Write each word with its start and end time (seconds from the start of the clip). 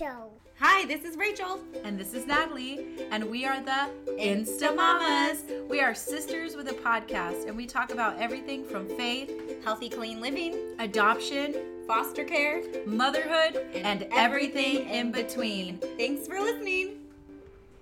show. 0.00 0.30
Hi, 0.58 0.86
this 0.86 1.04
is 1.04 1.18
Rachel. 1.18 1.60
And 1.84 2.00
this 2.00 2.14
is 2.14 2.26
Natalie, 2.26 2.86
and 3.10 3.22
we 3.22 3.44
are 3.44 3.60
the 3.60 3.90
Insta 4.18 4.74
Mamas. 4.74 5.44
We 5.68 5.82
are 5.82 5.94
sisters 5.94 6.56
with 6.56 6.68
a 6.68 6.72
podcast, 6.72 7.46
and 7.46 7.54
we 7.54 7.66
talk 7.66 7.92
about 7.92 8.18
everything 8.18 8.64
from 8.64 8.88
faith, 8.88 9.30
Healthy, 9.62 9.90
clean 9.90 10.22
living, 10.22 10.74
adoption, 10.78 11.54
foster 11.86 12.24
care, 12.24 12.62
motherhood, 12.86 13.56
and, 13.74 14.06
everything 14.10 14.88
in 14.88 15.12
between. 15.12 15.76
Thanks 15.98 16.26
for 16.26 16.40
listening. 16.40 17.00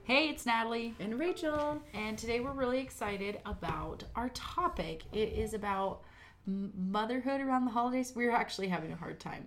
Hey, 0.02 0.28
it's 0.28 0.44
Natalie, 0.44 0.96
And 0.98 1.20
Rachel. 1.20 1.80
and 1.94 2.18
today 2.18 2.40
we're 2.40 2.50
really 2.50 2.80
excited 2.80 3.38
about 3.46 4.02
our 4.16 4.30
topic. 4.30 5.04
It 5.12 5.34
is 5.34 5.54
about 5.54 6.00
motherhood 6.46 7.40
around 7.40 7.66
the 7.66 7.70
holidays. 7.70 8.12
We're 8.16 8.32
actually 8.32 8.66
having 8.66 8.90
a 8.90 8.96
hard 8.96 9.20
time 9.20 9.46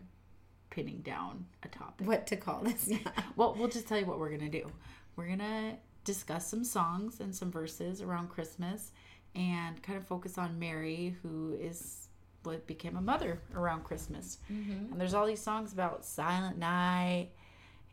pinning 0.72 1.02
down 1.02 1.46
a 1.62 1.68
topic. 1.68 2.08
What 2.08 2.26
to 2.28 2.36
call 2.36 2.62
this? 2.64 2.88
Yeah. 2.88 2.98
Well, 3.36 3.56
we'll 3.58 3.70
just 3.70 3.88
tell 3.88 4.00
you 4.00 4.06
what 4.06 4.20
we're 4.20 4.30
going 4.30 4.52
to 4.52 4.60
do. 4.60 4.72
We're 5.16 5.28
going 5.28 5.40
to 5.40 5.74
discuss 6.04 6.48
some 6.48 6.64
songs 6.64 7.20
and 7.20 7.36
some 7.36 7.52
verses 7.52 8.02
around 8.02 8.30
Christmas 8.30 8.92
and 9.36 9.82
kind 9.84 9.98
of 9.98 10.06
focus 10.06 10.38
on 10.38 10.58
Mary, 10.58 11.16
who 11.22 11.58
is 11.60 12.08
what 12.44 12.66
became 12.68 12.98
a 12.98 13.02
mother 13.02 13.40
around 13.56 13.84
Christmas. 13.84 14.40
Mm-hmm. 14.52 14.92
And 14.92 15.00
there's 15.00 15.14
all 15.14 15.28
these 15.28 15.42
songs 15.42 15.74
about 15.74 16.04
Silent 16.04 16.58
Night 16.58 17.30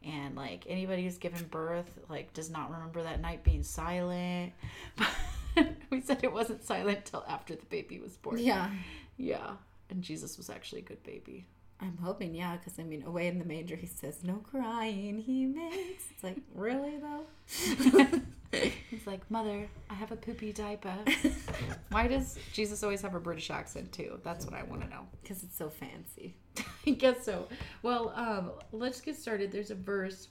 and 0.05 0.36
like 0.36 0.64
anybody 0.69 1.02
who's 1.02 1.19
given 1.19 1.45
birth 1.47 1.91
like 2.08 2.33
does 2.33 2.50
not 2.50 2.70
remember 2.70 3.02
that 3.02 3.20
night 3.20 3.45
being 3.45 3.62
silent. 3.62 4.52
But 4.97 5.08
we 5.91 6.00
said 6.00 6.20
it 6.22 6.33
wasn't 6.33 6.64
silent 6.64 7.05
till 7.05 7.24
after 7.28 7.55
the 7.55 7.66
baby 7.66 7.98
was 7.98 8.16
born. 8.16 8.38
Yeah. 8.38 8.70
Yeah. 9.16 9.52
And 9.91 10.02
Jesus 10.02 10.36
was 10.36 10.50
actually 10.50 10.80
a 10.83 10.84
good 10.84 11.02
baby. 11.02 11.47
I'm 11.80 11.96
hoping, 12.02 12.34
yeah, 12.34 12.56
because 12.56 12.78
I 12.78 12.82
mean, 12.82 13.05
away 13.05 13.28
in 13.28 13.38
the 13.38 13.45
manger, 13.45 13.77
he 13.77 13.86
says, 13.86 14.24
no 14.24 14.42
crying 14.50 15.19
he 15.19 15.47
makes. 15.47 16.05
It's 16.11 16.25
like, 16.25 16.39
really, 16.55 16.97
though? 16.98 18.20
He's 18.91 19.06
like, 19.06 19.30
Mother, 19.30 19.69
I 19.91 19.94
have 19.94 20.11
a 20.11 20.16
poopy 20.16 20.53
diaper. 20.53 20.97
Why 21.91 22.08
does 22.08 22.38
Jesus 22.53 22.83
always 22.83 23.03
have 23.03 23.14
a 23.14 23.20
British 23.20 23.50
accent 23.50 23.92
too? 23.92 24.19
That's 24.25 24.44
what 24.44 24.55
I 24.55 24.62
want 24.62 24.83
to 24.83 24.88
know. 24.88 25.06
Because 25.22 25.42
it's 25.42 25.56
so 25.56 25.69
fancy. 25.69 26.34
I 26.86 26.91
guess 26.91 27.25
so. 27.25 27.47
Well, 27.83 28.12
um, 28.16 28.53
let's 28.72 29.00
get 29.00 29.16
started. 29.16 29.53
There's 29.53 29.70
a 29.70 29.75
verse, 29.75 30.28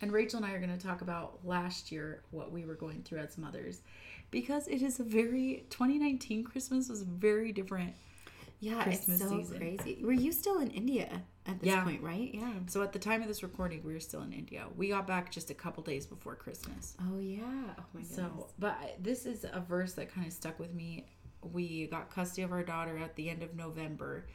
and 0.00 0.10
Rachel 0.10 0.38
and 0.38 0.46
I 0.46 0.52
are 0.52 0.58
going 0.58 0.76
to 0.76 0.84
talk 0.84 1.02
about 1.02 1.38
last 1.44 1.92
year 1.92 2.22
what 2.30 2.50
we 2.50 2.64
were 2.64 2.74
going 2.74 3.02
through 3.02 3.18
as 3.18 3.36
mothers, 3.36 3.82
because 4.30 4.66
it 4.66 4.82
is 4.82 4.98
a 4.98 5.04
very 5.04 5.66
2019 5.70 6.44
Christmas 6.44 6.88
was 6.88 7.02
very 7.02 7.52
different. 7.52 7.92
Yeah, 8.62 8.84
Christmas 8.84 9.20
it's 9.20 9.28
so 9.28 9.38
season. 9.38 9.58
crazy. 9.58 10.04
Were 10.04 10.12
you 10.12 10.30
still 10.30 10.60
in 10.60 10.70
India 10.70 11.22
at 11.46 11.58
this 11.58 11.66
Yeah. 11.66 11.82
point, 11.82 12.00
right? 12.00 12.30
Yeah. 12.32 12.52
So 12.68 12.80
at 12.84 12.92
the 12.92 12.98
time 13.00 13.20
of 13.20 13.26
this 13.26 13.42
recording, 13.42 13.82
we 13.82 13.92
were 13.92 13.98
still 14.00 14.22
in 14.22 14.32
India. 14.32 14.66
We 14.76 14.88
got 14.88 15.04
back 15.04 15.32
just 15.32 15.50
a 15.50 15.54
couple 15.54 15.82
days 15.82 16.06
before 16.06 16.36
Christmas. 16.36 16.96
Oh, 17.00 17.18
yeah. 17.18 17.40
Oh, 17.42 17.84
my 17.92 18.00
goodness. 18.02 18.14
So, 18.14 18.50
but 18.60 18.76
this 19.00 19.26
is 19.26 19.44
a 19.52 19.58
verse 19.60 19.94
that 19.94 20.14
kind 20.14 20.28
of 20.28 20.32
stuck 20.32 20.60
with 20.60 20.72
me. 20.72 21.08
We 21.42 21.88
got 21.88 22.08
custody 22.14 22.42
of 22.42 22.52
our 22.52 22.62
daughter 22.62 22.96
at 22.98 23.16
the 23.16 23.28
end 23.30 23.42
of 23.42 23.56
November. 23.56 24.26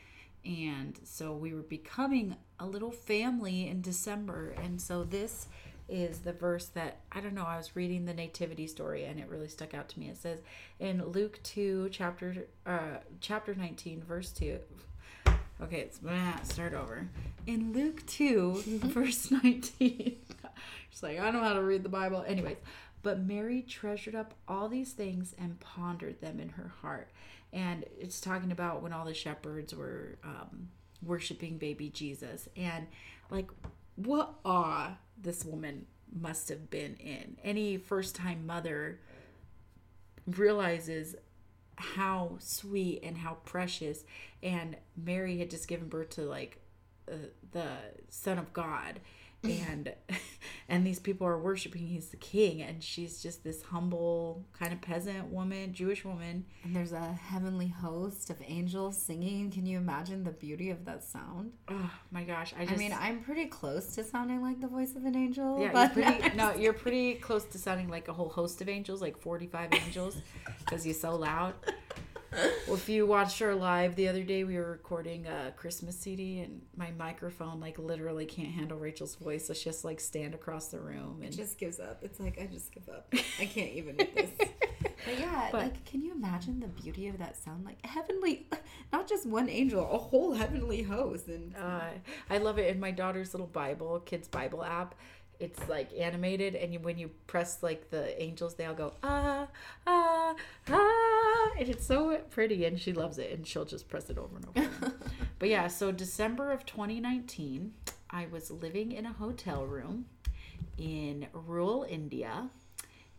And 0.44 1.00
so 1.06 1.34
we 1.34 1.54
were 1.54 1.62
becoming 1.62 2.36
a 2.60 2.66
little 2.66 2.92
family 2.92 3.70
in 3.70 3.82
December. 3.82 4.50
And 4.62 4.82
so 4.82 5.06
this 5.06 5.48
is 5.90 6.20
the 6.20 6.34
verse 6.34 6.66
that 6.68 6.98
I 7.12 7.22
don't 7.22 7.34
know. 7.34 7.46
I 7.46 7.58
was 7.58 7.76
reading 7.76 8.06
the 8.06 8.14
nativity 8.14 8.68
story 8.68 9.06
and 9.06 9.20
it 9.20 9.30
really 9.30 9.48
stuck 9.48 9.74
out 9.74 9.90
to 9.90 10.00
me. 10.00 10.10
It 10.10 10.18
says 10.18 10.40
in 10.80 11.06
Luke 11.06 11.40
2 11.44 11.90
chapter 11.92 12.48
uh 12.66 12.98
chapter 13.22 13.56
19 13.56 14.04
verse 14.04 14.32
2 14.32 14.60
Okay, 15.60 15.80
it's 15.80 16.00
ah, 16.08 16.40
start 16.44 16.74
over. 16.76 17.10
In 17.48 17.74
Luke 17.74 18.06
2, 18.06 18.62
verse 18.84 19.32
19. 19.32 19.72
She's 20.90 21.04
like, 21.04 21.20
I 21.20 21.32
don't 21.32 21.42
know 21.42 21.48
how 21.48 21.54
to 21.54 21.64
read 21.64 21.82
the 21.82 21.90
Bible. 21.90 22.24
Anyways, 22.28 22.58
but 23.02 23.20
Mary 23.20 23.64
treasured 23.64 24.14
up 24.14 24.36
all 24.48 24.70
these 24.70 24.92
things 24.92 25.34
and 25.40 25.60
pondered 25.60 26.22
them 26.22 26.40
in 26.40 26.50
her 26.50 26.72
heart. 26.82 27.10
And 27.52 27.86
it's 28.00 28.22
talking 28.22 28.52
about 28.52 28.84
when 28.84 28.94
all 28.94 29.06
the 29.06 29.16
shepherds 29.16 29.74
were 29.74 30.20
um, 30.24 30.70
worshiping 31.02 31.58
baby 31.58 31.90
Jesus. 31.90 32.48
And 32.56 32.86
like, 33.32 33.50
what 33.96 34.36
awe 34.46 34.98
this 35.22 35.44
woman 35.44 35.86
must 36.12 36.50
have 36.50 36.70
been 36.70 36.96
in. 36.96 37.38
Any 37.44 37.78
first 37.78 38.16
time 38.16 38.46
mother 38.46 39.00
realizes 40.26 41.16
how 41.78 42.36
sweet 42.40 43.02
and 43.04 43.18
how 43.18 43.36
precious 43.46 44.04
and 44.42 44.76
mary 44.96 45.38
had 45.38 45.50
just 45.50 45.68
given 45.68 45.88
birth 45.88 46.10
to 46.10 46.22
like 46.24 46.60
uh, 47.10 47.16
the 47.52 47.70
son 48.10 48.40
of 48.40 48.52
god 48.52 49.00
and 49.44 49.94
and 50.70 50.86
these 50.86 51.00
people 51.00 51.26
are 51.26 51.38
worshiping 51.38 51.88
he's 51.88 52.10
the 52.10 52.18
king 52.18 52.62
and 52.62 52.84
she's 52.84 53.22
just 53.22 53.44
this 53.44 53.62
humble 53.64 54.46
kind 54.58 54.74
of 54.74 54.82
peasant 54.82 55.28
woman 55.32 55.74
jewish 55.74 56.04
woman 56.04 56.46
And 56.64 56.76
there's 56.76 56.92
a 56.92 57.14
heavenly 57.14 57.68
host 57.68 58.30
of 58.30 58.38
angels 58.46 58.98
singing. 58.98 59.50
Can 59.52 59.66
you 59.66 59.78
imagine 59.78 60.24
the 60.24 60.32
beauty 60.32 60.70
of 60.70 60.86
that 60.86 61.04
sound? 61.04 61.52
oh 61.70 61.92
my 62.12 62.24
gosh 62.24 62.54
i 62.58 62.64
just 62.66 62.76
I 62.76 62.78
mean, 62.78 62.94
I'm 63.00 63.22
pretty 63.22 63.46
close 63.46 63.96
to 63.96 64.04
sounding 64.04 64.42
like 64.42 64.60
the 64.62 64.68
voice 64.68 64.96
of 64.96 65.06
an 65.06 65.16
angel. 65.16 65.60
yeah, 65.62 65.72
but 65.72 65.96
you're 65.96 66.12
pretty, 66.12 66.38
no, 66.42 66.54
you're 66.56 66.74
pretty 66.74 67.14
close 67.16 67.46
to 67.46 67.58
sounding 67.58 67.90
like 67.90 68.08
a 68.08 68.14
whole 68.14 68.30
host 68.30 68.62
of 68.62 68.70
angels, 68.70 69.02
like 69.02 69.18
45 69.18 69.74
angels, 69.74 70.18
because 70.60 70.86
you're 70.86 70.94
so 70.96 71.16
loud. 71.16 71.54
Well, 72.32 72.76
if 72.76 72.90
you 72.90 73.06
watched 73.06 73.42
our 73.42 73.56
live 73.56 73.96
the 73.96 74.10
other 74.10 74.24
day, 74.24 74.44
we 74.44 74.58
were 74.58 74.72
recording 74.72 75.26
a 75.28 75.52
Christmas 75.56 75.98
CD, 75.98 76.40
and 76.40 76.62
my 76.76 76.92
microphone 76.92 77.60
like 77.62 77.80
literally 77.80 78.26
can't 78.26 78.50
handle 78.50 78.78
Rachel's 78.78 79.16
voice. 79.16 79.48
So 79.48 79.54
she 79.54 79.64
just 79.66 79.86
like 79.86 80.00
stand 80.02 80.34
across 80.34 80.68
the 80.68 80.80
room 80.80 81.22
and 81.24 81.34
It 81.34 81.38
just 81.38 81.58
gives 81.58 81.80
up. 81.80 82.00
It's 82.04 82.20
like 82.20 82.38
I 82.42 82.46
just 82.48 82.72
give 82.74 82.90
up. 82.90 83.14
I 83.40 83.46
can't 83.46 83.72
even 83.74 83.96
with 83.98 84.14
this. 84.14 84.30
But 85.06 85.20
yeah, 85.20 85.50
But- 85.52 85.62
like 85.62 85.86
can 85.86 86.02
you 86.02 86.12
imagine 86.12 86.60
the 86.60 86.68
beauty 86.68 87.08
of 87.08 87.18
that 87.20 87.38
sound? 87.38 87.64
Like 87.66 87.84
heavenly, 87.86 88.48
not 88.92 89.08
just 89.08 89.26
one 89.26 89.48
angel, 89.50 89.90
a 89.90 89.98
whole 89.98 90.34
heavenly 90.34 90.82
host. 90.84 91.28
And 91.28 91.56
Uh, 91.56 91.90
I 92.30 92.38
love 92.40 92.60
it 92.60 92.70
in 92.70 92.80
my 92.80 92.92
daughter's 92.92 93.34
little 93.34 93.48
Bible, 93.48 94.02
kids 94.02 94.28
Bible 94.28 94.64
app. 94.66 94.96
It's 95.40 95.68
like 95.70 95.90
animated, 95.98 96.56
and 96.56 96.74
you, 96.74 96.80
when 96.80 96.98
you 96.98 97.10
press 97.28 97.62
like 97.62 97.90
the 97.90 98.22
angels, 98.22 98.56
they 98.56 98.66
all 98.66 98.74
go 98.74 98.94
ah 99.04 99.48
ah 99.86 100.36
ah, 100.70 101.52
and 101.60 101.70
it's 101.70 101.86
so 101.86 102.18
pretty, 102.32 102.66
and 102.66 102.80
she 102.80 102.94
loves 102.94 103.18
it, 103.18 103.32
and 103.32 103.46
she'll 103.46 103.66
just 103.66 103.88
press 103.88 104.10
it 104.10 104.18
over 104.18 104.36
and 104.38 104.48
over. 104.48 104.94
but 105.40 105.50
yeah, 105.50 105.68
so 105.68 105.92
December 105.92 106.52
of 106.52 106.66
2019, 106.66 107.74
I 108.10 108.28
was 108.28 108.50
living 108.50 108.92
in 108.92 109.06
a 109.06 109.14
hotel 109.14 109.66
room 109.66 110.06
in 110.78 111.28
rural 111.34 111.86
India, 111.90 112.50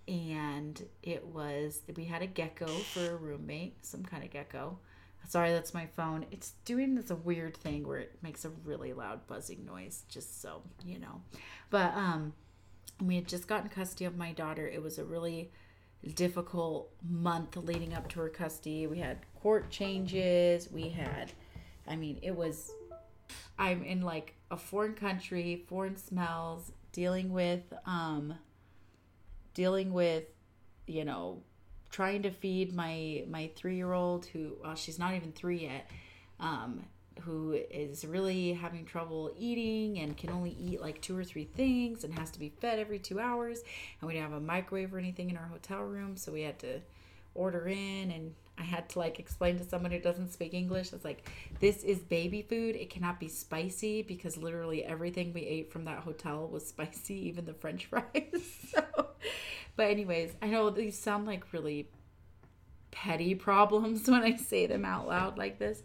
and 0.06 0.84
it 1.02 1.24
was 1.26 1.82
we 1.96 2.04
had 2.04 2.22
a 2.22 2.26
gecko 2.26 2.66
for 2.66 3.12
a 3.12 3.16
roommate, 3.16 3.84
some 3.84 4.02
kind 4.02 4.24
of 4.24 4.30
gecko. 4.30 4.78
Sorry, 5.26 5.52
that's 5.52 5.74
my 5.74 5.86
phone. 5.86 6.24
It's 6.30 6.52
doing 6.64 6.94
this 6.94 7.10
weird 7.10 7.56
thing 7.56 7.86
where 7.86 7.98
it 7.98 8.18
makes 8.22 8.44
a 8.44 8.50
really 8.64 8.92
loud 8.92 9.26
buzzing 9.26 9.64
noise, 9.64 10.04
just 10.08 10.40
so 10.40 10.62
you 10.84 10.98
know. 10.98 11.22
But 11.70 11.94
um 11.94 12.32
we 13.00 13.16
had 13.16 13.28
just 13.28 13.46
gotten 13.46 13.68
custody 13.68 14.04
of 14.06 14.16
my 14.16 14.32
daughter. 14.32 14.66
It 14.66 14.82
was 14.82 14.98
a 14.98 15.04
really 15.04 15.50
difficult 16.14 16.90
month 17.08 17.56
leading 17.56 17.92
up 17.92 18.08
to 18.10 18.20
her 18.20 18.28
custody. 18.28 18.86
We 18.86 18.98
had 18.98 19.18
court 19.40 19.70
changes, 19.70 20.70
we 20.70 20.88
had 20.88 21.32
I 21.86 21.96
mean, 21.96 22.18
it 22.22 22.34
was 22.34 22.70
I'm 23.58 23.82
in 23.82 24.02
like 24.02 24.34
a 24.50 24.56
foreign 24.56 24.94
country, 24.94 25.64
foreign 25.68 25.96
smells, 25.96 26.72
dealing 26.92 27.32
with 27.32 27.72
um 27.86 28.34
dealing 29.54 29.92
with 29.92 30.24
you 30.86 31.04
know 31.04 31.42
trying 31.90 32.22
to 32.22 32.30
feed 32.30 32.74
my 32.74 33.24
my 33.28 33.50
three 33.56 33.76
year 33.76 33.92
old 33.92 34.26
who 34.26 34.56
well 34.62 34.74
she's 34.74 34.98
not 34.98 35.14
even 35.14 35.32
three 35.32 35.62
yet 35.62 35.90
um 36.40 36.84
who 37.20 37.52
is 37.70 38.04
really 38.04 38.52
having 38.52 38.84
trouble 38.84 39.32
eating 39.38 39.98
and 39.98 40.16
can 40.16 40.30
only 40.30 40.56
eat 40.58 40.80
like 40.80 41.00
two 41.00 41.16
or 41.16 41.24
three 41.24 41.44
things 41.44 42.04
and 42.04 42.14
has 42.18 42.30
to 42.30 42.38
be 42.38 42.52
fed 42.60 42.78
every 42.78 42.98
two 42.98 43.18
hours. 43.18 43.62
And 44.00 44.08
we 44.08 44.14
didn't 44.14 44.30
have 44.30 44.40
a 44.40 44.44
microwave 44.44 44.94
or 44.94 44.98
anything 44.98 45.30
in 45.30 45.36
our 45.36 45.46
hotel 45.46 45.82
room 45.82 46.16
so 46.16 46.32
we 46.32 46.42
had 46.42 46.58
to 46.60 46.80
order 47.34 47.68
in 47.68 48.10
and 48.10 48.34
I 48.58 48.62
had 48.62 48.88
to 48.90 48.98
like 48.98 49.18
explain 49.18 49.58
to 49.58 49.64
someone 49.64 49.92
who 49.92 50.00
doesn't 50.00 50.32
speak 50.32 50.54
English. 50.54 50.92
It's 50.92 51.04
like 51.04 51.30
this 51.60 51.84
is 51.84 51.98
baby 51.98 52.42
food. 52.42 52.76
It 52.76 52.90
cannot 52.90 53.20
be 53.20 53.28
spicy 53.28 54.02
because 54.02 54.36
literally 54.36 54.84
everything 54.84 55.32
we 55.32 55.42
ate 55.42 55.72
from 55.72 55.84
that 55.84 56.00
hotel 56.00 56.48
was 56.48 56.66
spicy, 56.68 57.14
even 57.28 57.44
the 57.44 57.54
French 57.54 57.86
fries. 57.86 58.04
so, 58.72 58.84
but 59.76 59.90
anyways, 59.90 60.32
I 60.42 60.48
know 60.48 60.70
these 60.70 60.98
sound 60.98 61.26
like 61.26 61.52
really 61.52 61.88
petty 62.90 63.34
problems 63.34 64.08
when 64.08 64.22
I 64.22 64.36
say 64.36 64.66
them 64.66 64.84
out 64.84 65.06
loud 65.06 65.38
like 65.38 65.58
this, 65.58 65.82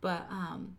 but 0.00 0.26
um, 0.30 0.76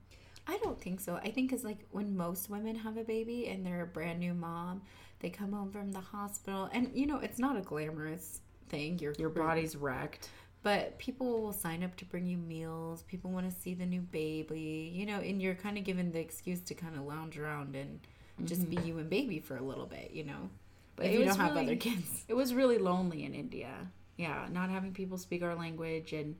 I 0.47 0.57
don't 0.57 0.79
think 0.79 0.99
so. 0.99 1.19
I 1.23 1.29
think 1.29 1.53
it's 1.53 1.63
like 1.63 1.85
when 1.91 2.15
most 2.15 2.49
women 2.49 2.75
have 2.75 2.97
a 2.97 3.03
baby 3.03 3.47
and 3.47 3.65
they're 3.65 3.81
a 3.81 3.87
brand 3.87 4.19
new 4.19 4.33
mom, 4.33 4.81
they 5.19 5.29
come 5.29 5.53
home 5.53 5.71
from 5.71 5.91
the 5.91 5.99
hospital, 5.99 6.69
and 6.71 6.91
you 6.93 7.07
know 7.07 7.19
it's 7.19 7.39
not 7.39 7.57
a 7.57 7.61
glamorous 7.61 8.41
thing. 8.69 8.99
Your 8.99 9.13
your 9.17 9.29
body's 9.29 9.75
wrecked. 9.75 10.29
But 10.65 10.97
people 10.97 11.43
will 11.43 11.53
sign 11.53 11.83
up 11.83 11.95
to 11.97 12.05
bring 12.05 12.25
you 12.25 12.37
meals. 12.37 13.03
People 13.03 13.29
want 13.29 13.47
to 13.47 13.55
see 13.55 13.75
the 13.75 13.85
new 13.85 14.01
baby, 14.01 14.91
you 14.91 15.05
know, 15.05 15.19
and 15.19 15.39
you're 15.39 15.53
kind 15.53 15.77
of 15.77 15.83
given 15.83 16.11
the 16.11 16.17
excuse 16.17 16.59
to 16.61 16.73
kind 16.73 16.95
of 16.95 17.03
lounge 17.03 17.37
around 17.37 17.75
and 17.75 17.99
just 18.45 18.67
be 18.67 18.77
mm-hmm. 18.77 18.87
you 18.87 18.97
and 18.97 19.07
baby 19.07 19.39
for 19.39 19.57
a 19.57 19.61
little 19.61 19.85
bit, 19.85 20.09
you 20.11 20.23
know. 20.23 20.49
But 20.95 21.05
if 21.05 21.19
you 21.19 21.25
don't 21.25 21.37
have 21.37 21.55
other 21.55 21.75
kids. 21.75 22.25
It 22.27 22.33
was 22.33 22.51
really 22.55 22.79
lonely 22.79 23.25
in 23.25 23.35
India. 23.35 23.75
Yeah, 24.17 24.47
not 24.51 24.71
having 24.71 24.91
people 24.91 25.19
speak 25.19 25.43
our 25.43 25.53
language 25.53 26.13
and 26.13 26.35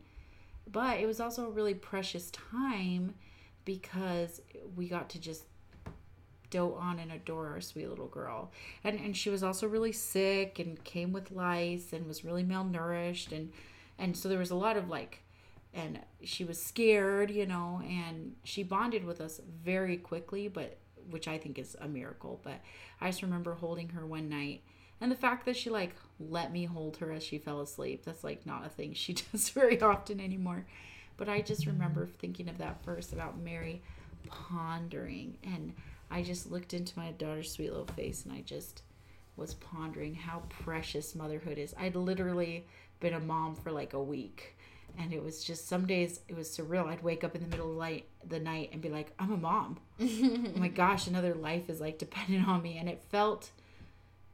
but 0.71 0.99
it 0.99 1.05
was 1.05 1.19
also 1.19 1.45
a 1.45 1.51
really 1.51 1.75
precious 1.75 2.31
time 2.31 3.13
because 3.63 4.41
we 4.75 4.89
got 4.89 5.07
to 5.09 5.19
just 5.19 5.43
dote 6.49 6.79
on 6.79 6.97
and 6.97 7.11
adore 7.11 7.49
our 7.49 7.61
sweet 7.61 7.91
little 7.91 8.07
girl. 8.07 8.51
And 8.83 8.99
and 8.99 9.15
she 9.15 9.29
was 9.29 9.43
also 9.43 9.67
really 9.67 9.91
sick 9.91 10.57
and 10.57 10.83
came 10.83 11.13
with 11.13 11.29
lice 11.29 11.93
and 11.93 12.07
was 12.07 12.25
really 12.25 12.43
malnourished 12.43 13.31
and 13.31 13.51
and 13.97 14.15
so 14.15 14.29
there 14.29 14.39
was 14.39 14.51
a 14.51 14.55
lot 14.55 14.77
of 14.77 14.89
like 14.89 15.21
and 15.73 15.99
she 16.23 16.45
was 16.45 16.61
scared, 16.61 17.29
you 17.29 17.45
know, 17.45 17.81
and 17.85 18.35
she 18.45 18.63
bonded 18.63 19.03
with 19.03 19.19
us 19.19 19.41
very 19.63 19.97
quickly, 19.97 20.47
but 20.47 20.77
which 21.09 21.27
I 21.27 21.37
think 21.37 21.59
is 21.59 21.75
a 21.81 21.87
miracle. 21.87 22.39
But 22.43 22.61
I 23.01 23.07
just 23.07 23.21
remember 23.21 23.55
holding 23.55 23.89
her 23.89 24.05
one 24.05 24.29
night 24.29 24.61
and 25.01 25.11
the 25.11 25.15
fact 25.15 25.45
that 25.45 25.57
she 25.57 25.69
like 25.69 25.95
let 26.19 26.51
me 26.51 26.65
hold 26.65 26.97
her 26.97 27.11
as 27.11 27.23
she 27.23 27.37
fell 27.37 27.61
asleep, 27.61 28.05
that's 28.05 28.23
like 28.23 28.45
not 28.45 28.65
a 28.65 28.69
thing 28.69 28.93
she 28.93 29.13
does 29.31 29.49
very 29.49 29.81
often 29.81 30.19
anymore. 30.19 30.65
But 31.17 31.29
I 31.29 31.41
just 31.41 31.65
remember 31.65 32.07
thinking 32.07 32.49
of 32.49 32.57
that 32.57 32.83
verse 32.83 33.13
about 33.13 33.39
Mary 33.39 33.81
pondering 34.27 35.37
and 35.43 35.73
I 36.09 36.23
just 36.23 36.51
looked 36.51 36.73
into 36.73 36.97
my 36.97 37.11
daughter's 37.11 37.51
sweet 37.51 37.71
little 37.71 37.87
face 37.87 38.25
and 38.25 38.33
I 38.33 38.41
just 38.41 38.83
was 39.37 39.53
pondering 39.55 40.13
how 40.13 40.43
precious 40.49 41.15
motherhood 41.15 41.57
is. 41.57 41.73
I'd 41.77 41.95
literally 41.95 42.65
been 42.99 43.13
a 43.13 43.19
mom 43.19 43.55
for 43.55 43.71
like 43.71 43.93
a 43.93 44.01
week 44.01 44.55
and 44.97 45.13
it 45.13 45.23
was 45.23 45.43
just 45.43 45.67
some 45.67 45.85
days 45.85 46.21
it 46.27 46.35
was 46.35 46.49
surreal. 46.49 46.87
I'd 46.87 47.03
wake 47.03 47.23
up 47.23 47.35
in 47.35 47.41
the 47.41 47.47
middle 47.47 47.69
of 47.69 47.75
the 47.75 47.81
night, 47.81 48.05
the 48.27 48.39
night 48.39 48.69
and 48.71 48.81
be 48.81 48.89
like, 48.89 49.11
I'm 49.19 49.31
a 49.31 49.37
mom. 49.37 49.79
oh 50.01 50.39
my 50.55 50.67
gosh, 50.67 51.07
another 51.07 51.33
life 51.33 51.69
is 51.69 51.81
like 51.81 51.97
dependent 51.97 52.47
on 52.47 52.61
me 52.61 52.77
and 52.77 52.87
it 52.87 53.01
felt 53.09 53.51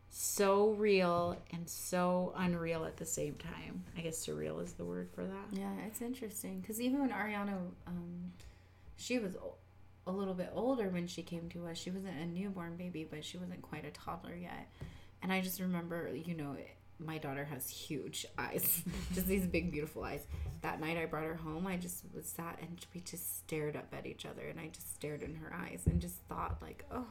so 0.10 0.72
real 0.72 1.38
and 1.54 1.68
so 1.68 2.34
unreal 2.38 2.86
at 2.86 2.98
the 2.98 3.06
same 3.06 3.36
time. 3.36 3.84
I 3.98 4.02
guess 4.02 4.26
surreal 4.26 4.64
is 4.64 4.74
the 4.74 4.86
word 4.86 5.10
for 5.14 5.24
that. 5.24 5.46
Yeah, 5.52 5.72
it's 5.88 6.02
interesting 6.02 6.60
because 6.60 6.82
even 6.82 7.00
when 7.00 7.10
Ariana, 7.10 7.58
um, 7.88 8.32
she 8.98 9.20
was 9.20 9.36
a 10.06 10.12
little 10.12 10.34
bit 10.34 10.52
older 10.54 10.90
when 10.90 11.08
she 11.08 11.24
came 11.24 11.48
to 11.50 11.68
us. 11.68 11.78
She 11.78 11.92
wasn't 11.92 12.18
a 12.18 12.26
newborn 12.26 12.76
baby, 12.76 13.08
but 13.10 13.24
she 13.24 13.38
wasn't 13.38 13.62
quite 13.62 13.86
a 13.86 13.92
toddler 13.92 14.36
yet. 14.36 14.70
And 15.24 15.32
I 15.32 15.42
just 15.42 15.60
remember, 15.60 16.10
you 16.14 16.36
know, 16.36 16.56
my 17.06 17.18
daughter 17.18 17.46
has 17.46 17.70
huge 17.70 18.26
eyes, 18.38 18.84
just 19.14 19.28
these 19.28 19.46
big, 19.46 19.72
beautiful 19.72 20.04
eyes. 20.04 20.26
That 20.62 20.80
night 20.80 20.98
I 20.98 21.06
brought 21.06 21.24
her 21.24 21.36
home, 21.36 21.68
I 21.68 21.78
just 21.78 22.04
was 22.14 22.26
sat 22.26 22.60
and 22.62 22.86
we 22.94 23.02
just 23.02 23.40
stared 23.40 23.76
up 23.76 23.94
at 23.94 24.06
each 24.06 24.26
other, 24.26 24.48
and 24.48 24.60
I 24.60 24.68
just 24.68 24.94
stared 24.94 25.24
in 25.24 25.36
her 25.36 25.54
eyes 25.54 25.84
and 25.86 26.02
just 26.02 26.16
thought, 26.30 26.58
like, 26.62 26.86
oh, 26.92 27.08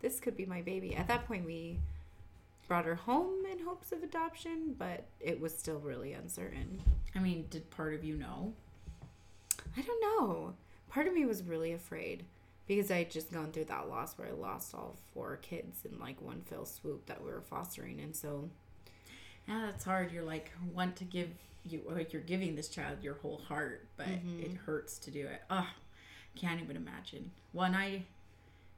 this 0.00 0.20
could 0.20 0.36
be 0.36 0.46
my 0.46 0.62
baby. 0.62 0.94
At 0.96 1.08
that 1.08 1.26
point, 1.26 1.44
we 1.44 1.78
brought 2.68 2.84
her 2.84 2.94
home 2.94 3.44
in 3.50 3.64
hopes 3.64 3.92
of 3.92 4.02
adoption, 4.02 4.74
but 4.78 5.06
it 5.20 5.40
was 5.40 5.56
still 5.56 5.78
really 5.78 6.12
uncertain. 6.12 6.80
I 7.14 7.18
mean, 7.18 7.46
did 7.50 7.70
part 7.70 7.94
of 7.94 8.04
you 8.04 8.16
know? 8.16 8.54
I 9.76 9.82
don't 9.82 10.00
know. 10.00 10.54
Part 10.88 11.06
of 11.06 11.14
me 11.14 11.24
was 11.24 11.42
really 11.42 11.72
afraid 11.72 12.24
because 12.66 12.90
I 12.90 12.98
had 12.98 13.10
just 13.10 13.32
gone 13.32 13.52
through 13.52 13.66
that 13.66 13.88
loss 13.88 14.16
where 14.16 14.28
I 14.28 14.32
lost 14.32 14.74
all 14.74 14.96
four 15.12 15.36
kids 15.36 15.80
in 15.84 15.98
like 15.98 16.20
one 16.20 16.42
fell 16.42 16.64
swoop 16.64 17.06
that 17.06 17.22
we 17.22 17.30
were 17.30 17.40
fostering, 17.42 18.00
and 18.00 18.14
so 18.14 18.50
Yeah, 19.48 19.62
that's 19.66 19.84
hard. 19.84 20.12
You're 20.12 20.22
like 20.22 20.50
want 20.72 20.96
to 20.96 21.04
give 21.04 21.28
you 21.64 21.82
like 21.88 22.12
you're 22.12 22.22
giving 22.22 22.54
this 22.56 22.68
child 22.68 22.98
your 23.02 23.14
whole 23.14 23.38
heart, 23.48 23.86
but 23.96 24.08
it 24.40 24.52
hurts 24.66 24.98
to 25.00 25.10
do 25.10 25.26
it. 25.26 25.42
Ugh, 25.50 25.66
can't 26.36 26.60
even 26.60 26.76
imagine. 26.76 27.30
When 27.52 27.74
I, 27.74 28.04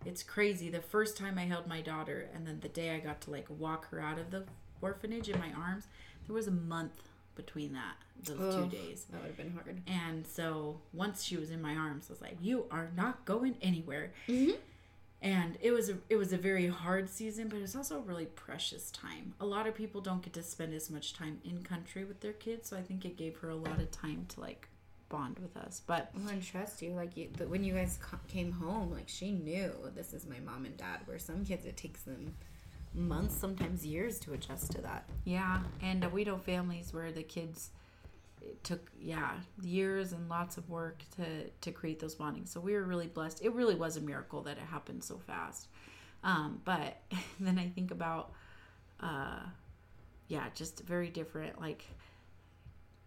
it's 0.04 0.22
crazy. 0.22 0.68
The 0.70 0.80
first 0.82 1.16
time 1.16 1.38
I 1.38 1.44
held 1.44 1.66
my 1.66 1.80
daughter, 1.80 2.28
and 2.34 2.46
then 2.46 2.60
the 2.60 2.68
day 2.68 2.94
I 2.94 2.98
got 3.00 3.20
to 3.22 3.30
like 3.30 3.46
walk 3.48 3.88
her 3.90 4.00
out 4.00 4.18
of 4.18 4.30
the 4.30 4.44
orphanage 4.82 5.28
in 5.28 5.38
my 5.38 5.50
arms, 5.56 5.86
there 6.26 6.34
was 6.34 6.46
a 6.46 6.50
month 6.52 7.08
between 7.36 7.72
that 7.72 7.96
those 8.22 8.54
two 8.54 8.66
days. 8.70 9.06
that 9.10 9.20
would 9.20 9.26
have 9.28 9.36
been 9.36 9.52
hard. 9.52 9.80
And 9.86 10.26
so 10.26 10.80
once 10.92 11.24
she 11.24 11.36
was 11.36 11.50
in 11.50 11.60
my 11.60 11.74
arms, 11.74 12.06
I 12.08 12.12
was 12.12 12.20
like, 12.22 12.36
"You 12.40 12.66
are 12.70 12.90
not 12.96 13.24
going 13.24 13.56
anywhere." 13.62 14.12
Mhm. 14.28 14.56
And 15.24 15.56
it 15.62 15.72
was 15.72 15.88
a 15.88 15.96
it 16.10 16.16
was 16.16 16.34
a 16.34 16.36
very 16.36 16.66
hard 16.66 17.08
season, 17.08 17.48
but 17.48 17.56
it 17.56 17.62
was 17.62 17.74
also 17.74 17.96
a 17.96 18.02
really 18.02 18.26
precious 18.26 18.90
time. 18.90 19.32
A 19.40 19.46
lot 19.46 19.66
of 19.66 19.74
people 19.74 20.02
don't 20.02 20.20
get 20.22 20.34
to 20.34 20.42
spend 20.42 20.74
as 20.74 20.90
much 20.90 21.14
time 21.14 21.40
in 21.44 21.62
country 21.62 22.04
with 22.04 22.20
their 22.20 22.34
kids, 22.34 22.68
so 22.68 22.76
I 22.76 22.82
think 22.82 23.06
it 23.06 23.16
gave 23.16 23.38
her 23.38 23.48
a 23.48 23.56
lot 23.56 23.80
of 23.80 23.90
time 23.90 24.26
to 24.28 24.40
like 24.40 24.68
bond 25.08 25.38
with 25.38 25.56
us. 25.56 25.80
But 25.86 26.10
Well, 26.14 26.28
and 26.28 26.42
trust 26.42 26.82
you, 26.82 26.90
like 26.90 27.16
you, 27.16 27.30
but 27.38 27.48
when 27.48 27.64
you 27.64 27.72
guys 27.72 27.98
came 28.28 28.52
home, 28.52 28.92
like 28.92 29.08
she 29.08 29.32
knew 29.32 29.72
this 29.94 30.12
is 30.12 30.26
my 30.26 30.40
mom 30.40 30.66
and 30.66 30.76
dad. 30.76 31.00
Where 31.06 31.18
some 31.18 31.44
kids, 31.46 31.64
it 31.64 31.78
takes 31.78 32.02
them 32.02 32.34
months, 32.94 33.34
sometimes 33.34 33.84
years, 33.86 34.20
to 34.20 34.34
adjust 34.34 34.72
to 34.72 34.82
that. 34.82 35.08
yeah, 35.24 35.60
and 35.80 36.04
uh, 36.04 36.08
we 36.10 36.24
know 36.24 36.36
families 36.36 36.92
where 36.92 37.10
the 37.10 37.22
kids 37.22 37.70
it 38.46 38.62
took 38.64 38.90
yeah 39.00 39.32
years 39.62 40.12
and 40.12 40.28
lots 40.28 40.56
of 40.56 40.68
work 40.68 41.02
to 41.16 41.48
to 41.60 41.72
create 41.72 42.00
those 42.00 42.14
bondings. 42.14 42.48
So 42.48 42.60
we 42.60 42.74
were 42.74 42.84
really 42.84 43.06
blessed. 43.06 43.42
It 43.42 43.52
really 43.54 43.74
was 43.74 43.96
a 43.96 44.00
miracle 44.00 44.42
that 44.42 44.58
it 44.58 44.64
happened 44.64 45.04
so 45.04 45.18
fast. 45.26 45.68
Um, 46.22 46.60
but 46.64 47.00
then 47.40 47.58
I 47.58 47.68
think 47.68 47.90
about 47.90 48.32
uh, 49.00 49.40
yeah, 50.28 50.46
just 50.54 50.80
very 50.80 51.08
different. 51.08 51.60
Like 51.60 51.84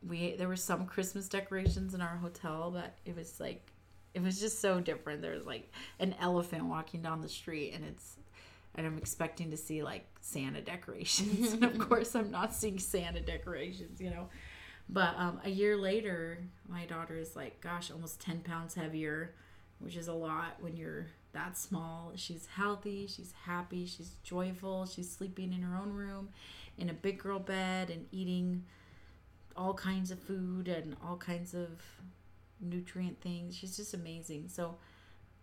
we 0.07 0.35
there 0.35 0.47
were 0.47 0.55
some 0.55 0.85
Christmas 0.85 1.27
decorations 1.27 1.93
in 1.93 2.01
our 2.01 2.17
hotel, 2.17 2.71
but 2.71 2.95
it 3.05 3.15
was 3.15 3.39
like 3.39 3.71
it 4.13 4.21
was 4.21 4.39
just 4.39 4.61
so 4.61 4.79
different. 4.79 5.21
There 5.21 5.33
was 5.33 5.45
like 5.45 5.71
an 5.99 6.15
elephant 6.19 6.65
walking 6.65 7.01
down 7.01 7.21
the 7.21 7.29
street, 7.29 7.73
and 7.73 7.83
it's 7.85 8.17
and 8.75 8.85
I'm 8.85 8.97
expecting 8.97 9.51
to 9.51 9.57
see 9.57 9.83
like 9.83 10.05
Santa 10.21 10.61
decorations, 10.61 11.53
and 11.53 11.63
of 11.63 11.77
course 11.89 12.15
I'm 12.15 12.31
not 12.31 12.53
seeing 12.53 12.79
Santa 12.79 13.21
decorations, 13.21 13.99
you 13.99 14.09
know. 14.09 14.29
But 14.89 15.15
um, 15.17 15.41
a 15.43 15.49
year 15.49 15.75
later, 15.75 16.39
my 16.67 16.85
daughter 16.85 17.17
is 17.17 17.35
like, 17.35 17.59
gosh, 17.61 17.91
almost 17.91 18.21
ten 18.21 18.39
pounds 18.39 18.73
heavier, 18.73 19.33
which 19.79 19.95
is 19.95 20.07
a 20.07 20.13
lot 20.13 20.55
when 20.61 20.77
you're 20.77 21.07
that 21.33 21.57
small. 21.57 22.13
She's 22.15 22.47
healthy, 22.55 23.07
she's 23.07 23.33
happy, 23.43 23.85
she's 23.85 24.11
joyful, 24.23 24.85
she's 24.85 25.11
sleeping 25.11 25.53
in 25.53 25.61
her 25.61 25.77
own 25.77 25.91
room, 25.91 26.29
in 26.77 26.89
a 26.89 26.93
big 26.93 27.19
girl 27.19 27.39
bed, 27.39 27.89
and 27.89 28.05
eating 28.11 28.63
all 29.55 29.73
kinds 29.73 30.09
of 30.11 30.19
food 30.19 30.67
and 30.67 30.95
all 31.03 31.17
kinds 31.17 31.53
of 31.53 31.69
nutrient 32.61 33.19
things. 33.21 33.55
She's 33.55 33.75
just 33.75 33.93
amazing. 33.93 34.47
So, 34.47 34.77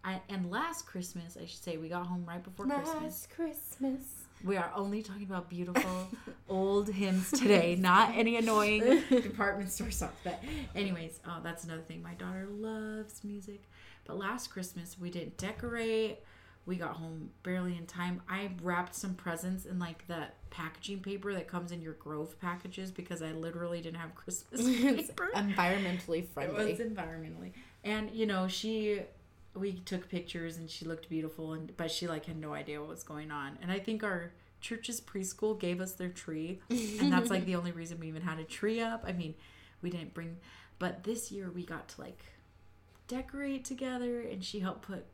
I 0.03 0.21
and 0.29 0.51
last 0.51 0.87
Christmas, 0.87 1.37
I 1.41 1.47
should 1.47 1.63
say, 1.63 1.77
we 1.77 1.89
got 1.89 2.07
home 2.07 2.25
right 2.27 2.43
before 2.43 2.67
Christmas. 2.67 3.03
Last 3.03 3.31
Christmas. 3.31 4.24
We 4.45 4.57
are 4.59 4.71
only 4.77 5.03
talking 5.03 5.23
about 5.25 5.49
beautiful 5.49 6.09
old 6.49 6.89
hymns 6.89 7.31
today, 7.31 7.77
not 7.79 8.15
any 8.15 8.37
annoying 8.37 9.03
department 9.09 9.71
store 9.73 9.91
songs. 9.91 10.13
But, 10.23 10.43
anyways, 10.75 11.21
oh, 11.27 11.39
that's 11.43 11.65
another 11.65 11.83
thing. 11.83 12.03
My 12.03 12.15
daughter 12.15 12.47
loves 12.51 13.25
music. 13.25 13.63
But 14.05 14.19
last 14.19 14.49
Christmas, 14.51 14.97
we 15.01 15.11
didn't 15.11 15.39
decorate. 15.39 16.19
We 16.67 16.77
got 16.77 16.93
home 16.97 17.31
barely 17.43 17.77
in 17.77 17.87
time. 17.87 18.23
I 18.29 18.51
wrapped 18.63 18.95
some 18.95 19.15
presents 19.15 19.65
in 19.67 19.79
like 19.79 20.07
the 20.09 20.27
packaging 20.51 21.01
paper 21.01 21.33
that 21.35 21.49
comes 21.49 21.73
in 21.73 21.81
your 21.83 21.93
Grove 21.95 22.39
packages 22.41 22.91
because 22.91 23.23
I 23.23 23.33
literally 23.33 23.81
didn't 23.81 23.99
have 24.01 24.15
Christmas 24.15 24.61
It's 24.65 25.09
paper. 25.09 25.31
environmentally 25.35 26.21
It 26.21 26.29
friendly. 26.29 26.71
was 26.73 26.81
environmentally, 26.81 27.53
and 27.83 28.11
you 28.13 28.25
know 28.27 28.49
she, 28.49 29.01
we 29.55 29.73
took 29.73 30.09
pictures 30.09 30.57
and 30.57 30.69
she 30.69 30.85
looked 30.85 31.09
beautiful, 31.09 31.53
and 31.53 31.77
but 31.77 31.91
she 31.91 32.07
like 32.07 32.27
had 32.27 32.37
no 32.37 32.55
idea 32.55 32.81
what 32.81 32.89
was 32.89 33.03
going 33.03 33.31
on. 33.31 33.59
And 33.63 33.71
I 33.71 33.79
think 33.79 34.03
our 34.03 34.33
church's 34.61 35.01
preschool 35.01 35.59
gave 35.59 35.81
us 35.81 35.93
their 35.93 36.09
tree, 36.09 36.61
and 36.71 37.13
that's 37.13 37.31
like 37.31 37.45
the 37.47 37.57
only 37.57 37.73
reason 37.73 37.99
we 38.01 38.09
even 38.09 38.23
had 38.23 38.39
a 38.39 38.45
tree 38.45 38.81
up. 38.81 39.05
I 39.07 39.13
mean, 39.13 39.35
we 39.83 39.91
didn't 39.91 40.15
bring, 40.15 40.39
but 40.79 41.05
this 41.05 41.31
year 41.31 41.51
we 41.51 41.65
got 41.65 41.89
to 41.89 42.01
like 42.01 42.21
decorate 43.09 43.65
together, 43.65 44.21
and 44.21 44.45
she 44.45 44.61
helped 44.61 44.83
put 44.83 45.07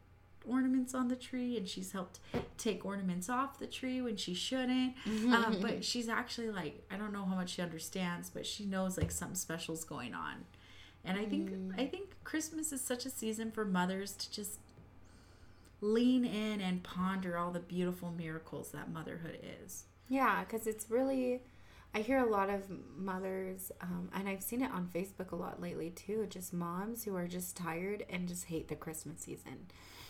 ornaments 0.47 0.95
on 0.95 1.09
the 1.09 1.17
tree 1.17 1.57
and 1.57 1.69
she's 1.69 1.93
helped 1.93 2.19
take 2.57 2.85
ornaments 2.85 3.29
off 3.29 3.59
the 3.59 3.67
tree 3.67 4.01
when 4.01 4.17
she 4.17 4.33
shouldn't 4.33 4.95
um, 5.07 5.59
but 5.61 5.85
she's 5.85 6.09
actually 6.09 6.51
like 6.51 6.83
i 6.91 6.97
don't 6.97 7.13
know 7.13 7.25
how 7.25 7.35
much 7.35 7.51
she 7.51 7.63
understands 7.63 8.31
but 8.31 8.47
she 8.47 8.65
knows 8.65 8.97
like 8.97 9.11
something 9.11 9.35
special's 9.35 9.85
going 9.85 10.15
on 10.15 10.37
and 11.05 11.19
i 11.19 11.25
think 11.25 11.51
i 11.79 11.87
think 11.87 12.11
christmas 12.25 12.73
is 12.73 12.81
such 12.81 13.07
a 13.07 13.11
season 13.11 13.51
for 13.51 13.65
mothers 13.65 14.13
to 14.13 14.31
just 14.31 14.59
lean 15.81 16.25
in 16.25 16.61
and 16.61 16.83
ponder 16.83 17.39
all 17.39 17.51
the 17.51 17.61
beautiful 17.61 18.11
miracles 18.11 18.71
that 18.73 18.91
motherhood 18.93 19.39
is 19.63 19.85
Yeah, 20.09 20.45
because 20.45 20.67
it's 20.67 20.91
really, 20.91 21.41
I 21.95 22.01
hear 22.01 22.19
a 22.19 22.29
lot 22.29 22.51
of 22.51 22.65
mothers, 22.99 23.73
um, 23.81 24.11
and 24.13 24.29
I've 24.29 24.43
seen 24.43 24.61
it 24.61 24.71
on 24.73 24.89
Facebook 24.93 25.31
a 25.33 25.37
lot 25.37 25.61
lately 25.61 25.91
too, 25.91 26.27
just 26.29 26.53
moms 26.53 27.05
who 27.05 27.15
are 27.17 27.27
just 27.29 27.57
tired 27.57 28.05
and 28.11 28.29
just 28.29 28.47
hate 28.47 28.69
the 28.69 28.77
Christmas 28.77 29.21
season. 29.21 29.69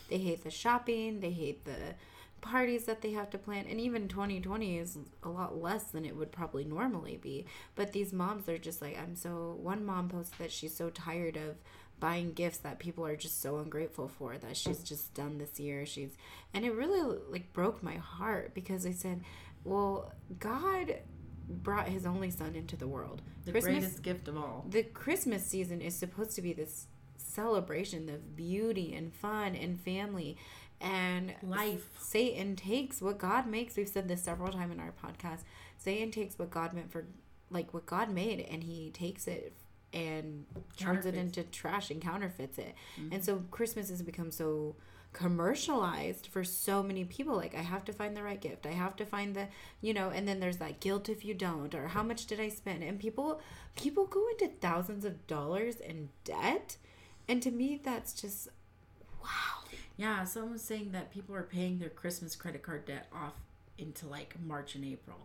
They 0.08 0.18
hate 0.18 0.42
the 0.42 0.50
shopping, 0.50 1.20
they 1.20 1.30
hate 1.30 1.64
the 1.66 1.94
parties 2.40 2.84
that 2.84 3.02
they 3.02 3.12
have 3.12 3.30
to 3.30 3.38
plan, 3.38 3.66
and 3.68 3.80
even 3.80 4.08
2020 4.08 4.78
is 4.78 4.98
a 5.22 5.28
lot 5.28 5.60
less 5.60 5.84
than 5.84 6.04
it 6.04 6.16
would 6.16 6.32
probably 6.32 6.64
normally 6.64 7.16
be. 7.16 7.46
But 7.74 7.92
these 7.92 8.12
moms 8.12 8.48
are 8.48 8.58
just 8.58 8.80
like, 8.80 8.98
I'm 8.98 9.16
so, 9.16 9.58
one 9.60 9.84
mom 9.84 10.08
posted 10.08 10.38
that 10.38 10.52
she's 10.52 10.76
so 10.76 10.90
tired 10.90 11.36
of 11.36 11.56
buying 12.00 12.32
gifts 12.32 12.58
that 12.58 12.78
people 12.78 13.06
are 13.06 13.14
just 13.14 13.42
so 13.42 13.58
ungrateful 13.58 14.08
for 14.08 14.38
that 14.38 14.56
she's 14.56 14.82
just 14.82 15.12
done 15.14 15.38
this 15.38 15.60
year. 15.60 15.84
She's 15.84 16.16
and 16.54 16.64
it 16.64 16.72
really 16.72 17.18
like 17.28 17.52
broke 17.52 17.82
my 17.82 17.96
heart 17.96 18.54
because 18.54 18.86
I 18.86 18.92
said, 18.92 19.20
"Well, 19.64 20.10
God 20.38 20.96
brought 21.48 21.88
his 21.88 22.06
only 22.06 22.30
son 22.30 22.54
into 22.54 22.76
the 22.76 22.88
world. 22.88 23.22
The 23.44 23.52
greatest 23.52 24.02
gift 24.02 24.28
of 24.28 24.36
all. 24.36 24.64
The 24.68 24.82
Christmas 24.82 25.44
season 25.44 25.80
is 25.80 25.94
supposed 25.94 26.34
to 26.36 26.42
be 26.42 26.52
this 26.52 26.86
celebration 27.16 28.08
of 28.08 28.36
beauty 28.36 28.94
and 28.94 29.14
fun 29.14 29.54
and 29.54 29.80
family 29.80 30.36
and 30.80 31.34
life. 31.42 31.88
Satan 31.98 32.56
takes 32.56 33.02
what 33.02 33.18
God 33.18 33.46
makes. 33.46 33.76
We've 33.76 33.88
said 33.88 34.08
this 34.08 34.22
several 34.22 34.52
times 34.52 34.72
in 34.72 34.80
our 34.80 34.92
podcast. 34.92 35.40
Satan 35.78 36.10
takes 36.10 36.38
what 36.38 36.50
God 36.50 36.72
meant 36.72 36.90
for 36.90 37.04
like 37.50 37.74
what 37.74 37.86
God 37.86 38.10
made 38.10 38.40
and 38.40 38.62
he 38.62 38.90
takes 38.90 39.26
it 39.26 39.52
and 39.92 40.46
turns 40.76 41.04
it 41.04 41.14
into 41.14 41.42
trash 41.42 41.90
and 41.90 42.00
counterfeits 42.00 42.58
it. 42.58 42.74
Mm-hmm. 42.98 43.14
And 43.14 43.24
so 43.24 43.42
Christmas 43.50 43.90
has 43.90 44.02
become 44.02 44.30
so 44.30 44.76
commercialized 45.12 46.28
for 46.28 46.44
so 46.44 46.84
many 46.84 47.04
people 47.04 47.34
like 47.34 47.52
i 47.56 47.60
have 47.60 47.84
to 47.84 47.92
find 47.92 48.16
the 48.16 48.22
right 48.22 48.40
gift 48.40 48.64
i 48.64 48.70
have 48.70 48.94
to 48.94 49.04
find 49.04 49.34
the 49.34 49.48
you 49.80 49.92
know 49.92 50.08
and 50.10 50.28
then 50.28 50.38
there's 50.38 50.58
that 50.58 50.78
guilt 50.78 51.08
if 51.08 51.24
you 51.24 51.34
don't 51.34 51.74
or 51.74 51.88
how 51.88 52.02
much 52.02 52.26
did 52.26 52.38
i 52.38 52.48
spend 52.48 52.84
and 52.84 53.00
people 53.00 53.40
people 53.74 54.06
go 54.06 54.24
into 54.28 54.46
thousands 54.60 55.04
of 55.04 55.26
dollars 55.26 55.80
in 55.80 56.08
debt 56.22 56.76
and 57.26 57.42
to 57.42 57.50
me 57.50 57.80
that's 57.82 58.12
just 58.12 58.48
wow 59.20 59.59
yeah 60.00 60.24
someone 60.24 60.52
was 60.52 60.62
saying 60.62 60.92
that 60.92 61.12
people 61.12 61.34
are 61.34 61.42
paying 61.42 61.78
their 61.78 61.90
christmas 61.90 62.34
credit 62.34 62.62
card 62.62 62.84
debt 62.86 63.06
off 63.12 63.34
into 63.78 64.06
like 64.06 64.34
march 64.46 64.74
and 64.74 64.84
april 64.84 65.18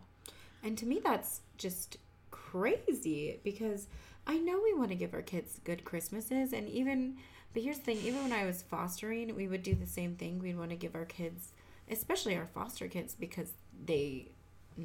and 0.62 0.76
to 0.76 0.86
me 0.86 1.00
that's 1.02 1.40
just 1.56 1.96
crazy 2.30 3.40
because 3.42 3.86
i 4.26 4.36
know 4.36 4.60
we 4.62 4.74
want 4.74 4.90
to 4.90 4.94
give 4.94 5.14
our 5.14 5.22
kids 5.22 5.60
good 5.64 5.84
christmases 5.84 6.52
and 6.52 6.68
even 6.68 7.16
but 7.56 7.62
here's 7.62 7.78
the 7.78 7.84
thing 7.84 7.98
even 8.04 8.22
when 8.22 8.34
I 8.34 8.44
was 8.44 8.60
fostering, 8.60 9.34
we 9.34 9.48
would 9.48 9.62
do 9.62 9.74
the 9.74 9.86
same 9.86 10.14
thing. 10.14 10.40
We'd 10.40 10.58
want 10.58 10.68
to 10.72 10.76
give 10.76 10.94
our 10.94 11.06
kids, 11.06 11.52
especially 11.90 12.36
our 12.36 12.44
foster 12.44 12.86
kids, 12.86 13.14
because 13.18 13.52
they 13.86 14.32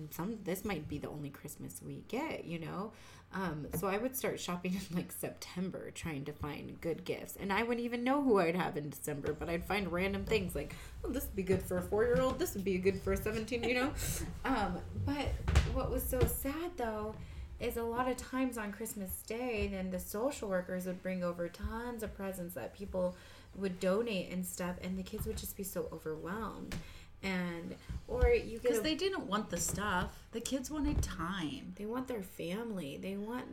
some 0.09 0.37
this 0.43 0.63
might 0.65 0.87
be 0.87 0.97
the 0.97 1.09
only 1.09 1.29
christmas 1.29 1.81
we 1.85 2.03
get 2.07 2.45
you 2.45 2.59
know? 2.59 2.91
Um, 3.33 3.67
so 3.75 3.87
i 3.87 3.97
would 3.97 4.15
start 4.15 4.39
shopping 4.39 4.73
in 4.89 4.95
like 4.95 5.11
september 5.11 5.91
trying 5.91 6.25
to 6.25 6.33
find 6.33 6.79
good 6.81 7.05
gifts. 7.05 7.37
And 7.39 7.51
i 7.51 7.63
wouldn't 7.63 7.85
even 7.85 8.03
know 8.03 8.21
who 8.21 8.39
i'd 8.39 8.55
have 8.55 8.77
in 8.77 8.89
december 8.89 9.33
but 9.33 9.49
i'd 9.49 9.65
find 9.65 9.91
random 9.91 10.25
things 10.25 10.55
like 10.55 10.75
oh 11.03 11.09
this 11.09 11.25
would 11.25 11.35
be 11.35 11.43
good 11.43 11.61
for 11.61 11.77
a 11.77 11.81
four 11.81 12.03
year 12.03 12.19
old 12.21 12.39
this 12.39 12.53
would 12.53 12.63
be 12.63 12.77
good 12.77 13.01
for 13.01 13.13
a 13.13 13.17
17 13.17 13.63
you 13.63 13.75
know? 13.75 13.91
Um, 14.45 14.79
but 15.05 15.27
what 15.73 15.91
was 15.91 16.03
so 16.03 16.19
sad 16.19 16.71
though 16.77 17.15
is 17.61 17.77
a 17.77 17.83
lot 17.83 18.09
of 18.09 18.17
times 18.17 18.57
on 18.57 18.71
Christmas 18.71 19.21
Day, 19.27 19.69
then 19.71 19.91
the 19.91 19.99
social 19.99 20.49
workers 20.49 20.87
would 20.87 21.01
bring 21.03 21.23
over 21.23 21.47
tons 21.47 22.01
of 22.01 22.15
presents 22.15 22.55
that 22.55 22.73
people 22.73 23.15
would 23.55 23.79
donate 23.79 24.31
and 24.31 24.45
stuff, 24.45 24.75
and 24.81 24.97
the 24.97 25.03
kids 25.03 25.27
would 25.27 25.37
just 25.37 25.55
be 25.55 25.63
so 25.63 25.87
overwhelmed. 25.93 26.75
And 27.23 27.75
or 28.07 28.29
you 28.29 28.59
because 28.59 28.81
they 28.81 28.95
didn't 28.95 29.27
want 29.27 29.49
the 29.49 29.57
stuff. 29.57 30.17
The 30.31 30.41
kids 30.41 30.71
wanted 30.71 31.01
time. 31.01 31.73
They 31.75 31.85
want 31.85 32.07
their 32.07 32.23
family. 32.23 32.97
They 33.01 33.15
want 33.15 33.45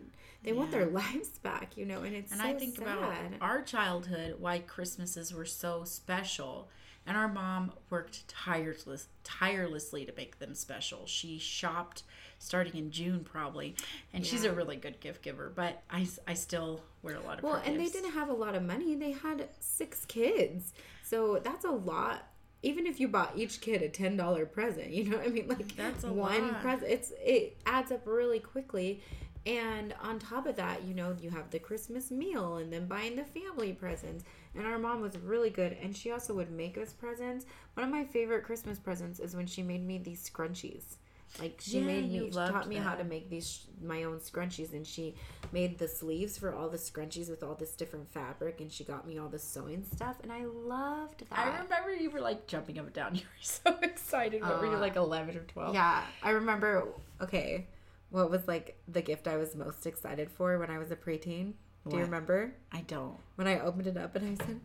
they 0.42 0.52
yeah. 0.52 0.56
want 0.56 0.70
their 0.70 0.86
lives 0.86 1.38
back. 1.38 1.76
You 1.76 1.84
know, 1.84 2.02
and 2.02 2.14
it's 2.14 2.32
and 2.32 2.40
so 2.40 2.46
I 2.46 2.54
think 2.54 2.76
sad. 2.76 2.86
about 2.86 3.14
our 3.40 3.62
childhood, 3.62 4.36
why 4.38 4.60
Christmases 4.60 5.34
were 5.34 5.44
so 5.44 5.84
special 5.84 6.68
and 7.08 7.16
our 7.16 7.26
mom 7.26 7.72
worked 7.88 8.28
tireless, 8.28 9.08
tirelessly 9.24 10.04
to 10.04 10.12
make 10.14 10.38
them 10.38 10.54
special. 10.54 11.06
She 11.06 11.38
shopped 11.38 12.02
starting 12.38 12.76
in 12.76 12.90
June 12.90 13.24
probably, 13.24 13.74
and 14.12 14.22
yeah. 14.22 14.30
she's 14.30 14.44
a 14.44 14.52
really 14.52 14.76
good 14.76 15.00
gift 15.00 15.22
giver. 15.22 15.50
But 15.52 15.82
I, 15.90 16.06
I 16.26 16.34
still 16.34 16.82
wear 17.02 17.16
a 17.16 17.20
lot 17.20 17.38
of 17.38 17.44
well, 17.44 17.62
and 17.64 17.78
gifts. 17.78 17.92
they 17.92 18.00
didn't 18.00 18.12
have 18.12 18.28
a 18.28 18.34
lot 18.34 18.54
of 18.54 18.62
money. 18.62 18.94
They 18.94 19.12
had 19.12 19.48
six 19.58 20.04
kids, 20.04 20.74
so 21.02 21.40
that's 21.42 21.64
a 21.64 21.70
lot. 21.70 22.28
Even 22.62 22.86
if 22.86 22.98
you 22.98 23.08
bought 23.08 23.32
each 23.36 23.60
kid 23.60 23.82
a 23.82 23.88
ten 23.88 24.16
dollar 24.16 24.44
present, 24.44 24.90
you 24.90 25.04
know, 25.04 25.18
what 25.18 25.26
I 25.26 25.30
mean, 25.30 25.48
like 25.48 25.76
that's 25.76 26.04
one 26.04 26.54
present. 26.56 26.90
It's 26.90 27.12
it 27.20 27.56
adds 27.66 27.92
up 27.92 28.06
really 28.06 28.40
quickly. 28.40 29.02
And 29.46 29.94
on 30.02 30.18
top 30.18 30.46
of 30.46 30.56
that, 30.56 30.82
you 30.84 30.92
know, 30.92 31.16
you 31.22 31.30
have 31.30 31.50
the 31.50 31.58
Christmas 31.58 32.10
meal 32.10 32.56
and 32.56 32.70
then 32.70 32.86
buying 32.86 33.16
the 33.16 33.24
family 33.24 33.72
presents. 33.72 34.24
And 34.54 34.66
our 34.66 34.78
mom 34.78 35.00
was 35.00 35.16
really 35.16 35.48
good. 35.48 35.76
And 35.80 35.96
she 35.96 36.10
also 36.10 36.34
would 36.34 36.50
make 36.50 36.76
us 36.76 36.92
presents. 36.92 37.46
One 37.74 37.84
of 37.84 37.90
my 37.90 38.04
favorite 38.04 38.44
Christmas 38.44 38.78
presents 38.78 39.20
is 39.20 39.34
when 39.34 39.46
she 39.46 39.62
made 39.62 39.86
me 39.86 39.96
these 39.98 40.28
scrunchies. 40.28 40.96
Like 41.38 41.60
she 41.62 41.78
yeah, 41.78 41.86
made 41.86 42.10
me, 42.10 42.18
she 42.18 42.30
taught 42.30 42.68
me 42.68 42.76
that. 42.76 42.82
how 42.82 42.94
to 42.94 43.04
make 43.04 43.30
these 43.30 43.66
my 43.82 44.04
own 44.04 44.18
scrunchies, 44.18 44.72
and 44.72 44.86
she 44.86 45.14
made 45.52 45.78
the 45.78 45.86
sleeves 45.86 46.36
for 46.36 46.54
all 46.54 46.68
the 46.68 46.78
scrunchies 46.78 47.30
with 47.30 47.42
all 47.42 47.54
this 47.54 47.72
different 47.72 48.10
fabric, 48.10 48.60
and 48.60 48.72
she 48.72 48.82
got 48.82 49.06
me 49.06 49.18
all 49.18 49.28
the 49.28 49.38
sewing 49.38 49.84
stuff, 49.84 50.16
and 50.22 50.32
I 50.32 50.44
loved 50.46 51.24
that. 51.30 51.38
I 51.38 51.62
remember 51.62 51.94
you 51.94 52.10
were 52.10 52.20
like 52.20 52.46
jumping 52.46 52.78
up 52.78 52.86
and 52.86 52.94
down. 52.94 53.14
You 53.18 53.22
were 53.22 53.42
so 53.42 53.76
excited. 53.82 54.42
What 54.42 54.54
uh, 54.54 54.58
were 54.58 54.70
you 54.70 54.78
like 54.78 54.96
eleven 54.96 55.36
or 55.36 55.42
twelve? 55.42 55.74
Yeah, 55.74 56.02
I 56.22 56.30
remember. 56.30 56.88
Okay, 57.20 57.68
what 58.10 58.30
was 58.30 58.48
like 58.48 58.80
the 58.88 59.02
gift 59.02 59.28
I 59.28 59.36
was 59.36 59.54
most 59.54 59.86
excited 59.86 60.30
for 60.30 60.58
when 60.58 60.70
I 60.70 60.78
was 60.78 60.90
a 60.90 60.96
preteen? 60.96 61.52
Do 61.88 61.96
you 61.96 62.02
remember? 62.02 62.54
I 62.72 62.82
don't. 62.82 63.16
When 63.36 63.46
I 63.46 63.60
opened 63.60 63.86
it 63.86 63.96
up 63.96 64.14
and 64.16 64.26
I 64.28 64.44
said, 64.44 64.60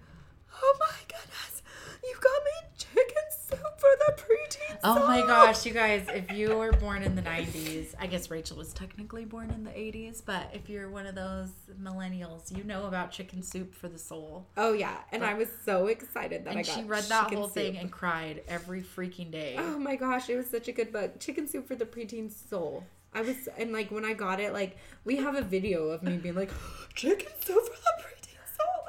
"Oh 0.62 0.76
my 0.80 0.98
goodness, 1.08 1.62
you 2.04 2.16
got 2.16 2.44
me 2.44 2.52
for 3.78 3.90
the 4.06 4.14
preteen." 4.14 4.78
Oh 4.84 5.08
my 5.08 5.22
gosh, 5.22 5.66
you 5.66 5.74
guys! 5.74 6.06
If 6.10 6.32
you 6.32 6.56
were 6.56 6.72
born 6.74 7.04
in 7.04 7.16
the 7.16 7.22
'90s, 7.22 7.94
I 8.00 8.08
guess 8.08 8.30
Rachel 8.30 8.58
was 8.58 8.74
technically 8.74 9.26
born 9.26 9.50
in 9.50 9.64
the 9.64 9.72
'80s, 9.72 10.22
but 10.26 10.50
if 10.54 10.70
you're 10.70 10.90
one 10.90 11.06
of 11.06 11.16
those 11.16 11.50
millennials, 11.82 12.56
you 12.56 12.64
know 12.64 12.86
about 12.86 13.12
chicken 13.12 13.42
soup 13.42 13.74
for 13.74 13.88
the 13.88 14.00
soul. 14.00 14.48
Oh 14.58 14.74
yeah, 14.74 14.98
and 15.12 15.22
but, 15.22 15.30
I 15.30 15.34
was 15.36 15.50
so 15.66 15.88
excited 15.88 16.46
that 16.46 16.58
I 16.58 16.64
got. 16.64 16.66
she 16.66 16.84
read 16.84 17.04
that 17.06 17.34
whole 17.34 17.46
soup. 17.46 17.54
thing 17.54 17.78
and 17.78 17.92
cried 17.92 18.42
every 18.48 18.82
freaking 18.82 19.32
day. 19.32 19.56
Oh 19.58 19.78
my 19.78 19.96
gosh, 19.96 20.30
it 20.30 20.36
was 20.36 20.50
such 20.50 20.68
a 20.68 20.72
good 20.72 20.92
book. 20.92 21.20
Chicken 21.20 21.48
soup 21.48 21.68
for 21.68 21.76
the 21.76 21.86
preteen 21.86 22.32
soul. 22.32 22.84
I 23.16 23.22
was 23.22 23.48
and 23.58 23.72
like 23.72 23.92
when 23.92 24.06
I 24.06 24.14
got 24.14 24.40
it, 24.40 24.54
like 24.54 24.78
we 25.04 25.18
have 25.18 25.36
a 25.36 25.42
video 25.42 25.90
of 25.90 26.04
me 26.04 26.18
being 26.18 26.36
like, 26.36 26.52
chicken 26.94 27.32
soup 27.46 27.64
for 27.64 27.72
the 27.72 28.04
preteen. 28.04 28.13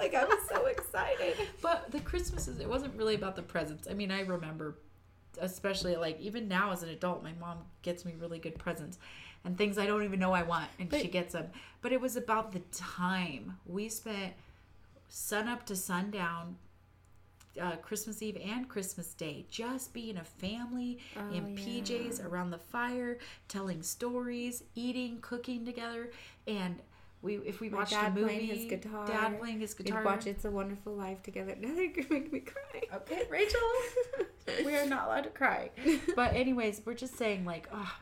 Like 0.04 0.14
I 0.14 0.24
was 0.24 0.38
so 0.48 0.66
excited. 0.66 1.36
But 1.62 1.90
the 1.90 2.00
Christmases, 2.00 2.60
it 2.60 2.68
wasn't 2.68 2.94
really 2.96 3.14
about 3.14 3.36
the 3.36 3.42
presents. 3.42 3.88
I 3.90 3.94
mean, 3.94 4.10
I 4.10 4.20
remember, 4.20 4.76
especially 5.40 5.96
like 5.96 6.20
even 6.20 6.46
now 6.46 6.72
as 6.72 6.82
an 6.82 6.90
adult, 6.90 7.22
my 7.22 7.32
mom 7.40 7.58
gets 7.82 8.04
me 8.04 8.14
really 8.20 8.38
good 8.38 8.58
presents 8.58 8.98
and 9.44 9.56
things 9.56 9.78
I 9.78 9.86
don't 9.86 10.04
even 10.04 10.20
know 10.20 10.32
I 10.32 10.42
want, 10.42 10.68
and 10.78 10.88
but, 10.88 11.00
she 11.00 11.08
gets 11.08 11.32
them. 11.32 11.48
But 11.82 11.92
it 11.92 12.00
was 12.00 12.16
about 12.16 12.52
the 12.52 12.60
time 12.72 13.58
we 13.66 13.88
spent 13.88 14.34
sun 15.08 15.48
up 15.48 15.66
to 15.66 15.76
sundown 15.76 16.56
uh, 17.60 17.76
Christmas 17.76 18.20
Eve 18.22 18.38
and 18.44 18.68
Christmas 18.68 19.14
Day, 19.14 19.46
just 19.50 19.92
being 19.92 20.16
a 20.16 20.24
family 20.24 20.98
oh, 21.16 21.32
in 21.32 21.56
yeah. 21.56 21.64
PJs 21.64 22.24
around 22.24 22.50
the 22.50 22.58
fire, 22.58 23.18
telling 23.48 23.82
stories, 23.82 24.64
eating, 24.74 25.18
cooking 25.20 25.64
together, 25.64 26.10
and 26.46 26.80
we 27.24 27.36
if 27.38 27.60
we 27.60 27.68
My 27.68 27.78
watched 27.78 27.94
a 27.94 28.10
movie, 28.10 28.22
playing 28.22 28.46
his 28.46 28.64
guitar, 28.66 29.06
dad 29.06 29.40
playing 29.40 29.60
his 29.60 29.74
guitar, 29.74 29.98
we'd 29.98 30.04
watch 30.04 30.26
It's 30.26 30.44
a 30.44 30.50
Wonderful 30.50 30.94
Life 30.94 31.22
together. 31.22 31.56
Now 31.60 31.74
they're 31.74 31.88
gonna 31.88 32.08
make 32.10 32.32
me 32.32 32.40
cry. 32.40 32.82
Okay, 32.94 33.22
Rachel, 33.30 33.60
we 34.64 34.76
are 34.76 34.86
not 34.86 35.06
allowed 35.06 35.24
to 35.24 35.30
cry. 35.30 35.70
But 36.14 36.34
anyways, 36.34 36.82
we're 36.84 36.94
just 36.94 37.16
saying 37.16 37.44
like, 37.44 37.68
oh, 37.72 37.96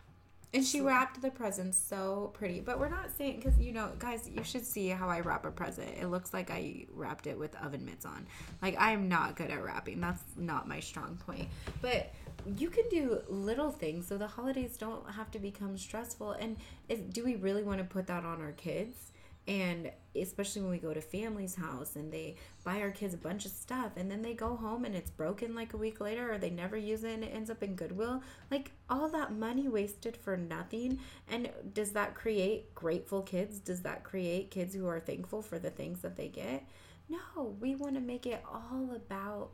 and 0.54 0.64
she 0.64 0.82
wrapped 0.82 1.22
the 1.22 1.30
presents 1.30 1.78
so 1.78 2.30
pretty. 2.34 2.60
But 2.60 2.78
we're 2.78 2.90
not 2.90 3.10
saying, 3.16 3.36
because, 3.36 3.58
you 3.58 3.72
know, 3.72 3.90
guys, 3.98 4.28
you 4.30 4.44
should 4.44 4.66
see 4.66 4.88
how 4.88 5.08
I 5.08 5.20
wrap 5.20 5.46
a 5.46 5.50
present. 5.50 5.88
It 5.98 6.08
looks 6.08 6.34
like 6.34 6.50
I 6.50 6.84
wrapped 6.92 7.26
it 7.26 7.38
with 7.38 7.56
oven 7.56 7.86
mitts 7.86 8.04
on. 8.04 8.26
Like, 8.60 8.76
I'm 8.78 9.08
not 9.08 9.34
good 9.34 9.50
at 9.50 9.64
wrapping. 9.64 10.00
That's 10.00 10.22
not 10.36 10.68
my 10.68 10.78
strong 10.78 11.18
point. 11.26 11.48
But 11.80 12.12
you 12.58 12.68
can 12.68 12.84
do 12.90 13.22
little 13.28 13.70
things 13.70 14.06
so 14.06 14.18
the 14.18 14.26
holidays 14.26 14.76
don't 14.76 15.08
have 15.12 15.30
to 15.30 15.38
become 15.38 15.78
stressful. 15.78 16.32
And 16.32 16.58
if, 16.90 17.10
do 17.10 17.24
we 17.24 17.36
really 17.36 17.62
want 17.62 17.78
to 17.78 17.84
put 17.84 18.06
that 18.08 18.26
on 18.26 18.42
our 18.42 18.52
kids? 18.52 19.11
And 19.48 19.90
especially 20.14 20.62
when 20.62 20.70
we 20.70 20.78
go 20.78 20.94
to 20.94 21.00
family's 21.00 21.56
house 21.56 21.96
and 21.96 22.12
they 22.12 22.36
buy 22.64 22.80
our 22.80 22.90
kids 22.90 23.14
a 23.14 23.18
bunch 23.18 23.44
of 23.44 23.50
stuff 23.50 23.92
and 23.96 24.10
then 24.10 24.22
they 24.22 24.34
go 24.34 24.54
home 24.54 24.84
and 24.84 24.94
it's 24.94 25.10
broken 25.10 25.54
like 25.54 25.72
a 25.72 25.76
week 25.76 26.00
later 26.00 26.32
or 26.32 26.38
they 26.38 26.50
never 26.50 26.76
use 26.76 27.02
it 27.02 27.14
and 27.14 27.24
it 27.24 27.34
ends 27.34 27.50
up 27.50 27.62
in 27.62 27.74
goodwill 27.74 28.22
like 28.50 28.70
all 28.88 29.08
that 29.08 29.32
money 29.32 29.68
wasted 29.68 30.16
for 30.16 30.36
nothing. 30.36 31.00
And 31.28 31.50
does 31.72 31.92
that 31.92 32.14
create 32.14 32.74
grateful 32.74 33.22
kids? 33.22 33.58
Does 33.58 33.82
that 33.82 34.04
create 34.04 34.50
kids 34.50 34.74
who 34.74 34.86
are 34.86 35.00
thankful 35.00 35.42
for 35.42 35.58
the 35.58 35.70
things 35.70 36.02
that 36.02 36.16
they 36.16 36.28
get? 36.28 36.64
No 37.08 37.56
we 37.60 37.74
want 37.74 37.94
to 37.94 38.00
make 38.00 38.26
it 38.26 38.42
all 38.46 38.90
about 38.94 39.50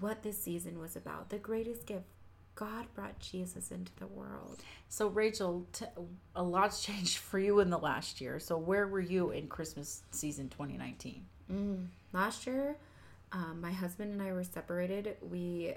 what 0.00 0.22
this 0.22 0.42
season 0.42 0.78
was 0.78 0.96
about 0.96 1.30
the 1.30 1.38
greatest 1.38 1.86
gift 1.86 2.04
God 2.58 2.86
brought 2.92 3.20
Jesus 3.20 3.70
into 3.70 3.92
the 4.00 4.08
world. 4.08 4.64
So, 4.88 5.06
Rachel, 5.06 5.64
t- 5.72 5.84
a 6.34 6.42
lot's 6.42 6.82
changed 6.84 7.18
for 7.18 7.38
you 7.38 7.60
in 7.60 7.70
the 7.70 7.78
last 7.78 8.20
year. 8.20 8.40
So, 8.40 8.58
where 8.58 8.88
were 8.88 9.00
you 9.00 9.30
in 9.30 9.46
Christmas 9.46 10.02
season 10.10 10.48
2019? 10.48 11.24
Mm, 11.52 11.86
last 12.12 12.48
year, 12.48 12.76
um, 13.30 13.60
my 13.60 13.70
husband 13.70 14.12
and 14.12 14.20
I 14.20 14.32
were 14.32 14.42
separated. 14.42 15.18
We, 15.22 15.74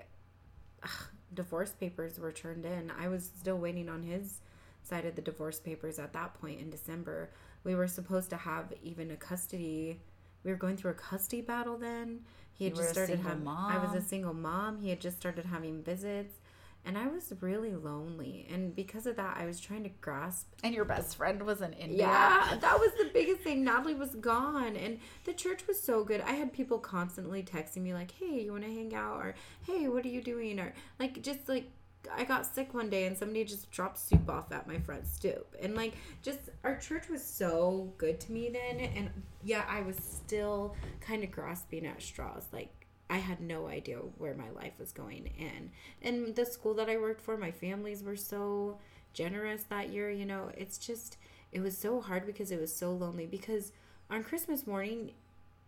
ugh, 0.82 0.90
divorce 1.36 1.70
papers 1.70 2.18
were 2.18 2.32
turned 2.32 2.66
in. 2.66 2.92
I 3.00 3.10
was 3.10 3.30
still 3.40 3.60
waiting 3.60 3.88
on 3.88 4.02
his 4.02 4.40
side 4.82 5.06
of 5.06 5.16
the 5.16 5.22
divorce 5.22 5.60
papers 5.60 6.00
at 6.00 6.14
that 6.14 6.34
point 6.42 6.62
in 6.62 6.72
December. 6.72 7.30
We 7.64 7.76
were 7.76 7.88
supposed 7.88 8.32
to 8.32 8.38
have 8.38 8.74
even 8.82 9.12
a 9.12 9.16
custody 9.16 10.00
we 10.44 10.52
were 10.52 10.58
going 10.58 10.78
through 10.78 10.92
a 10.92 10.96
custody 10.96 11.42
battle 11.42 11.78
then. 11.78 12.22
He 12.54 12.66
had 12.66 12.74
You 12.74 12.82
just 12.82 12.94
started 12.94 13.20
having. 13.20 13.48
I 13.48 13.78
was 13.78 13.96
a 13.96 14.02
single 14.02 14.34
mom. 14.34 14.80
He 14.80 14.90
had 14.90 15.00
just 15.00 15.18
started 15.18 15.46
having 15.46 15.84
visits, 15.84 16.40
and 16.86 16.98
I 16.98 17.08
was 17.08 17.32
really 17.42 17.76
lonely. 17.76 18.48
And 18.52 18.76
because 18.76 19.06
of 19.06 19.16
that, 19.18 19.38
I 19.38 19.46
was 19.46 19.60
trying 19.60 19.84
to 19.84 19.90
grasp 20.02 20.48
And 20.64 20.74
your 20.74 20.86
best 20.86 21.16
friend 21.18 21.44
was 21.44 21.62
in 21.62 21.74
India. 21.74 22.00
yeah, 22.08 22.58
that 22.60 22.80
was 22.80 22.92
the 22.98 23.10
biggest 23.14 23.42
thing. 23.42 23.64
Natalie 23.64 23.94
was 23.96 24.16
gone, 24.16 24.76
and 24.76 25.00
the 25.26 25.34
church 25.34 25.68
was 25.68 25.80
so 25.82 26.04
good. 26.04 26.22
I 26.22 26.32
had 26.34 26.52
people 26.54 26.80
constantly 26.80 27.44
texting 27.44 27.84
me 27.84 27.94
like, 27.94 28.12
"Hey, 28.12 28.42
you 28.44 28.52
want 28.52 28.64
to 28.64 28.70
hang 28.74 28.94
out?" 28.96 29.18
or 29.18 29.36
"Hey, 29.66 29.88
what 29.88 30.06
are 30.06 30.10
you 30.10 30.22
doing?" 30.22 30.60
or 30.60 30.74
like 31.00 31.22
just 31.22 31.48
like 31.48 31.66
I 32.12 32.24
got 32.24 32.48
sick 32.48 32.74
one 32.74 32.90
day 32.90 33.06
and 33.06 33.16
somebody 33.16 33.46
just 33.46 33.70
dropped 33.70 34.00
soup 34.00 34.28
off 34.28 34.52
at 34.52 34.68
my 34.68 34.80
front 34.80 35.06
stoop, 35.08 35.56
and 35.62 35.76
like 35.76 35.94
just 36.24 36.40
our 36.64 36.76
church 36.78 37.10
was 37.10 37.24
so 37.24 37.94
good 37.98 38.20
to 38.22 38.32
me 38.32 38.50
then, 38.50 38.80
and 38.80 39.10
yeah, 39.44 39.66
I 39.70 39.82
was 39.82 39.98
still 39.98 40.76
kind 41.00 41.24
of 41.24 41.32
grasping 41.32 41.86
at 41.86 42.02
straws, 42.02 42.48
like. 42.52 42.81
I 43.12 43.18
had 43.18 43.42
no 43.42 43.68
idea 43.68 43.98
where 43.98 44.34
my 44.34 44.50
life 44.52 44.72
was 44.80 44.94
going 44.94 45.32
and 45.38 45.70
and 46.02 46.34
the 46.34 46.46
school 46.46 46.74
that 46.76 46.90
I 46.90 46.96
worked 46.96 47.22
for 47.22 47.36
my 47.36 47.52
families 47.52 48.04
were 48.04 48.16
so 48.16 48.78
generous 49.14 49.64
that 49.64 49.90
year 49.90 50.10
you 50.10 50.26
know 50.26 50.50
it's 50.58 50.78
just 50.78 51.18
it 51.52 51.60
was 51.60 51.78
so 51.78 52.00
hard 52.00 52.26
because 52.26 52.52
it 52.52 52.60
was 52.62 52.74
so 52.74 52.94
lonely 52.94 53.26
because 53.26 53.74
on 54.10 54.24
christmas 54.24 54.66
morning 54.66 55.12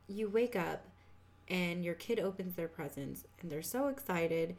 you 0.08 0.30
wake 0.30 0.56
up 0.56 0.86
and 1.50 1.84
your 1.84 1.94
kid 1.94 2.18
opens 2.18 2.56
their 2.56 2.70
presents 2.70 3.26
and 3.42 3.52
they're 3.52 3.62
so 3.62 3.88
excited 3.88 4.56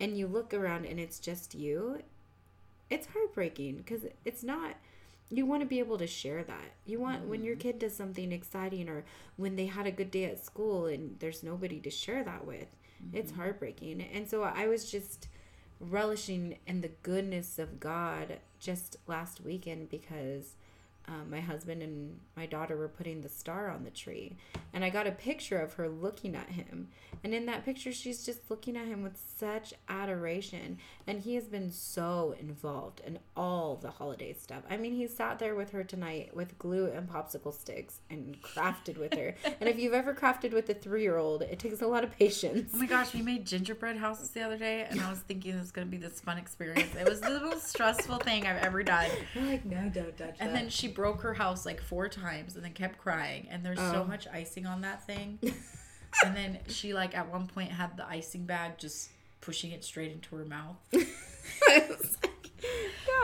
and 0.00 0.16
you 0.16 0.26
look 0.26 0.54
around 0.54 0.86
and 0.86 0.98
it's 0.98 1.18
just 1.18 1.54
you 1.54 2.00
it's 2.88 3.08
heartbreaking 3.08 3.76
because 3.76 4.06
it's 4.24 4.42
not 4.42 4.76
you 5.30 5.46
want 5.46 5.62
to 5.62 5.66
be 5.66 5.78
able 5.78 5.98
to 5.98 6.06
share 6.06 6.44
that. 6.44 6.72
You 6.86 7.00
want 7.00 7.26
when 7.26 7.44
your 7.44 7.54
mm-hmm. 7.54 7.68
kid 7.68 7.78
does 7.78 7.96
something 7.96 8.30
exciting 8.32 8.88
or 8.88 9.04
when 9.36 9.56
they 9.56 9.66
had 9.66 9.86
a 9.86 9.92
good 9.92 10.10
day 10.10 10.24
at 10.24 10.44
school 10.44 10.86
and 10.86 11.16
there's 11.18 11.42
nobody 11.42 11.80
to 11.80 11.90
share 11.90 12.22
that 12.24 12.46
with 12.46 12.68
it's 13.12 13.32
mm-hmm. 13.32 13.40
heartbreaking. 13.40 14.02
And 14.02 14.28
so 14.28 14.42
i 14.42 14.66
was 14.66 14.90
just 14.90 15.28
relishing 15.80 16.56
in 16.66 16.80
the 16.80 16.90
goodness 17.02 17.58
of 17.58 17.80
god 17.80 18.38
just 18.60 18.96
last 19.06 19.40
weekend 19.44 19.90
because 19.90 20.54
um, 21.08 21.30
my 21.30 21.40
husband 21.40 21.82
and 21.82 22.18
my 22.36 22.46
daughter 22.46 22.76
were 22.76 22.88
putting 22.88 23.20
the 23.20 23.28
star 23.28 23.70
on 23.70 23.84
the 23.84 23.90
tree 23.90 24.36
and 24.72 24.84
i 24.84 24.90
got 24.90 25.06
a 25.06 25.12
picture 25.12 25.58
of 25.58 25.74
her 25.74 25.88
looking 25.88 26.34
at 26.34 26.50
him. 26.50 26.88
And 27.22 27.32
in 27.32 27.46
that 27.46 27.64
picture 27.64 27.92
she's 27.92 28.24
just 28.24 28.50
looking 28.50 28.76
at 28.76 28.86
him 28.86 29.02
with 29.02 29.18
such 29.38 29.72
adoration. 29.88 30.78
And 31.06 31.20
he 31.20 31.34
has 31.36 31.44
been 31.44 31.70
so 31.70 32.34
involved 32.38 33.00
in 33.06 33.18
all 33.36 33.76
the 33.76 33.90
holiday 33.90 34.34
stuff. 34.34 34.62
I 34.68 34.76
mean 34.76 34.92
he 34.92 35.06
sat 35.06 35.38
there 35.38 35.54
with 35.54 35.70
her 35.70 35.84
tonight 35.84 36.30
with 36.34 36.58
glue 36.58 36.86
and 36.86 37.08
popsicle 37.08 37.54
sticks 37.54 38.00
and 38.10 38.40
crafted 38.42 38.98
with 38.98 39.14
her. 39.14 39.34
And 39.60 39.68
if 39.68 39.78
you've 39.78 39.94
ever 39.94 40.12
crafted 40.12 40.52
with 40.52 40.68
a 40.68 40.74
three-year-old 40.74 41.42
it 41.42 41.58
takes 41.58 41.80
a 41.80 41.86
lot 41.86 42.04
of 42.04 42.10
patience. 42.10 42.72
Oh 42.74 42.78
my 42.78 42.86
gosh, 42.86 43.14
we 43.14 43.22
made 43.22 43.46
gingerbread 43.46 43.96
houses 43.96 44.30
the 44.30 44.42
other 44.42 44.58
day, 44.58 44.86
and 44.90 45.00
I 45.00 45.08
was 45.08 45.20
thinking 45.20 45.54
it 45.54 45.60
was 45.60 45.70
going 45.70 45.86
to 45.86 45.90
be 45.90 45.96
this 45.96 46.20
fun 46.20 46.36
experience. 46.38 46.94
It 46.94 47.08
was 47.08 47.20
the 47.20 47.40
most 47.40 47.68
stressful 47.68 48.18
thing 48.18 48.46
I've 48.46 48.62
ever 48.62 48.82
done. 48.82 49.08
You're 49.34 49.44
like 49.44 49.64
no 49.64 49.88
don't 49.88 50.16
touch 50.16 50.36
And 50.40 50.54
then 50.54 50.68
she 50.68 50.88
broke 50.94 51.20
her 51.22 51.34
house 51.34 51.66
like 51.66 51.80
four 51.80 52.08
times 52.08 52.54
and 52.56 52.64
then 52.64 52.72
kept 52.72 52.98
crying. 52.98 53.46
And 53.50 53.64
there's 53.64 53.78
so 53.78 54.02
Oh. 54.02 54.04
much 54.04 54.26
icing 54.32 54.66
on 54.66 54.80
that 54.82 55.06
thing. 55.06 55.38
and 56.24 56.36
then 56.36 56.58
she, 56.68 56.94
like, 56.94 57.16
at 57.16 57.30
one 57.30 57.46
point 57.46 57.70
had 57.70 57.96
the 57.96 58.06
icing 58.06 58.44
bag 58.46 58.78
just 58.78 59.10
pushing 59.40 59.72
it 59.72 59.84
straight 59.84 60.12
into 60.12 60.36
her 60.36 60.44
mouth. 60.44 60.76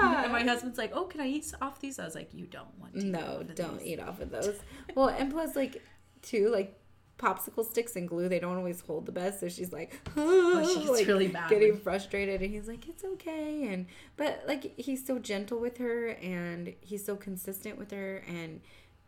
God. 0.01 0.25
And 0.25 0.33
my 0.33 0.43
husband's 0.43 0.79
like, 0.79 0.93
Oh, 0.95 1.05
can 1.05 1.21
I 1.21 1.27
eat 1.29 1.53
off 1.61 1.81
these? 1.81 1.99
I 1.99 2.05
was 2.05 2.15
like, 2.15 2.33
You 2.33 2.47
don't 2.47 2.79
want 2.79 2.95
to. 2.95 3.01
eat 3.01 3.07
No, 3.07 3.39
of 3.41 3.55
don't 3.55 3.79
these." 3.79 3.89
eat 3.89 4.01
off 4.01 4.21
of 4.21 4.31
those. 4.31 4.59
Well, 4.95 5.09
and 5.09 5.31
plus, 5.31 5.55
like, 5.55 5.83
too, 6.23 6.49
like, 6.51 6.77
popsicle 7.21 7.65
sticks 7.65 7.95
and 7.97 8.09
glue, 8.09 8.29
they 8.29 8.39
don't 8.39 8.57
always 8.57 8.81
hold 8.81 9.05
the 9.07 9.13
best. 9.13 9.41
So 9.41 9.49
she's 9.49 9.73
like, 9.73 9.93
she 10.15 10.21
gets 10.21 10.89
like, 10.89 11.07
really 11.07 11.29
mad 11.29 11.51
getting 11.51 11.77
frustrated. 11.77 12.41
And 12.43 12.53
he's 12.53 12.67
like, 12.67 12.89
it's 12.89 13.05
okay. 13.05 13.69
And, 13.69 13.87
but, 14.17 14.43
like, 14.49 14.79
he's 14.79 15.07
so 15.07 15.19
gentle 15.19 15.59
with 15.59 15.79
her 15.79 16.09
and 16.09 16.75
he's 16.81 17.05
so 17.05 17.17
consistent 17.17 17.79
with 17.79 17.91
her. 17.91 18.25
And 18.27 18.61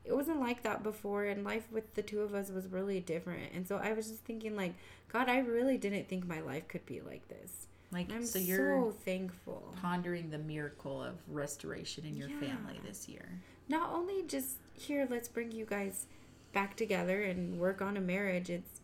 it 0.05 0.15
wasn't 0.15 0.41
like 0.41 0.63
that 0.65 0.83
before. 0.83 1.25
And 1.25 1.43
life 1.45 1.65
with 1.73 1.95
the 1.95 2.03
two 2.03 2.21
of 2.21 2.35
us 2.35 2.51
was 2.51 2.67
really 2.67 3.01
different. 3.01 3.53
And 3.55 3.67
so 3.67 3.77
I 3.83 3.93
was 3.93 4.09
just 4.09 4.25
thinking, 4.25 4.55
like, 4.57 4.75
God, 5.13 5.29
I 5.29 5.39
really 5.39 5.79
didn't 5.79 6.09
think 6.09 6.27
my 6.27 6.41
life 6.41 6.69
could 6.69 6.85
be 6.87 7.01
like 7.01 7.27
this. 7.29 7.67
Like, 7.93 8.11
I'm 8.11 8.25
so 8.25 8.39
so, 8.39 8.45
you're 8.45 8.93
thankful. 9.05 9.75
pondering 9.83 10.31
the 10.31 10.39
miracle 10.39 11.03
of 11.03 11.15
restoration 11.29 12.05
in 12.07 12.17
your 12.17 12.29
Yeah. 12.31 12.41
family 12.41 12.81
this 12.87 13.09
year. 13.09 13.29
not 13.69 13.91
only 13.93 14.23
just 14.25 14.57
here 14.75 15.07
let's 15.11 15.29
bring 15.29 15.53
you 15.53 15.65
guys 15.65 16.07
back 16.53 16.77
together 16.77 17.23
and 17.23 17.59
work 17.59 17.81
on 17.83 17.97
a 17.97 18.01
marriage 18.01 18.51
it's 18.51 18.81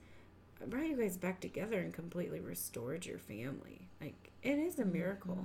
brought 0.66 0.86
you 0.86 0.96
guys 0.96 1.16
back 1.16 1.40
together 1.40 1.78
and 1.78 1.92
completely 1.94 2.40
restored 2.40 3.06
your 3.06 3.18
family 3.18 3.88
like 4.00 4.30
it 4.42 4.58
is 4.58 4.78
a 4.78 4.84
miracle 4.84 5.38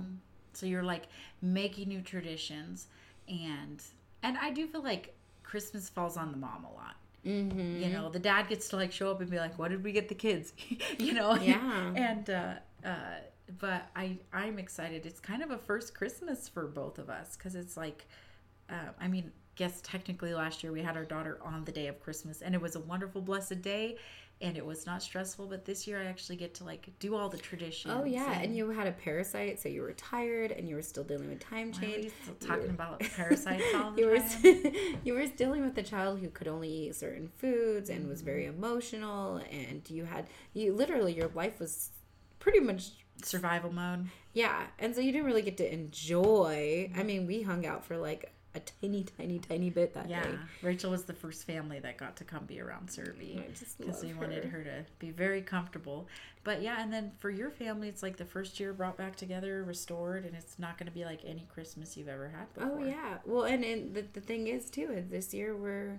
So 0.52 0.66
you're 0.66 0.82
like 0.84 1.04
making 1.42 1.88
new 1.88 2.00
traditions, 2.00 2.86
and 3.28 3.82
and 4.22 4.38
I 4.38 4.50
do 4.50 4.66
feel 4.68 4.82
like 4.82 5.14
Christmas 5.42 5.88
falls 5.88 6.16
on 6.16 6.30
the 6.30 6.38
mom 6.38 6.64
a 6.64 6.72
lot. 6.72 6.96
mm-hmm. 7.26 7.82
You 7.82 7.90
know, 7.90 8.08
the 8.08 8.18
dad 8.20 8.48
gets 8.48 8.68
to 8.68 8.76
like 8.76 8.92
show 8.92 9.10
up 9.10 9.20
and 9.20 9.28
be 9.30 9.38
like, 9.38 9.58
"What 9.58 9.70
did 9.70 9.82
we 9.82 9.92
get 9.92 10.08
the 10.08 10.14
kids?" 10.14 10.52
you 10.98 11.12
know. 11.12 11.34
Yeah. 11.36 11.92
and 11.96 12.30
uh, 12.30 12.54
uh, 12.84 13.18
but 13.58 13.88
I 13.96 14.18
I'm 14.32 14.58
excited. 14.58 15.06
It's 15.06 15.20
kind 15.20 15.42
of 15.42 15.50
a 15.50 15.58
first 15.58 15.94
Christmas 15.94 16.48
for 16.48 16.66
both 16.66 16.98
of 16.98 17.10
us 17.10 17.36
because 17.36 17.54
it's 17.56 17.76
like, 17.76 18.06
uh, 18.70 18.92
I 19.00 19.08
mean, 19.08 19.32
guess 19.56 19.80
technically 19.82 20.34
last 20.34 20.62
year 20.62 20.72
we 20.72 20.82
had 20.82 20.96
our 20.96 21.04
daughter 21.04 21.38
on 21.44 21.64
the 21.64 21.72
day 21.72 21.86
of 21.88 22.00
Christmas, 22.00 22.42
and 22.42 22.54
it 22.54 22.60
was 22.60 22.76
a 22.76 22.80
wonderful, 22.80 23.20
blessed 23.20 23.62
day. 23.62 23.96
And 24.40 24.56
it 24.56 24.66
was 24.66 24.84
not 24.84 25.00
stressful, 25.00 25.46
but 25.46 25.64
this 25.64 25.86
year 25.86 26.02
I 26.02 26.06
actually 26.06 26.34
get 26.36 26.54
to 26.54 26.64
like 26.64 26.88
do 26.98 27.14
all 27.14 27.28
the 27.28 27.38
traditions. 27.38 27.94
oh 27.96 28.04
yeah 28.04 28.32
and 28.40 28.54
you 28.56 28.68
had 28.68 28.88
a 28.88 28.92
parasite 28.92 29.60
so 29.60 29.68
you 29.68 29.80
were 29.80 29.92
tired 29.92 30.50
and 30.50 30.68
you 30.68 30.74
were 30.74 30.82
still 30.82 31.04
dealing 31.04 31.28
with 31.28 31.38
time 31.38 31.70
Why 31.70 31.78
are 31.78 31.86
we 31.86 31.92
change 31.94 32.12
still 32.22 32.34
talking 32.48 32.64
were- 32.64 32.70
about 32.70 33.00
parasites 33.16 33.62
all 33.76 33.92
the 33.92 34.00
you 34.02 34.06
were 34.08 34.18
you 35.04 35.14
were 35.14 35.24
dealing 35.28 35.64
with 35.64 35.78
a 35.78 35.84
child 35.84 36.18
who 36.18 36.28
could 36.30 36.48
only 36.48 36.68
eat 36.68 36.96
certain 36.96 37.28
foods 37.28 37.88
and 37.88 38.08
was 38.08 38.22
very 38.22 38.44
Mm-hmm. 38.46 38.56
emotional 38.64 39.36
and 39.52 39.88
you 39.88 40.04
had 40.04 40.26
you 40.52 40.74
literally 40.74 41.14
your 41.14 41.28
life 41.28 41.60
was 41.60 41.90
pretty 42.40 42.58
much 42.60 42.90
survival 43.22 43.72
mode. 43.72 44.08
Yeah, 44.32 44.64
and 44.80 44.94
so 44.96 45.00
you 45.00 45.12
didn't 45.12 45.26
really 45.26 45.42
get 45.42 45.56
to 45.58 45.72
enjoy. 45.72 46.90
I 46.96 47.04
mean, 47.04 47.26
we 47.28 47.42
hung 47.42 47.64
out 47.64 47.84
for 47.84 47.96
like 47.96 48.32
a 48.54 48.60
tiny, 48.60 49.04
tiny, 49.18 49.38
tiny 49.38 49.68
bit 49.70 49.94
that 49.94 50.08
Yeah, 50.08 50.22
day. 50.22 50.38
Rachel 50.62 50.90
was 50.92 51.04
the 51.04 51.12
first 51.12 51.44
family 51.44 51.80
that 51.80 51.96
got 51.98 52.16
to 52.16 52.24
come 52.24 52.44
be 52.44 52.60
around 52.60 52.88
Serby 52.88 53.42
because 53.78 54.02
we 54.02 54.14
wanted 54.14 54.44
her. 54.44 54.58
her 54.58 54.64
to 54.64 54.84
be 54.98 55.10
very 55.10 55.42
comfortable. 55.42 56.06
But 56.44 56.62
yeah, 56.62 56.80
and 56.80 56.92
then 56.92 57.12
for 57.18 57.30
your 57.30 57.50
family, 57.50 57.88
it's 57.88 58.02
like 58.02 58.16
the 58.16 58.24
first 58.24 58.60
year 58.60 58.72
brought 58.72 58.96
back 58.96 59.16
together, 59.16 59.64
restored, 59.64 60.24
and 60.24 60.36
it's 60.36 60.58
not 60.58 60.78
going 60.78 60.86
to 60.86 60.92
be 60.92 61.04
like 61.04 61.20
any 61.24 61.46
Christmas 61.52 61.96
you've 61.96 62.08
ever 62.08 62.28
had 62.28 62.52
before. 62.54 62.78
Oh 62.80 62.84
yeah. 62.84 63.18
Well, 63.24 63.44
and, 63.44 63.64
and 63.64 63.94
the, 63.94 64.02
the 64.12 64.20
thing 64.20 64.46
is 64.46 64.70
too 64.70 64.90
is 64.92 65.08
this 65.08 65.34
year 65.34 65.56
we're 65.56 65.98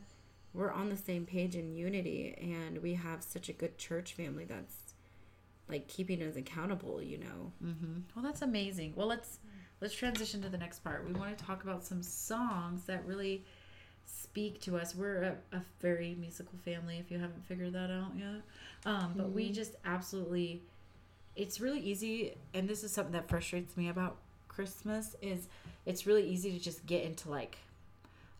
we're 0.54 0.72
on 0.72 0.90
the 0.90 0.98
same 0.98 1.26
page 1.26 1.56
in 1.56 1.76
unity, 1.76 2.36
and 2.40 2.82
we 2.82 2.94
have 2.94 3.22
such 3.22 3.50
a 3.50 3.54
good 3.54 3.78
church 3.78 4.14
family 4.14 4.46
that's 4.46 4.94
like 5.68 5.88
keeping 5.88 6.22
us 6.22 6.36
accountable. 6.38 7.02
You 7.02 7.18
know. 7.18 7.52
Mm-hmm. 7.64 8.00
Well, 8.16 8.24
that's 8.24 8.42
amazing. 8.42 8.94
Well, 8.96 9.08
let's 9.08 9.40
let's 9.86 9.94
transition 9.94 10.42
to 10.42 10.50
the 10.50 10.58
next 10.58 10.84
part. 10.84 11.06
We 11.06 11.14
want 11.14 11.38
to 11.38 11.46
talk 11.46 11.64
about 11.64 11.84
some 11.86 12.02
songs 12.02 12.86
that 12.86 13.06
really 13.06 13.44
speak 14.08 14.60
to 14.62 14.78
us. 14.78 14.96
We're 14.96 15.22
a, 15.22 15.58
a 15.58 15.62
very 15.80 16.18
musical 16.20 16.58
family. 16.66 16.98
If 16.98 17.12
you 17.12 17.20
haven't 17.20 17.46
figured 17.46 17.74
that 17.74 17.92
out 17.92 18.12
yet, 18.18 18.42
um, 18.88 19.14
but 19.16 19.32
we 19.32 19.52
just 19.52 19.76
absolutely. 19.86 20.64
It's 21.36 21.62
really 21.62 21.82
easy, 21.82 22.34
and 22.56 22.68
this 22.68 22.84
is 22.84 22.94
something 22.94 23.14
that 23.14 23.30
frustrates 23.30 23.78
me 23.78 23.90
about 23.90 24.18
Christmas. 24.48 25.16
Is 25.22 25.50
it's 25.86 26.08
really 26.08 26.28
easy 26.28 26.52
to 26.52 26.60
just 26.60 26.88
get 26.88 27.04
into 27.04 27.30
like 27.30 27.60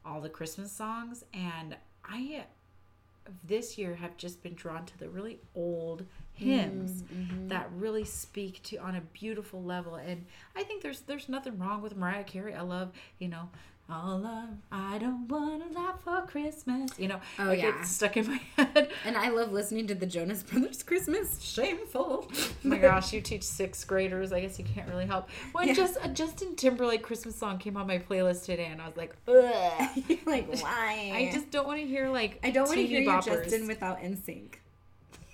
all 0.04 0.22
the 0.22 0.30
Christmas 0.30 0.72
songs, 0.72 1.26
and 1.32 1.76
I 2.04 2.46
this 3.48 3.78
year 3.78 3.94
have 3.94 4.18
just 4.18 4.42
been 4.42 4.56
drawn 4.56 4.84
to 4.88 4.98
the 4.98 5.10
really 5.10 5.38
old 5.54 6.08
hymns 6.36 7.02
mm, 7.04 7.08
mm-hmm. 7.18 7.48
that 7.48 7.70
really 7.76 8.04
speak 8.06 8.62
to 8.64 8.78
on 8.78 8.96
a 8.96 9.02
beautiful 9.14 9.64
level 9.64 9.96
and 9.96 10.26
i 10.56 10.64
think 10.64 10.84
there's 10.84 11.02
there's 11.02 11.30
nothing 11.30 11.58
wrong 11.58 11.82
with 11.82 11.96
mariah 11.96 12.24
carey 12.24 12.54
i 12.54 12.62
love 12.62 12.92
you 13.20 13.28
know 13.28 13.50
all 13.88 14.26
of 14.26 14.50
i 14.72 14.98
don't 14.98 15.28
want 15.28 15.62
a 15.64 15.80
lot 15.80 16.02
for 16.04 16.22
christmas 16.26 16.92
you 16.98 17.08
know 17.08 17.20
Oh, 17.38 17.44
like 17.46 17.60
yeah. 17.60 17.80
it's 17.80 17.92
stuck 17.92 18.18
in 18.18 18.28
my 18.28 18.42
head 18.58 18.90
And 19.06 19.16
I 19.16 19.30
love 19.30 19.52
listening 19.52 19.86
to 19.88 19.96
the 19.96 20.06
Jonas 20.08 20.42
Brothers 20.44 20.82
Christmas. 20.82 21.40
Shameful. 21.42 22.28
Oh 22.32 22.48
my 22.64 22.78
gosh, 22.80 23.14
you 23.14 23.22
teach 23.22 23.44
sixth 23.44 23.86
graders. 23.86 24.32
I 24.32 24.42
guess 24.42 24.58
you 24.58 24.66
can't 24.66 24.90
really 24.90 25.06
help. 25.06 25.30
When 25.52 25.68
Yeah. 25.68 25.76
just 25.76 25.98
a 26.04 26.10
Justin 26.10 26.56
Timberlake 26.56 27.04
Christmas 27.04 27.36
song 27.36 27.60
came 27.60 27.78
on 27.78 27.86
my 27.86 28.00
playlist 28.00 28.46
today, 28.46 28.66
and 28.66 28.82
I 28.82 28.88
was 28.88 28.98
like, 28.98 29.16
Ugh. 29.28 30.20
like 30.26 30.48
why? 30.62 31.12
I 31.14 31.30
just 31.32 31.52
don't 31.52 31.68
want 31.68 31.80
to 31.80 31.86
hear 31.88 32.10
like 32.10 32.40
I 32.44 32.50
don't 32.50 32.68
want 32.68 32.80
to 32.80 32.88
hear. 32.88 33.06
Justin 33.22 33.68
without 33.68 34.00
NSYNC. 34.02 34.56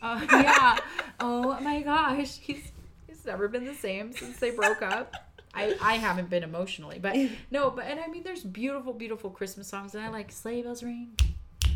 Uh, 0.02 0.26
yeah. 0.32 0.78
oh 1.20 1.60
my 1.62 1.82
gosh, 1.82 2.38
he's 2.38 2.72
he's 3.08 3.26
never 3.26 3.48
been 3.48 3.66
the 3.66 3.76
same 3.76 4.12
since 4.14 4.38
they 4.38 4.52
broke 4.52 4.82
up. 4.82 5.16
I, 5.54 5.76
I 5.82 5.94
haven't 5.96 6.30
been 6.30 6.44
emotionally, 6.44 6.98
but 7.00 7.16
no, 7.52 7.72
but 7.72 7.86
and 7.86 8.00
I 8.00 8.08
mean, 8.08 8.24
there's 8.24 8.44
beautiful, 8.44 8.94
beautiful 8.94 9.30
Christmas 9.30 9.68
songs, 9.68 9.94
and 9.96 10.04
I 10.04 10.10
like 10.10 10.32
sleigh 10.32 10.62
bells 10.62 10.82
ring, 10.82 11.18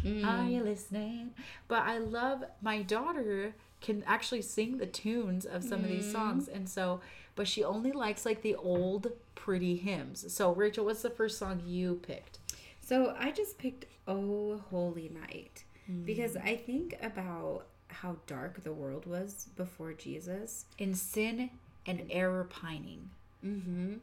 mm. 0.04 0.26
Are 0.26 0.50
you 0.50 0.64
listening? 0.64 1.32
But 1.68 1.84
I 1.84 1.98
love 1.98 2.44
my 2.62 2.82
daughter 2.82 3.54
can 3.82 4.04
actually 4.08 4.42
sing 4.42 4.78
the 4.78 4.86
tunes 4.86 5.46
of 5.46 5.64
some 5.64 5.84
of 5.84 5.90
these 5.90 6.06
mm. 6.06 6.12
songs, 6.14 6.48
and 6.48 6.70
so, 6.70 7.02
but 7.36 7.48
she 7.48 7.64
only 7.64 7.92
likes 7.92 8.26
like 8.26 8.42
the 8.42 8.56
old 8.56 9.12
pretty 9.36 9.76
hymns. 9.76 10.34
So, 10.34 10.54
Rachel, 10.54 10.86
what's 10.86 11.02
the 11.02 11.10
first 11.10 11.38
song 11.38 11.62
you 11.66 12.00
picked? 12.02 12.40
So 12.82 13.16
I 13.18 13.32
just 13.32 13.58
picked 13.58 13.86
Oh 14.08 14.62
Holy 14.70 15.10
Night 15.10 15.64
because 16.06 16.34
mm. 16.34 16.46
I 16.46 16.56
think 16.56 16.96
about 17.02 17.66
how 18.02 18.18
dark 18.28 18.64
the 18.64 18.74
world 18.74 19.06
was 19.06 19.48
before 19.56 19.94
Jesus. 19.94 20.66
In 20.78 20.94
sin 20.94 21.50
and 21.86 22.06
error 22.10 22.44
pining. 22.44 23.10
Mm-hmm. 23.46 23.96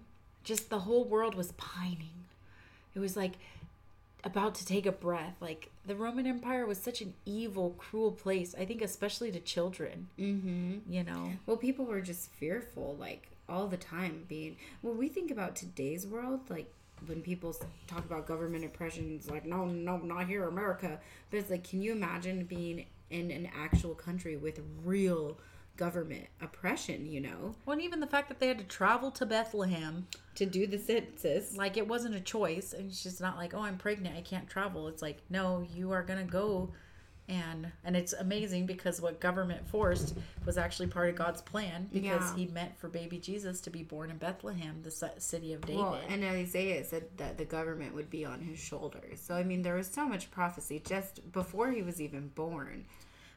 Just 0.44 0.70
the 0.70 0.80
whole 0.80 1.04
world 1.04 1.34
was 1.34 1.52
pining. 1.52 2.24
It 2.94 3.00
was 3.00 3.16
like 3.16 3.32
about 4.24 4.54
to 4.56 4.66
take 4.66 4.86
a 4.86 4.92
breath. 4.92 5.36
Like 5.40 5.70
the 5.86 5.96
Roman 5.96 6.26
Empire 6.26 6.66
was 6.66 6.78
such 6.78 7.00
an 7.00 7.14
evil, 7.24 7.74
cruel 7.78 8.12
place. 8.12 8.54
I 8.58 8.64
think, 8.64 8.82
especially 8.82 9.30
to 9.32 9.40
children. 9.40 10.08
Mm-hmm. 10.18 10.92
You 10.92 11.04
know, 11.04 11.32
Well, 11.46 11.56
people 11.56 11.84
were 11.84 12.00
just 12.00 12.30
fearful, 12.32 12.96
like 12.98 13.28
all 13.48 13.66
the 13.66 13.76
time. 13.76 14.24
Being 14.28 14.56
well, 14.82 14.94
we 14.94 15.08
think 15.08 15.30
about 15.30 15.56
today's 15.56 16.06
world, 16.06 16.40
like 16.48 16.72
when 17.06 17.20
people 17.20 17.54
talk 17.88 18.04
about 18.04 18.26
government 18.26 18.64
oppression, 18.64 19.12
it's 19.16 19.30
like 19.30 19.44
no, 19.44 19.64
no, 19.64 19.98
not 19.98 20.26
here, 20.26 20.46
America. 20.46 20.98
But 21.30 21.38
it's 21.38 21.50
like, 21.50 21.68
can 21.68 21.82
you 21.82 21.92
imagine 21.92 22.44
being 22.44 22.86
in 23.12 23.30
an 23.30 23.48
actual 23.56 23.94
country 23.94 24.36
with 24.36 24.60
real 24.84 25.38
government 25.76 26.26
oppression? 26.40 27.06
You 27.06 27.20
know, 27.20 27.54
well, 27.64 27.74
and 27.74 27.82
even 27.82 28.00
the 28.00 28.06
fact 28.06 28.28
that 28.28 28.40
they 28.40 28.48
had 28.48 28.58
to 28.58 28.64
travel 28.64 29.10
to 29.12 29.26
Bethlehem, 29.26 30.06
to 30.34 30.46
do 30.46 30.66
the 30.66 30.78
census. 30.78 31.56
like 31.56 31.76
it 31.76 31.86
wasn't 31.86 32.14
a 32.14 32.20
choice. 32.20 32.72
And 32.72 32.90
it's 32.90 33.02
just 33.02 33.20
not 33.20 33.36
like, 33.36 33.54
oh, 33.54 33.60
I'm 33.60 33.76
pregnant, 33.78 34.16
I 34.16 34.22
can't 34.22 34.48
travel. 34.48 34.88
It's 34.88 35.02
like, 35.02 35.18
no, 35.30 35.66
you 35.74 35.92
are 35.92 36.02
gonna 36.02 36.24
go. 36.24 36.72
And 37.32 37.72
and 37.84 37.96
it's 37.96 38.12
amazing 38.12 38.66
because 38.66 39.00
what 39.00 39.20
government 39.20 39.66
forced 39.66 40.14
was 40.44 40.58
actually 40.58 40.88
part 40.88 41.08
of 41.08 41.16
God's 41.16 41.40
plan 41.40 41.88
because 41.92 42.30
Yeah. 42.30 42.36
He 42.36 42.46
meant 42.46 42.76
for 42.76 42.88
baby 42.88 43.18
Jesus 43.18 43.60
to 43.62 43.70
be 43.70 43.82
born 43.82 44.10
in 44.10 44.18
Bethlehem, 44.18 44.82
the 44.82 44.90
city 45.18 45.54
of 45.54 45.62
David. 45.62 45.80
Well, 45.80 46.00
and 46.08 46.22
Isaiah 46.24 46.84
said 46.84 47.04
that 47.16 47.38
the 47.38 47.46
government 47.46 47.94
would 47.94 48.10
be 48.10 48.24
on 48.24 48.40
his 48.40 48.58
shoulders. 48.58 49.20
So 49.20 49.34
I 49.34 49.44
mean, 49.44 49.62
there 49.62 49.76
was 49.76 49.86
so 49.86 50.06
much 50.06 50.30
prophecy 50.30 50.82
just 50.84 51.32
before 51.32 51.70
he 51.70 51.82
was 51.82 52.00
even 52.00 52.28
born. 52.28 52.84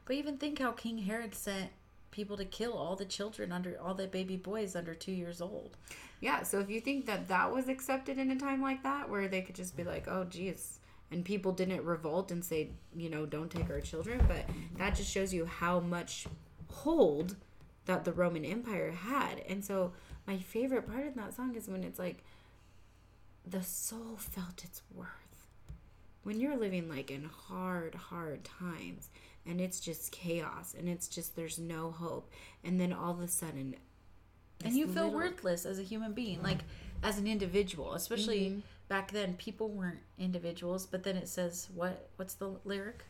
But 0.04 0.16
even 0.16 0.36
think 0.36 0.58
how 0.58 0.72
King 0.72 0.98
Herod 0.98 1.34
sent 1.34 1.70
people 2.10 2.36
to 2.36 2.44
kill 2.44 2.72
all 2.74 2.96
the 2.96 3.04
children 3.04 3.50
under 3.52 3.78
all 3.80 3.94
the 3.94 4.06
baby 4.06 4.36
boys 4.36 4.76
under 4.76 4.94
two 4.94 5.12
years 5.12 5.40
old. 5.40 5.76
Yeah, 6.20 6.42
so 6.44 6.60
if 6.60 6.70
you 6.70 6.80
think 6.80 7.06
that 7.06 7.28
that 7.28 7.52
was 7.52 7.68
accepted 7.68 8.18
in 8.18 8.30
a 8.30 8.36
time 8.36 8.62
like 8.62 8.82
that, 8.84 9.08
where 9.10 9.28
they 9.28 9.42
could 9.42 9.54
just 9.54 9.76
be 9.76 9.84
like, 9.84 10.06
"Oh, 10.08 10.24
geez," 10.24 10.78
and 11.10 11.24
people 11.24 11.52
didn't 11.52 11.84
revolt 11.84 12.30
and 12.30 12.44
say, 12.44 12.70
you 12.94 13.08
know, 13.08 13.26
"Don't 13.26 13.50
take 13.50 13.70
our 13.70 13.80
children," 13.80 14.24
but 14.28 14.44
that 14.76 14.94
just 14.96 15.10
shows 15.10 15.32
you 15.32 15.46
how 15.46 15.80
much 15.80 16.26
hold 16.70 17.36
that 17.86 18.04
the 18.04 18.12
Roman 18.12 18.44
Empire 18.44 18.90
had. 18.90 19.38
And 19.48 19.64
so, 19.64 19.92
my 20.26 20.38
favorite 20.38 20.86
part 20.88 21.06
of 21.06 21.14
that 21.14 21.34
song 21.34 21.54
is 21.54 21.68
when 21.68 21.84
it's 21.84 21.98
like, 21.98 22.24
the 23.48 23.62
soul 23.62 24.16
felt 24.16 24.64
its 24.64 24.82
worth. 24.92 25.08
When 26.24 26.40
you're 26.40 26.56
living 26.56 26.88
like 26.88 27.12
in 27.12 27.24
hard, 27.24 27.94
hard 27.94 28.42
times, 28.44 29.08
and 29.46 29.60
it's 29.60 29.78
just 29.78 30.10
chaos, 30.10 30.74
and 30.76 30.88
it's 30.88 31.06
just 31.06 31.36
there's 31.36 31.58
no 31.58 31.92
hope, 31.92 32.28
and 32.64 32.80
then 32.80 32.92
all 32.92 33.12
of 33.12 33.20
a 33.20 33.28
sudden 33.28 33.76
And 34.64 34.74
you 34.74 34.86
feel 34.86 35.04
little- 35.04 35.12
worthless 35.12 35.64
as 35.64 35.78
a 35.78 35.82
human 35.84 36.12
being, 36.14 36.42
like 36.42 36.64
as 37.04 37.18
an 37.18 37.28
individual. 37.28 37.92
Especially 37.94 38.46
Mm-hmm. 38.50 38.60
Back 38.88 39.10
then, 39.10 39.34
people 39.34 39.68
weren't 39.68 40.00
individuals. 40.18 40.86
But 40.86 41.02
then 41.02 41.16
it 41.16 41.28
says, 41.28 41.68
"What? 41.74 42.08
What's 42.16 42.34
the 42.34 42.56
lyric? 42.64 43.04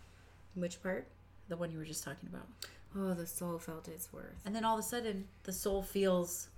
Which 0.55 0.83
part? 0.83 1.09
The 1.49 1.57
one 1.57 1.71
you 1.71 1.79
were 1.79 1.85
just 1.85 2.05
talking 2.05 2.29
about." 2.29 2.47
Oh, 2.95 3.13
the 3.15 3.27
soul 3.27 3.59
felt 3.59 3.89
its 3.89 4.13
worth. 4.13 4.41
And 4.47 4.55
then 4.57 4.65
all 4.65 4.79
of 4.79 4.85
a 4.85 4.89
sudden, 4.89 5.29
the 5.43 5.53
soul 5.53 5.83
feels 5.83 6.49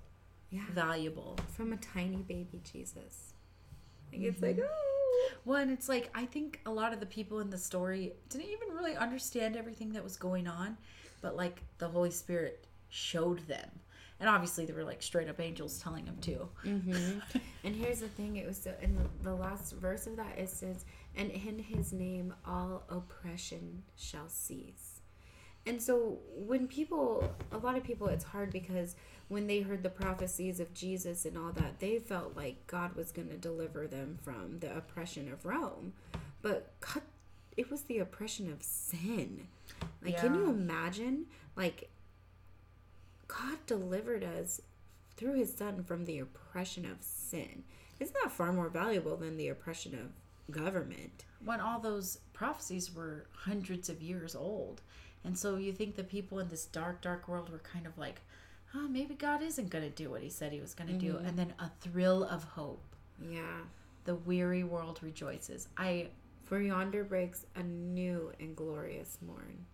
Yeah. 0.51 0.65
valuable. 0.71 1.37
From 1.49 1.73
a 1.73 1.77
tiny 1.77 2.23
baby 2.23 2.61
Jesus. 2.65 3.33
Like 4.13 4.23
it's 4.23 4.37
Mm-hmm. 4.41 4.47
like, 4.47 4.59
oh. 4.71 5.31
Well, 5.45 5.61
and 5.61 5.71
it's 5.71 5.89
like 5.89 6.11
I 6.15 6.25
think 6.27 6.61
a 6.65 6.71
lot 6.71 6.93
of 6.93 7.01
the 7.01 7.07
people 7.07 7.41
in 7.41 7.51
the 7.51 7.59
story 7.59 8.15
didn't 8.29 8.49
even 8.51 8.69
really 8.75 8.95
understand 8.97 9.57
everything 9.57 9.93
that 9.93 10.05
was 10.05 10.17
going 10.17 10.47
on, 10.47 10.79
but 11.21 11.37
like 11.37 11.63
the 11.79 11.89
Holy 11.89 12.11
Spirit 12.11 12.67
showed 12.89 13.41
them, 13.49 13.69
and 14.21 14.29
obviously 14.29 14.65
they 14.67 14.73
were 14.73 14.85
like 14.85 15.03
straight 15.03 15.29
up 15.29 15.41
angels 15.41 15.81
telling 15.81 16.05
them 16.05 16.17
too. 16.21 16.49
hmm 16.63 17.19
and 17.65 17.75
here's 17.77 18.01
the 18.01 18.09
thing 18.09 18.37
it 18.37 18.47
was 18.47 18.57
so, 18.59 18.73
in 18.83 18.95
the, 18.97 19.05
the 19.23 19.35
last 19.35 19.75
verse 19.75 20.07
of 20.07 20.17
that 20.17 20.39
it 20.39 20.49
says, 20.49 20.85
and 21.17 21.31
in 21.31 21.59
his 21.59 21.93
name 21.93 22.35
all 22.47 22.85
oppression 22.89 23.83
shall 23.97 24.29
cease. 24.29 25.01
And 25.67 25.83
so 25.83 26.19
when 26.35 26.67
people, 26.67 27.31
a 27.53 27.59
lot 27.59 27.77
of 27.77 27.85
people, 27.85 28.07
it's 28.07 28.25
hard 28.25 28.51
because 28.51 28.97
when 29.29 29.47
they 29.47 29.61
heard 29.61 29.83
the 29.83 29.91
prophecies 29.91 30.61
of 30.61 30.73
Jesus 30.73 31.27
and 31.27 31.37
all 31.37 31.53
that, 31.53 31.79
they 31.79 31.99
felt 31.99 32.35
like 32.35 32.67
God 32.67 32.95
was 32.95 33.13
going 33.13 33.29
to 33.29 33.37
deliver 33.37 33.87
them 33.87 34.19
from 34.23 34.61
the 34.61 34.75
oppression 34.75 35.31
of 35.31 35.45
Rome. 35.45 35.93
But 36.41 36.73
God, 36.81 37.03
it 37.59 37.71
was 37.71 37.83
the 37.83 37.99
oppression 37.99 38.51
of 38.51 38.63
sin. 38.63 39.49
Like, 40.03 40.15
can 40.19 40.35
you 40.35 40.49
imagine? 40.49 41.27
Like, 41.55 41.91
God 43.29 43.59
delivered 43.67 44.25
us 44.25 44.61
through 45.17 45.35
his 45.35 45.55
son 45.55 45.85
from 45.85 46.05
the 46.05 46.19
oppression 46.19 46.85
of 46.85 46.97
sin. 47.01 47.65
Isn't 48.01 48.17
that 48.23 48.33
far 48.33 48.53
more 48.53 48.69
valuable 48.69 49.17
than 49.17 49.37
the 49.37 49.49
oppression 49.49 49.95
of 49.95 50.55
government? 50.55 51.25
When 51.45 51.61
all 51.61 51.79
those 51.79 52.19
prophecies 52.33 52.95
were 52.95 53.27
hundreds 53.33 53.89
of 53.89 54.03
years 54.03 54.35
old, 54.35 54.81
and 55.25 55.37
so 55.37 55.57
you 55.57 55.73
think 55.73 55.97
the 55.97 56.05
people 56.05 56.39
in 56.39 56.49
this 56.49 56.65
dark, 56.67 57.03
dark 57.03 57.29
world 57.29 57.51
were 57.51 57.59
kind 57.59 57.87
of 57.87 57.99
like, 57.99 58.23
"Oh, 58.75 58.89
maybe 58.89 59.15
God 59.15 59.43
isn't 59.43 59.71
going 59.71 59.85
to 59.85 59.91
do 59.91 60.11
what 60.11 60.23
He 60.23 60.31
said 60.31 60.53
He 60.53 60.61
was 60.61 60.75
going 60.75 60.89
to 60.89 60.95
do," 60.95 61.15
mm-hmm. 61.15 61.27
and 61.27 61.39
then 61.39 61.55
a 61.59 61.71
thrill 61.81 62.25
of 62.25 62.45
hope. 62.45 62.85
Yeah. 63.21 63.63
The 64.05 64.15
weary 64.15 64.65
world 64.65 65.01
rejoices. 65.03 65.69
I 65.77 66.09
For 66.45 66.61
yonder 66.61 67.05
breaks 67.05 67.45
a 67.57 67.63
new 67.63 68.33
and 68.41 68.57
glorious 68.57 69.19
morn. 69.21 69.67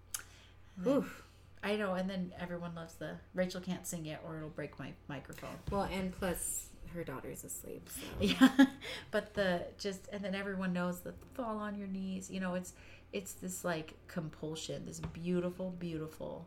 Oof. 0.86 1.24
I 1.64 1.76
know, 1.76 1.94
and 1.94 2.08
then 2.08 2.32
everyone 2.38 2.74
loves 2.74 2.94
the 2.94 3.12
Rachel 3.34 3.60
can't 3.60 3.86
sing 3.86 4.06
it 4.06 4.20
or 4.24 4.36
it'll 4.36 4.50
break 4.50 4.78
my 4.78 4.92
microphone. 5.08 5.56
Well, 5.70 5.88
and 5.90 6.12
plus 6.12 6.68
her 6.92 7.02
daughter's 7.02 7.42
asleep. 7.42 7.88
So. 7.88 8.00
Yeah, 8.20 8.66
but 9.10 9.34
the 9.34 9.62
just 9.78 10.08
and 10.12 10.22
then 10.22 10.34
everyone 10.34 10.72
knows 10.72 11.00
the 11.00 11.14
fall 11.34 11.58
on 11.58 11.74
your 11.74 11.88
knees. 11.88 12.30
You 12.30 12.40
know, 12.40 12.54
it's 12.54 12.74
it's 13.12 13.32
this 13.32 13.64
like 13.64 13.94
compulsion, 14.08 14.84
this 14.86 15.00
beautiful, 15.00 15.70
beautiful. 15.70 16.46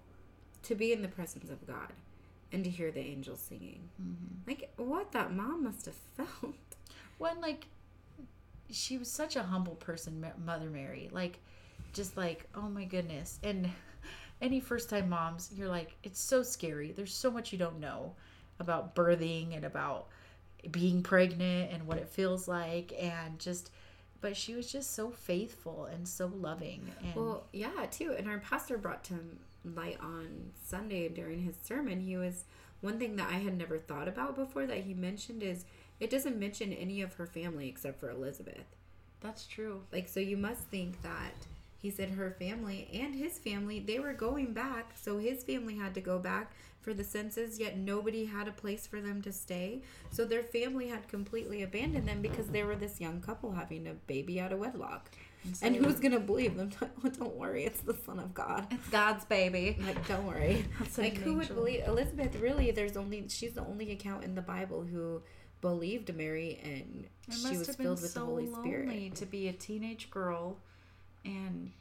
To 0.63 0.75
be 0.75 0.91
in 0.91 1.01
the 1.01 1.07
presence 1.07 1.49
of 1.49 1.65
God 1.65 1.93
and 2.51 2.63
to 2.63 2.69
hear 2.69 2.91
the 2.91 2.99
angels 2.99 3.39
singing. 3.39 3.89
Mm-hmm. 4.01 4.49
Like, 4.49 4.71
what 4.77 5.11
that 5.13 5.33
mom 5.33 5.63
must 5.63 5.85
have 5.85 5.95
felt. 6.17 6.55
When 7.17 7.41
like 7.41 7.67
she 8.69 8.97
was 8.97 9.09
such 9.09 9.35
a 9.35 9.43
humble 9.43 9.75
person, 9.75 10.25
Mother 10.45 10.69
Mary. 10.69 11.09
Like, 11.11 11.39
just 11.93 12.17
like 12.17 12.47
oh 12.53 12.69
my 12.69 12.85
goodness, 12.85 13.39
and 13.43 13.71
any 14.41 14.59
first 14.59 14.89
time 14.89 15.09
moms, 15.09 15.51
you're 15.55 15.67
like 15.67 15.95
it's 16.03 16.19
so 16.19 16.43
scary. 16.43 16.91
There's 16.91 17.13
so 17.13 17.31
much 17.31 17.51
you 17.51 17.57
don't 17.57 17.79
know 17.79 18.15
about 18.59 18.95
birthing 18.95 19.55
and 19.55 19.63
about 19.65 20.07
being 20.71 21.03
pregnant 21.03 21.71
and 21.71 21.87
what 21.87 21.97
it 21.97 22.09
feels 22.09 22.47
like 22.47 22.91
and 22.99 23.39
just 23.39 23.69
but 24.19 24.35
she 24.35 24.55
was 24.55 24.71
just 24.71 24.95
so 24.95 25.11
faithful 25.11 25.85
and 25.85 26.07
so 26.07 26.31
loving 26.35 26.91
and 27.03 27.15
Well, 27.15 27.45
yeah, 27.53 27.85
too. 27.91 28.15
And 28.17 28.27
our 28.27 28.39
pastor 28.39 28.77
brought 28.79 29.03
to 29.05 29.15
light 29.63 29.97
on 30.01 30.51
Sunday 30.65 31.07
during 31.09 31.43
his 31.43 31.55
sermon. 31.63 32.01
He 32.01 32.17
was 32.17 32.45
one 32.81 32.97
thing 32.97 33.15
that 33.17 33.29
I 33.29 33.37
had 33.37 33.55
never 33.55 33.77
thought 33.77 34.07
about 34.07 34.35
before 34.35 34.65
that 34.65 34.79
he 34.85 34.95
mentioned 34.95 35.43
is 35.43 35.65
it 35.99 36.09
doesn't 36.09 36.39
mention 36.39 36.73
any 36.73 37.01
of 37.01 37.13
her 37.15 37.27
family 37.27 37.67
except 37.69 37.99
for 37.99 38.09
Elizabeth. 38.09 38.65
that's 39.21 39.45
true 39.45 39.83
Like, 39.91 40.07
so 40.07 40.19
you 40.19 40.37
must 40.37 40.61
think 40.63 41.01
that 41.03 41.33
he 41.87 41.91
said 41.91 42.09
her 42.09 42.35
family 42.37 42.89
and 42.93 43.15
his 43.15 43.39
family, 43.39 43.79
they 43.79 43.97
were 43.97 44.11
going 44.11 44.51
back. 44.51 44.91
So 45.01 45.19
his 45.19 45.41
family 45.41 45.77
had 45.77 45.93
to 45.93 46.01
go 46.01 46.19
back 46.19 46.51
for 46.81 46.93
the 46.93 47.03
census, 47.05 47.57
yet 47.61 47.77
nobody 47.77 48.25
had 48.25 48.49
a 48.49 48.51
place 48.51 48.85
for 48.85 48.99
them 48.99 49.21
to 49.21 49.31
stay. 49.31 49.83
So 50.11 50.25
their 50.25 50.43
family 50.43 50.89
had 50.89 51.07
completely 51.07 51.63
abandoned 51.63 52.05
them 52.05 52.21
because 52.21 52.47
they 52.47 52.63
were 52.63 52.75
this 52.75 52.99
young 52.99 53.21
couple 53.21 53.53
having 53.53 53.87
a 53.87 53.93
baby 53.93 54.37
out 54.37 54.51
of 54.51 54.59
wedlock. 54.59 55.11
And 55.61 55.77
who's 55.77 56.01
going 56.01 56.11
to 56.11 56.19
believe 56.19 56.57
them? 56.57 56.71
Don't 57.17 57.37
worry, 57.37 57.63
it's 57.63 57.79
the 57.79 57.95
Son 58.05 58.19
of 58.19 58.33
God. 58.33 58.67
it's 58.69 58.89
god's 58.89 59.23
baby 59.23 59.77
Like, 59.85 60.05
don't 60.09 60.27
worry. 60.27 60.65
Like, 60.97 61.15
who 61.15 61.35
would 61.35 61.47
believe 61.47 61.87
Elizabeth? 61.87 62.35
Really, 62.35 62.71
there's 62.71 62.97
only 62.97 63.29
she's 63.29 63.53
the 63.53 63.61
only 63.61 63.93
account 63.93 64.25
in 64.25 64.35
the 64.35 64.41
Bible 64.41 64.83
who 64.83 65.21
believed 65.61 66.13
Mary 66.13 66.59
and 66.65 67.07
it 67.29 67.33
she 67.33 67.57
was 67.57 67.73
filled 67.77 68.01
with 68.01 68.11
so 68.11 68.19
the 68.19 68.25
Holy 68.25 68.47
Spirit. 68.47 69.15
to 69.15 69.25
be 69.25 69.47
a 69.47 69.53
teenage 69.53 70.11
girl 70.11 70.57
and 71.27 71.71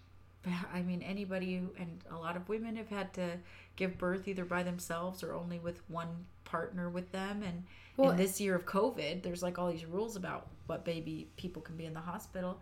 i 0.72 0.82
mean 0.82 1.02
anybody 1.02 1.56
and 1.78 1.98
a 2.10 2.16
lot 2.16 2.36
of 2.36 2.48
women 2.48 2.76
have 2.76 2.88
had 2.88 3.12
to 3.14 3.38
give 3.76 3.96
birth 3.98 4.28
either 4.28 4.44
by 4.44 4.62
themselves 4.62 5.22
or 5.22 5.34
only 5.34 5.58
with 5.58 5.80
one 5.88 6.26
partner 6.44 6.88
with 6.88 7.10
them 7.12 7.42
and 7.42 7.64
Well, 7.96 8.10
in 8.10 8.16
this 8.16 8.40
year 8.40 8.54
of 8.54 8.66
covid 8.66 9.22
there's 9.22 9.42
like 9.42 9.58
all 9.58 9.70
these 9.70 9.86
rules 9.86 10.16
about 10.16 10.48
what 10.66 10.84
baby 10.84 11.28
people 11.36 11.62
can 11.62 11.76
be 11.76 11.86
in 11.86 11.94
the 11.94 12.00
hospital 12.00 12.60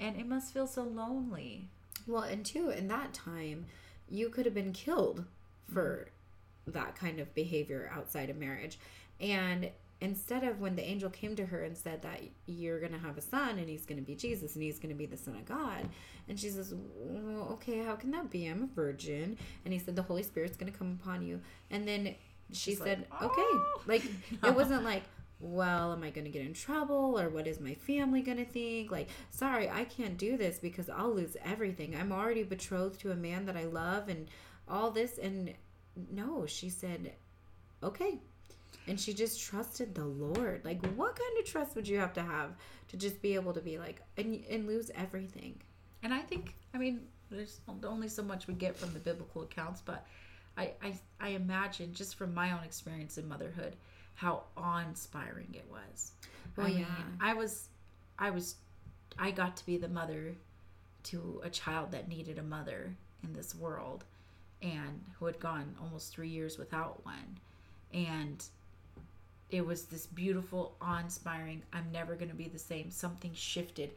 and 0.00 0.16
it 0.16 0.26
must 0.26 0.52
feel 0.52 0.66
so 0.66 0.84
lonely. 0.84 1.68
Well, 2.06 2.22
and 2.22 2.44
two, 2.44 2.70
in 2.70 2.88
that 2.88 3.12
time, 3.12 3.66
you 4.08 4.28
could 4.30 4.44
have 4.46 4.54
been 4.54 4.72
killed 4.72 5.24
for 5.72 6.08
mm-hmm. 6.68 6.78
that 6.78 6.96
kind 6.96 7.20
of 7.20 7.34
behavior 7.34 7.90
outside 7.92 8.30
of 8.30 8.36
marriage. 8.36 8.78
And 9.20 9.70
instead 10.00 10.44
of 10.44 10.60
when 10.60 10.76
the 10.76 10.84
angel 10.84 11.10
came 11.10 11.34
to 11.36 11.46
her 11.46 11.64
and 11.64 11.76
said 11.76 12.02
that 12.02 12.20
you're 12.46 12.78
going 12.78 12.92
to 12.92 12.98
have 12.98 13.18
a 13.18 13.20
son 13.20 13.58
and 13.58 13.68
he's 13.68 13.84
going 13.84 13.98
to 13.98 14.04
be 14.04 14.14
Jesus 14.14 14.54
and 14.54 14.62
he's 14.62 14.78
going 14.78 14.94
to 14.94 14.98
be 14.98 15.06
the 15.06 15.16
son 15.16 15.34
of 15.34 15.44
God, 15.44 15.88
and 16.28 16.38
she 16.38 16.50
says, 16.50 16.74
well, 16.96 17.48
okay, 17.52 17.78
how 17.78 17.96
can 17.96 18.10
that 18.12 18.30
be? 18.30 18.46
I'm 18.46 18.62
a 18.62 18.66
virgin. 18.66 19.36
And 19.64 19.72
he 19.72 19.80
said, 19.80 19.96
the 19.96 20.02
Holy 20.02 20.22
Spirit's 20.22 20.56
going 20.56 20.70
to 20.72 20.78
come 20.78 20.98
upon 21.02 21.22
you. 21.22 21.40
And 21.70 21.86
then 21.88 22.14
she 22.52 22.72
She's 22.72 22.78
said, 22.78 23.06
like, 23.10 23.22
okay. 23.22 23.42
"Oh." 23.42 23.82
Like, 23.86 24.04
it 24.44 24.54
wasn't 24.54 24.84
like, 24.84 25.02
well, 25.40 25.92
am 25.92 26.02
I 26.02 26.10
going 26.10 26.24
to 26.24 26.30
get 26.30 26.44
in 26.44 26.52
trouble 26.52 27.18
or 27.18 27.28
what 27.28 27.46
is 27.46 27.60
my 27.60 27.74
family 27.74 28.22
going 28.22 28.38
to 28.38 28.44
think? 28.44 28.90
Like, 28.90 29.08
sorry, 29.30 29.68
I 29.68 29.84
can't 29.84 30.16
do 30.18 30.36
this 30.36 30.58
because 30.58 30.88
I'll 30.90 31.14
lose 31.14 31.36
everything. 31.44 31.96
I'm 31.96 32.12
already 32.12 32.42
betrothed 32.42 33.00
to 33.00 33.12
a 33.12 33.16
man 33.16 33.46
that 33.46 33.56
I 33.56 33.64
love 33.64 34.08
and 34.08 34.28
all 34.68 34.90
this. 34.90 35.18
And 35.18 35.54
no, 36.10 36.46
she 36.46 36.70
said, 36.70 37.14
okay. 37.82 38.20
And 38.86 38.98
she 38.98 39.12
just 39.12 39.40
trusted 39.40 39.94
the 39.94 40.04
Lord. 40.04 40.64
Like, 40.64 40.84
what 40.96 41.14
kind 41.14 41.38
of 41.38 41.44
trust 41.44 41.76
would 41.76 41.86
you 41.86 41.98
have 41.98 42.14
to 42.14 42.22
have 42.22 42.50
to 42.88 42.96
just 42.96 43.20
be 43.20 43.34
able 43.34 43.52
to 43.52 43.60
be 43.60 43.78
like, 43.78 44.00
and, 44.16 44.42
and 44.48 44.66
lose 44.66 44.90
everything? 44.94 45.60
And 46.02 46.14
I 46.14 46.20
think, 46.20 46.54
I 46.74 46.78
mean, 46.78 47.00
there's 47.30 47.60
only 47.84 48.08
so 48.08 48.22
much 48.22 48.46
we 48.46 48.54
get 48.54 48.76
from 48.76 48.94
the 48.94 48.98
biblical 48.98 49.42
accounts, 49.42 49.82
but 49.84 50.06
I, 50.56 50.72
I, 50.82 50.94
I 51.20 51.28
imagine 51.30 51.92
just 51.92 52.14
from 52.14 52.32
my 52.32 52.52
own 52.52 52.64
experience 52.64 53.18
in 53.18 53.28
motherhood, 53.28 53.76
how 54.14 54.44
awe-inspiring 54.56 55.54
it 55.54 55.66
was. 55.70 56.12
Well, 56.56 56.66
I 56.66 56.70
mean, 56.70 56.78
yeah. 56.80 56.86
I 57.20 57.34
was, 57.34 57.68
I 58.18 58.30
was, 58.30 58.54
I 59.18 59.30
got 59.30 59.56
to 59.58 59.66
be 59.66 59.76
the 59.76 59.88
mother 59.88 60.34
to 61.04 61.40
a 61.44 61.50
child 61.50 61.90
that 61.92 62.08
needed 62.08 62.38
a 62.38 62.42
mother 62.42 62.96
in 63.22 63.32
this 63.34 63.54
world, 63.54 64.04
and 64.62 65.04
who 65.18 65.26
had 65.26 65.38
gone 65.38 65.74
almost 65.80 66.12
three 66.12 66.28
years 66.28 66.58
without 66.58 67.04
one, 67.04 67.38
and 67.92 68.44
it 69.50 69.64
was 69.64 69.84
this 69.84 70.06
beautiful, 70.06 70.76
awe-inspiring. 70.80 71.62
I'm 71.72 71.90
never 71.92 72.14
gonna 72.14 72.34
be 72.34 72.48
the 72.48 72.58
same. 72.58 72.90
Something 72.90 73.32
shifted. 73.34 73.92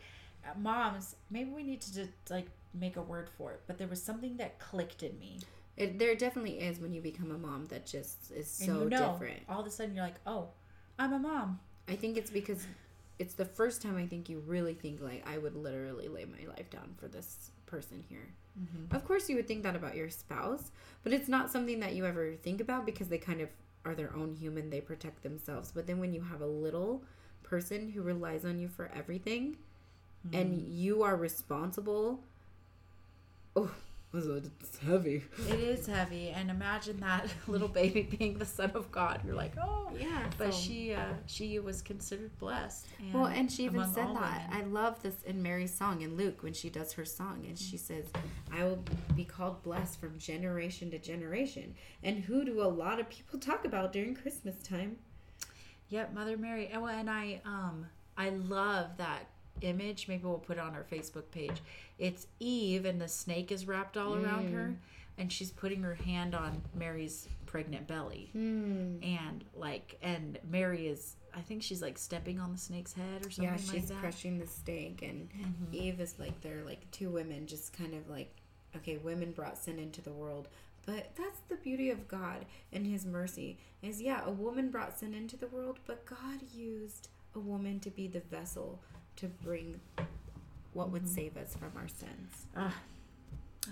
Uh, 0.46 0.58
Moms, 0.58 1.16
maybe 1.30 1.52
we 1.52 1.64
need 1.64 1.82
to 1.82 1.94
just 1.94 2.12
like 2.30 2.48
make 2.74 2.96
a 2.98 3.02
word 3.02 3.30
for 3.38 3.52
it, 3.52 3.62
but 3.68 3.78
there 3.78 3.88
was 3.88 4.02
something 4.02 4.38
that 4.38 4.60
clicked 4.60 5.04
in 5.04 5.18
me. 5.20 5.40
It, 5.78 6.00
there 6.00 6.16
definitely 6.16 6.60
is 6.60 6.80
when 6.80 6.94
you 6.94 7.02
become 7.02 7.32
a 7.32 7.38
mom 7.38 7.66
that 7.68 7.86
just 7.86 8.32
is 8.32 8.48
so 8.50 8.72
and 8.74 8.82
you 8.84 8.90
know, 8.90 9.12
different. 9.14 9.42
all 9.50 9.62
of 9.62 9.66
a 9.66 9.70
sudden 9.70 9.96
you're 9.96 10.04
like, 10.04 10.20
oh, 10.26 10.50
I'm 11.00 11.14
a 11.14 11.20
mom. 11.20 11.60
I 11.88 11.96
think 11.96 12.18
it's 12.18 12.30
because 12.30 12.66
it's 13.20 13.34
the 13.34 13.46
first 13.46 13.82
time 13.82 13.98
I 13.98 14.06
think 14.08 14.30
you 14.30 14.40
really 14.46 14.74
think 14.74 15.02
like 15.02 15.24
I 15.28 15.38
would 15.38 15.56
literally 15.56 16.08
lay 16.08 16.26
my 16.26 16.48
life 16.48 16.70
down 16.70 16.96
for 16.98 17.08
this 17.08 17.52
person 17.66 18.04
here. 18.10 18.28
Of 18.96 19.06
course, 19.06 19.30
you 19.30 19.36
would 19.38 19.48
think 19.48 19.64
that 19.64 19.76
about 19.76 19.96
your 19.96 20.10
spouse, 20.10 20.72
but 21.04 21.14
it's 21.14 21.30
not 21.30 21.50
something 21.52 21.80
that 21.80 21.94
you 21.94 22.06
ever 22.06 22.34
think 22.36 22.60
about 22.62 22.86
because 22.86 23.08
they 23.08 23.18
kind 23.18 23.42
of 23.42 23.50
are 23.86 23.96
their 23.96 24.13
own 24.15 24.36
human. 24.36 24.70
They 24.70 24.82
protect 24.82 25.24
themselves. 25.24 25.72
But 25.74 25.88
then 25.88 26.00
when 26.00 26.13
you 26.13 26.22
have 26.22 26.41
a 26.41 26.48
little 26.48 27.04
person 27.44 27.91
who 27.91 28.02
relies 28.02 28.46
on 28.46 28.60
you 28.60 28.67
for 28.67 28.91
everything, 28.96 29.58
and 30.34 30.54
mm-hmm. 30.54 30.72
you 30.72 31.04
are 31.04 31.15
responsible. 31.15 32.24
Oh, 33.56 33.72
it's 34.13 34.78
heavy. 34.80 35.24
It 35.47 35.60
is 35.60 35.88
heavy, 35.88 36.30
and 36.30 36.50
imagine 36.50 37.00
that 37.00 37.34
little 37.47 37.67
baby 37.67 38.02
being 38.17 38.38
the 38.38 38.45
son 38.45 38.71
of 38.76 38.91
God. 38.91 39.21
You're 39.26 39.36
like, 39.36 39.54
oh, 39.62 39.89
Yeah, 39.97 40.24
But 40.38 40.54
so- 40.54 40.60
she, 40.60 40.93
uh, 40.93 41.13
she 41.28 41.60
was 41.60 41.82
considered 41.82 42.38
blessed. 42.38 42.88
And 43.00 43.13
Well, 43.13 43.28
and 43.28 43.52
she 43.52 43.63
even 43.65 43.91
said 43.93 44.08
all 44.08 44.15
that. 44.15 44.50
I 44.52 44.63
love 44.63 45.02
this 45.02 45.21
in 45.24 45.41
Mary's 45.41 45.74
song 45.74 46.02
in 46.02 46.17
Luke 46.17 46.43
when 46.43 46.54
she 46.54 46.69
does 46.69 46.91
her 46.93 47.06
song, 47.06 47.45
and 47.47 47.58
she 47.58 47.78
says, 47.78 48.06
"I 48.52 48.63
will 48.65 48.84
be 49.15 49.24
called 49.24 49.63
blessed 49.63 50.00
from 50.00 50.17
generation 50.19 50.91
to 50.91 51.00
generation." 51.00 51.76
And 52.04 52.19
who 52.24 52.43
do 52.43 52.62
a 52.62 52.67
lot 52.67 53.00
of 53.00 53.10
people 53.10 53.39
talk 53.39 53.63
about 53.65 53.93
during 53.93 54.13
Christmas 54.15 54.62
time? 54.62 54.97
Yep, 55.89 56.13
Mother 56.13 56.38
Mary. 56.38 56.67
And, 56.67 56.82
well, 56.82 56.97
and 56.97 57.10
I, 57.10 57.41
um, 57.45 57.86
I 58.17 58.30
love 58.30 58.97
that 58.97 59.28
image. 59.62 60.08
Maybe 60.08 60.24
we'll 60.24 60.38
put 60.39 60.58
it 60.58 60.62
on 60.62 60.74
our 60.76 60.84
Facebook 60.91 61.30
page. 61.32 61.62
It's 61.97 62.28
Eve, 62.39 62.86
and 62.86 63.00
the 63.00 63.08
snake 63.08 63.52
is 63.52 63.67
wrapped 63.67 63.97
all 63.97 64.15
around 64.15 64.52
her, 64.54 64.74
and 65.17 65.32
she's 65.32 65.52
putting 65.52 65.84
her 65.84 65.95
hand 65.95 66.34
on 66.36 66.62
Mary's 66.76 67.28
pregnant 67.45 67.88
belly. 67.88 68.30
Hmm. 68.34 68.95
And 69.04 69.43
like, 69.56 69.97
and 70.02 70.39
Mary 70.50 70.88
is, 70.88 71.15
I 71.36 71.41
think 71.41 71.63
she's 71.63 71.82
like 71.82 71.97
stepping 71.97 72.39
on 72.39 72.52
the 72.52 72.58
snake's 72.58 72.93
head 72.93 73.26
or 73.26 73.30
something 73.30 73.43
Yeah, 73.43 73.52
like 73.52 73.62
she's 73.76 73.89
that. 73.89 74.00
crushing 74.00 74.39
the 74.39 74.47
snake, 74.47 75.02
and 75.04 75.30
Eve 75.71 76.00
is 76.00 76.15
like 76.19 76.39
they're 76.41 76.63
like 76.65 76.89
two 76.91 77.10
women, 77.10 77.45
just 77.47 77.78
kind 77.78 77.93
of 77.93 78.10
like, 78.10 78.34
okay, 78.76 78.97
women 78.97 79.32
brought 79.32 79.58
sin 79.58 79.80
into 79.80 80.02
the 80.02 80.12
world. 80.13 80.47
But 80.86 81.12
that's 81.15 81.39
the 81.47 81.58
beauty 81.58 81.91
of 81.91 82.08
God 82.08 82.45
and 82.74 82.88
His 82.88 83.06
mercy. 83.06 83.60
Is 83.84 84.02
yeah, 84.02 84.21
a 84.26 84.32
woman 84.32 84.69
brought 84.71 84.97
sin 84.97 85.13
into 85.13 85.38
the 85.38 85.47
world, 85.47 85.78
but 85.86 86.06
God 86.06 86.39
used 86.54 87.10
a 87.36 87.39
woman 87.39 87.80
to 87.82 87.89
be 87.91 88.08
the 88.08 88.19
vessel 88.21 88.82
to 89.22 89.28
bring 89.28 89.80
what 90.74 90.90
would 90.92 91.08
save 91.08 91.38
us 91.38 91.56
from 91.56 91.72
our 91.78 91.88
sins. 91.88 92.46
Ah, 92.56 92.76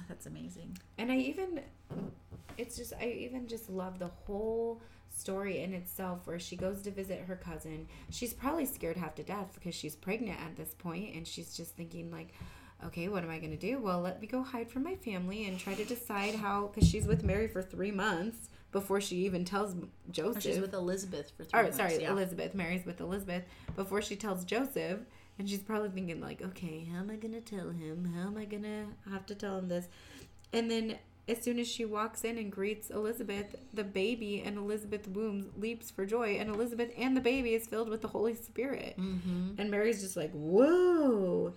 that's 0.07 0.25
amazing. 0.25 0.77
And 0.97 1.11
I 1.11 1.17
even, 1.17 1.61
it's 2.57 2.77
just, 2.77 2.93
I 2.99 3.07
even 3.07 3.47
just 3.47 3.69
love 3.69 3.99
the 3.99 4.07
whole 4.25 4.81
story 5.11 5.61
in 5.61 5.73
itself 5.73 6.25
where 6.25 6.39
she 6.39 6.55
goes 6.55 6.81
to 6.83 6.91
visit 6.91 7.21
her 7.21 7.35
cousin. 7.35 7.87
She's 8.09 8.33
probably 8.33 8.65
scared 8.65 8.97
half 8.97 9.15
to 9.15 9.23
death 9.23 9.51
because 9.55 9.75
she's 9.75 9.95
pregnant 9.95 10.39
at 10.39 10.55
this 10.55 10.73
point 10.75 11.15
and 11.15 11.27
she's 11.27 11.55
just 11.55 11.75
thinking, 11.75 12.11
like, 12.11 12.33
okay, 12.85 13.07
what 13.07 13.23
am 13.23 13.29
I 13.29 13.39
going 13.39 13.51
to 13.51 13.57
do? 13.57 13.79
Well, 13.79 14.01
let 14.01 14.21
me 14.21 14.27
go 14.27 14.43
hide 14.43 14.69
from 14.69 14.83
my 14.83 14.95
family 14.95 15.45
and 15.47 15.59
try 15.59 15.73
to 15.73 15.83
decide 15.85 16.35
how, 16.35 16.67
because 16.67 16.87
she's 16.87 17.07
with 17.07 17.23
Mary 17.23 17.47
for 17.47 17.61
three 17.61 17.91
months 17.91 18.49
before 18.71 19.01
she 19.01 19.15
even 19.25 19.43
tells 19.43 19.75
Joseph. 20.11 20.37
Oh, 20.37 20.39
she's 20.41 20.59
with 20.59 20.73
Elizabeth 20.73 21.31
for 21.35 21.43
three 21.43 21.59
Or 21.59 21.63
months. 21.63 21.77
sorry, 21.77 22.01
yeah. 22.01 22.11
Elizabeth. 22.11 22.53
Mary's 22.53 22.85
with 22.85 23.01
Elizabeth 23.01 23.43
before 23.75 24.01
she 24.01 24.15
tells 24.15 24.45
Joseph, 24.45 24.99
and 25.39 25.49
she's 25.49 25.63
probably 25.63 25.89
thinking 25.89 26.19
like, 26.19 26.41
okay, 26.41 26.87
how 26.91 26.99
am 26.99 27.09
I 27.09 27.15
gonna 27.15 27.41
tell 27.41 27.69
him? 27.69 28.13
How 28.15 28.27
am 28.27 28.37
I 28.37 28.45
gonna 28.45 28.87
have 29.09 29.25
to 29.27 29.35
tell 29.35 29.57
him 29.57 29.69
this? 29.69 29.87
And 30.51 30.69
then 30.69 30.97
as 31.29 31.41
soon 31.41 31.59
as 31.59 31.67
she 31.67 31.85
walks 31.85 32.23
in 32.23 32.37
and 32.37 32.51
greets 32.51 32.89
Elizabeth, 32.89 33.55
the 33.73 33.83
baby 33.83 34.41
in 34.41 34.57
Elizabeth's 34.57 35.07
womb 35.07 35.51
leaps 35.57 35.91
for 35.91 36.05
joy, 36.05 36.37
and 36.39 36.49
Elizabeth 36.49 36.91
and 36.97 37.15
the 37.15 37.21
baby 37.21 37.53
is 37.53 37.67
filled 37.67 37.89
with 37.89 38.01
the 38.01 38.07
Holy 38.07 38.35
Spirit. 38.35 38.95
Mm-hmm. 38.97 39.51
And 39.57 39.71
Mary's 39.71 40.01
just 40.01 40.17
like, 40.17 40.31
whoa. 40.31 41.53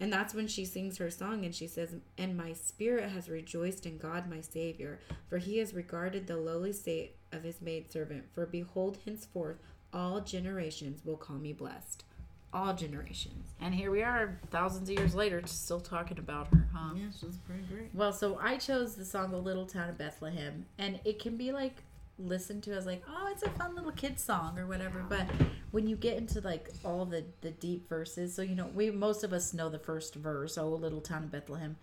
And 0.00 0.12
that's 0.12 0.34
when 0.34 0.46
she 0.46 0.64
sings 0.64 0.98
her 0.98 1.10
song 1.10 1.44
and 1.44 1.52
she 1.52 1.66
says, 1.66 1.96
And 2.16 2.36
my 2.36 2.52
spirit 2.52 3.10
has 3.10 3.28
rejoiced 3.28 3.84
in 3.84 3.98
God 3.98 4.30
my 4.30 4.40
Savior, 4.40 5.00
for 5.28 5.38
he 5.38 5.58
has 5.58 5.74
regarded 5.74 6.26
the 6.26 6.36
lowly 6.36 6.72
state 6.72 7.16
of 7.32 7.42
his 7.42 7.60
maidservant. 7.60 8.26
For 8.32 8.46
behold, 8.46 8.98
henceforth 9.04 9.56
all 9.92 10.20
generations 10.20 11.04
will 11.04 11.16
call 11.16 11.36
me 11.36 11.52
blessed. 11.52 12.04
All 12.52 12.72
generations. 12.72 13.48
And 13.60 13.74
here 13.74 13.90
we 13.90 14.02
are, 14.02 14.38
thousands 14.50 14.88
of 14.88 14.98
years 14.98 15.14
later, 15.14 15.42
still 15.44 15.80
talking 15.80 16.18
about 16.18 16.48
her, 16.48 16.66
huh? 16.72 16.94
Yeah, 16.96 17.10
she's 17.10 17.36
pretty 17.36 17.62
great. 17.64 17.94
Well, 17.94 18.12
so 18.12 18.38
I 18.40 18.56
chose 18.56 18.94
the 18.94 19.04
song 19.04 19.30
"The 19.30 19.36
Little 19.38 19.66
Town 19.66 19.90
of 19.90 19.98
Bethlehem," 19.98 20.64
and 20.78 20.98
it 21.04 21.18
can 21.18 21.36
be 21.36 21.52
like 21.52 21.82
listened 22.18 22.62
to 22.64 22.72
as 22.72 22.86
like, 22.86 23.02
oh, 23.08 23.28
it's 23.30 23.42
a 23.42 23.50
fun 23.50 23.74
little 23.76 23.92
kid 23.92 24.18
song 24.18 24.58
or 24.58 24.66
whatever. 24.66 25.04
But 25.08 25.26
when 25.70 25.86
you 25.86 25.94
get 25.94 26.16
into 26.16 26.40
like 26.40 26.70
all 26.84 27.04
the 27.04 27.26
the 27.42 27.50
deep 27.50 27.86
verses, 27.88 28.34
so 28.34 28.40
you 28.42 28.54
know, 28.54 28.68
we 28.74 28.90
most 28.90 29.24
of 29.24 29.32
us 29.34 29.52
know 29.52 29.68
the 29.68 29.78
first 29.78 30.14
verse, 30.14 30.56
"Oh, 30.56 30.70
little 30.70 31.02
town 31.02 31.24
of 31.24 31.30
Bethlehem, 31.30 31.76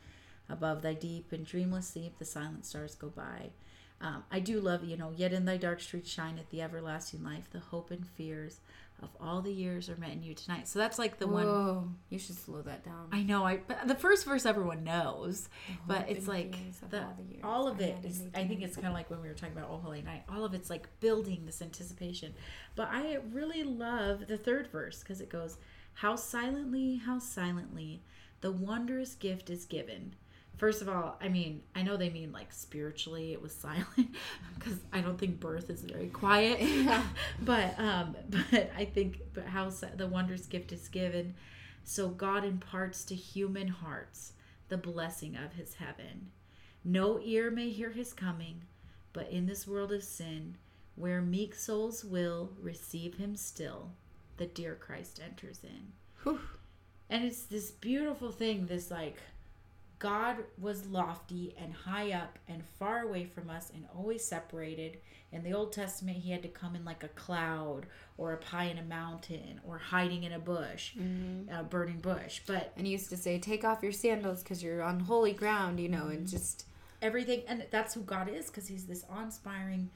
above 0.49 0.81
thy 0.81 0.93
deep 0.93 1.31
and 1.31 1.45
dreamless 1.45 1.89
sleep, 1.89 2.17
the 2.17 2.25
silent 2.25 2.65
stars 2.65 2.95
go 2.95 3.09
by." 3.09 3.51
Um, 4.01 4.23
I 4.29 4.41
do 4.41 4.59
love, 4.59 4.83
you 4.83 4.97
know, 4.97 5.13
yet 5.15 5.31
in 5.31 5.45
thy 5.45 5.55
dark 5.57 5.79
streets 5.79 6.09
shineth 6.09 6.49
the 6.49 6.61
everlasting 6.61 7.23
life. 7.23 7.49
The 7.49 7.59
hope 7.59 7.91
and 7.91 8.05
fears 8.05 8.59
of 9.01 9.09
all 9.19 9.41
the 9.41 9.51
years 9.51 9.89
are 9.89 9.97
met 9.97 10.11
in 10.11 10.23
you 10.23 10.33
tonight. 10.33 10.67
So 10.67 10.79
that's 10.79 10.97
like 10.97 11.19
the 11.19 11.27
one 11.27 11.95
you 12.09 12.17
should 12.17 12.37
slow 12.37 12.61
that 12.61 12.83
down. 12.85 13.09
I 13.11 13.23
know. 13.23 13.45
I 13.45 13.57
but 13.57 13.87
the 13.87 13.95
first 13.95 14.25
verse 14.25 14.45
everyone 14.45 14.83
knows, 14.83 15.49
oh, 15.69 15.73
but 15.87 16.09
it's 16.09 16.27
like 16.27 16.55
the 16.89 17.01
all 17.01 17.17
the 17.17 17.43
all 17.43 17.67
of 17.67 17.81
it 17.81 17.97
is. 18.03 18.23
I 18.33 18.45
think 18.45 18.61
it's 18.61 18.75
kind 18.75 18.87
of 18.87 18.93
like 18.93 19.09
when 19.09 19.21
we 19.21 19.27
were 19.27 19.33
talking 19.33 19.55
about 19.57 19.69
Oh 19.69 19.77
Holy 19.77 20.01
Night. 20.01 20.23
All 20.29 20.45
of 20.45 20.53
it's 20.53 20.69
like 20.69 20.87
building 20.99 21.45
this 21.45 21.61
anticipation. 21.61 22.33
But 22.75 22.89
I 22.91 23.19
really 23.31 23.63
love 23.63 24.27
the 24.27 24.37
third 24.37 24.67
verse 24.67 24.99
because 24.99 25.19
it 25.21 25.29
goes, 25.29 25.57
"How 25.95 26.15
silently, 26.15 26.97
how 26.97 27.19
silently, 27.19 28.01
the 28.41 28.51
wondrous 28.51 29.15
gift 29.15 29.49
is 29.49 29.65
given." 29.65 30.15
First 30.57 30.81
of 30.81 30.89
all, 30.89 31.17
I 31.21 31.27
mean, 31.27 31.61
I 31.75 31.81
know 31.81 31.97
they 31.97 32.09
mean 32.09 32.31
like 32.31 32.51
spiritually 32.51 33.33
it 33.33 33.41
was 33.41 33.53
silent 33.55 34.15
because 34.57 34.77
I 34.93 35.01
don't 35.01 35.17
think 35.17 35.39
birth 35.39 35.69
is 35.69 35.81
very 35.81 36.07
quiet. 36.07 36.59
but 37.41 37.77
um 37.79 38.15
but 38.29 38.71
I 38.77 38.85
think 38.85 39.21
but 39.33 39.45
how 39.45 39.69
the 39.69 40.07
wondrous 40.07 40.45
gift 40.45 40.71
is 40.71 40.87
given 40.87 41.35
so 41.87 42.09
God 42.09 42.43
imparts 42.43 43.03
to 43.05 43.15
human 43.15 43.67
hearts 43.67 44.33
the 44.69 44.77
blessing 44.77 45.35
of 45.37 45.53
his 45.53 45.75
heaven. 45.75 46.31
No 46.83 47.19
ear 47.21 47.51
may 47.51 47.69
hear 47.69 47.91
his 47.91 48.11
coming, 48.11 48.63
but 49.13 49.29
in 49.29 49.45
this 49.45 49.67
world 49.67 49.91
of 49.91 50.03
sin, 50.03 50.57
where 50.95 51.21
meek 51.21 51.53
souls 51.53 52.03
will 52.03 52.51
receive 52.59 53.15
him 53.15 53.35
still, 53.35 53.91
the 54.37 54.47
dear 54.47 54.73
Christ 54.73 55.21
enters 55.23 55.59
in. 55.63 55.91
Whew. 56.23 56.39
and 57.07 57.23
it's 57.23 57.43
this 57.43 57.69
beautiful 57.69 58.31
thing 58.31 58.65
this 58.65 58.89
like 58.89 59.17
god 60.05 60.37
was 60.59 60.85
lofty 60.85 61.55
and 61.59 61.73
high 61.73 62.11
up 62.11 62.37
and 62.47 62.63
far 62.77 62.99
away 62.99 63.25
from 63.25 63.49
us 63.49 63.71
and 63.73 63.85
always 63.97 64.23
separated. 64.23 64.99
In 65.31 65.43
the 65.43 65.53
old 65.53 65.73
testament 65.73 66.17
he 66.17 66.31
had 66.31 66.43
to 66.43 66.47
come 66.47 66.75
in 66.75 66.85
like 66.85 67.03
a 67.03 67.07
cloud 67.09 67.87
or 68.15 68.33
up 68.33 68.43
high 68.43 68.65
in 68.65 68.77
a 68.77 68.83
mountain 68.83 69.59
or 69.67 69.79
hiding 69.79 70.23
in 70.23 70.31
a 70.31 70.39
bush 70.39 70.93
mm-hmm. 70.95 71.51
a 71.51 71.63
burning 71.63 71.99
bush. 71.99 72.41
But 72.45 72.71
And 72.77 72.85
he 72.85 72.91
used 72.93 73.09
to 73.09 73.17
say, 73.17 73.39
"Take 73.39 73.63
off 73.63 73.81
your 73.81 73.91
sandals 73.91 74.43
because 74.43 74.61
you're 74.61 74.83
on 74.83 74.99
holy 74.99 75.33
ground," 75.33 75.79
you 75.79 75.89
know, 75.89 76.07
and 76.07 76.19
mm-hmm. 76.19 76.37
just 76.37 76.67
everything 77.01 77.41
and 77.47 77.65
that's 77.71 77.93
who 77.93 78.01
god 78.01 78.29
is 78.29 78.47
because 78.47 78.67
he's 78.67 78.85
this 78.85 79.03
awe-inspiring 79.09 79.89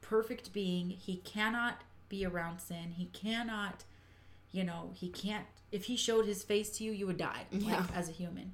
perfect 0.00 0.52
being. 0.54 0.88
He 0.88 1.16
cannot 1.16 1.82
be 2.08 2.24
around 2.24 2.60
sin. 2.60 2.92
He 2.96 3.06
cannot 3.06 3.84
you 4.50 4.64
know 4.64 4.90
he 4.94 5.08
can't 5.08 5.46
if 5.70 5.84
he 5.84 5.96
showed 5.96 6.26
his 6.26 6.42
face 6.42 6.70
to 6.70 6.84
you 6.84 6.92
you 6.92 7.06
would 7.06 7.16
die 7.16 7.44
Yeah. 7.50 7.76
like 7.76 7.96
as 7.96 8.08
a 8.08 8.12
human 8.12 8.52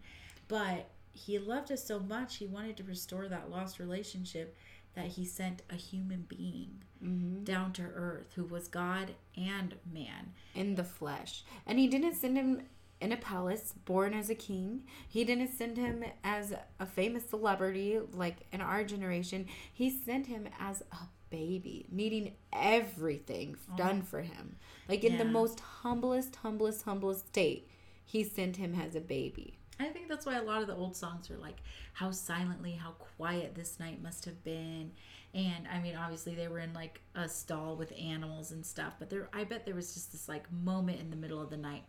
but 0.49 0.91
he 1.13 1.39
loved 1.39 1.71
us 1.71 1.85
so 1.85 1.99
much 1.99 2.37
he 2.37 2.47
wanted 2.47 2.77
to 2.77 2.85
restore 2.85 3.29
that 3.29 3.51
lost 3.51 3.79
relationship 3.79 4.57
that 4.95 5.07
he 5.07 5.25
sent 5.25 5.63
a 5.71 5.77
human 5.77 6.25
being 6.29 6.83
mm-hmm. 7.03 7.45
down 7.45 7.73
to 7.73 7.83
earth 7.83 8.33
who 8.35 8.45
was 8.45 8.69
god 8.69 9.13
and 9.37 9.75
man 9.93 10.33
in 10.55 10.75
the 10.75 10.85
flesh. 10.85 11.45
And 11.67 11.79
he 11.79 11.87
didn't 11.87 12.15
send 12.15 12.37
him 12.37 12.63
in 13.01 13.13
a 13.13 13.17
palace, 13.17 13.75
born 13.85 14.13
as 14.13 14.29
a 14.29 14.35
king. 14.35 14.85
He 15.09 15.25
didn't 15.25 15.53
send 15.53 15.77
him 15.77 16.05
as 16.25 16.53
a 16.81 16.87
famous 16.87 17.29
celebrity 17.29 18.01
like 18.13 18.47
in 18.53 18.61
our 18.61 18.83
generation. 18.85 19.47
He 19.73 19.91
sent 19.91 20.27
him 20.27 20.49
as 20.59 20.83
a 20.93 21.07
baby, 21.31 21.87
needing 21.91 22.33
everything 22.53 23.57
oh. 23.73 23.77
done 23.77 24.03
for 24.03 24.23
him. 24.23 24.57
Like 24.89 25.05
in 25.05 25.19
the 25.19 25.25
most 25.25 25.61
humblest, 25.61 26.37
humblest, 26.37 26.83
humblest 26.83 27.29
state, 27.29 27.69
he 28.05 28.25
sent 28.25 28.57
him 28.57 28.75
as 28.75 28.95
a 28.95 29.01
baby. 29.01 29.58
I 29.81 29.87
think 29.87 30.09
that's 30.09 30.27
why 30.27 30.37
a 30.37 30.43
lot 30.43 30.61
of 30.61 30.67
the 30.67 30.75
old 30.75 30.97
songs 30.97 31.31
are 31.31 31.37
like 31.37 31.59
how 31.93 32.11
silently, 32.11 32.73
how 32.73 32.93
quiet 33.17 33.55
this 33.55 33.79
night 33.79 34.03
must 34.03 34.25
have 34.25 34.43
been. 34.45 34.93
And 35.35 35.67
I 35.73 35.79
mean, 35.81 35.95
obviously 35.95 36.35
they 36.35 36.49
were 36.49 36.59
in 36.59 36.73
like 36.73 37.01
a 37.15 37.29
stall 37.29 37.77
with 37.77 37.93
animals 37.99 38.51
and 38.51 38.65
stuff, 38.65 38.95
but 38.99 39.11
there 39.11 39.29
I 39.33 39.45
bet 39.45 39.65
there 39.65 39.75
was 39.75 39.95
just 39.95 40.13
this 40.13 40.29
like 40.29 40.51
moment 40.53 41.01
in 41.01 41.11
the 41.11 41.17
middle 41.17 41.41
of 41.41 41.51
the 41.51 41.57
night 41.57 41.85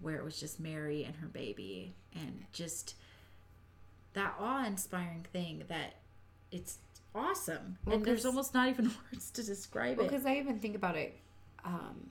where 0.00 0.16
it 0.16 0.24
was 0.24 0.38
just 0.38 0.60
Mary 0.60 1.04
and 1.04 1.16
her 1.16 1.28
baby 1.28 1.94
and 2.14 2.44
just 2.52 2.96
that 4.14 4.34
awe-inspiring 4.38 5.24
thing 5.32 5.62
that 5.68 5.94
it's 6.50 6.78
awesome. 7.14 7.78
Well, 7.84 7.96
and 7.96 8.04
there's 8.04 8.26
almost 8.26 8.52
not 8.52 8.68
even 8.68 8.86
words 9.12 9.30
to 9.30 9.42
describe 9.42 9.98
it. 9.98 10.08
Because 10.08 10.26
I 10.26 10.36
even 10.36 10.58
think 10.58 10.74
about 10.74 10.96
it, 10.96 11.16
um, 11.64 12.10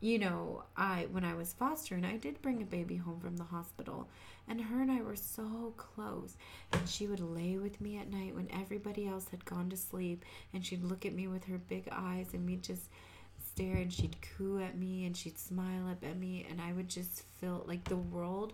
you 0.00 0.18
know, 0.18 0.64
I 0.76 1.06
when 1.10 1.24
I 1.24 1.34
was 1.34 1.54
fostering, 1.54 2.04
I 2.04 2.16
did 2.16 2.40
bring 2.42 2.62
a 2.62 2.66
baby 2.66 2.96
home 2.96 3.20
from 3.20 3.36
the 3.36 3.44
hospital, 3.44 4.08
and 4.48 4.60
her 4.60 4.80
and 4.80 4.90
I 4.90 5.02
were 5.02 5.16
so 5.16 5.74
close. 5.76 6.36
And 6.72 6.88
she 6.88 7.06
would 7.06 7.20
lay 7.20 7.56
with 7.58 7.80
me 7.80 7.98
at 7.98 8.10
night 8.10 8.34
when 8.34 8.48
everybody 8.52 9.06
else 9.06 9.28
had 9.28 9.44
gone 9.44 9.70
to 9.70 9.76
sleep, 9.76 10.24
and 10.52 10.64
she'd 10.64 10.84
look 10.84 11.06
at 11.06 11.14
me 11.14 11.28
with 11.28 11.44
her 11.44 11.58
big 11.58 11.88
eyes, 11.90 12.28
and 12.32 12.46
we'd 12.46 12.62
just 12.62 12.88
stare, 13.52 13.76
and 13.76 13.92
she'd 13.92 14.16
coo 14.36 14.58
at 14.58 14.76
me, 14.76 15.04
and 15.06 15.16
she'd 15.16 15.38
smile 15.38 15.88
up 15.88 16.04
at 16.04 16.18
me, 16.18 16.46
and 16.50 16.60
I 16.60 16.72
would 16.72 16.88
just 16.88 17.22
feel 17.40 17.64
like 17.66 17.84
the 17.84 17.96
world 17.96 18.52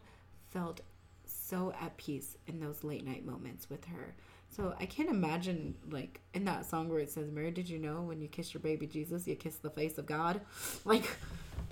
felt 0.51 0.81
so 1.25 1.73
at 1.81 1.97
peace 1.97 2.37
in 2.47 2.61
those 2.61 2.85
late 2.85 3.07
night 3.07 3.25
moments 3.25 3.69
with 3.71 3.85
her. 3.87 4.15
So 4.49 4.75
I 4.81 4.87
can't 4.87 5.09
imagine 5.09 5.77
like 5.91 6.21
in 6.35 6.45
that 6.45 6.67
song 6.67 6.89
where 6.89 6.99
it 6.99 7.11
says, 7.11 7.31
"Mary, 7.31 7.51
did 7.51 7.69
you 7.69 7.79
know 7.79 8.03
when 8.03 8.21
you 8.21 8.29
kiss 8.29 8.53
your 8.53 8.61
baby 8.61 8.87
Jesus, 8.87 9.27
you 9.27 9.37
kiss 9.37 9.57
the 9.57 9.71
face 9.71 9.99
of 9.99 10.07
God?" 10.07 10.41
Like, 10.85 11.09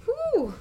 whoo. 0.06 0.54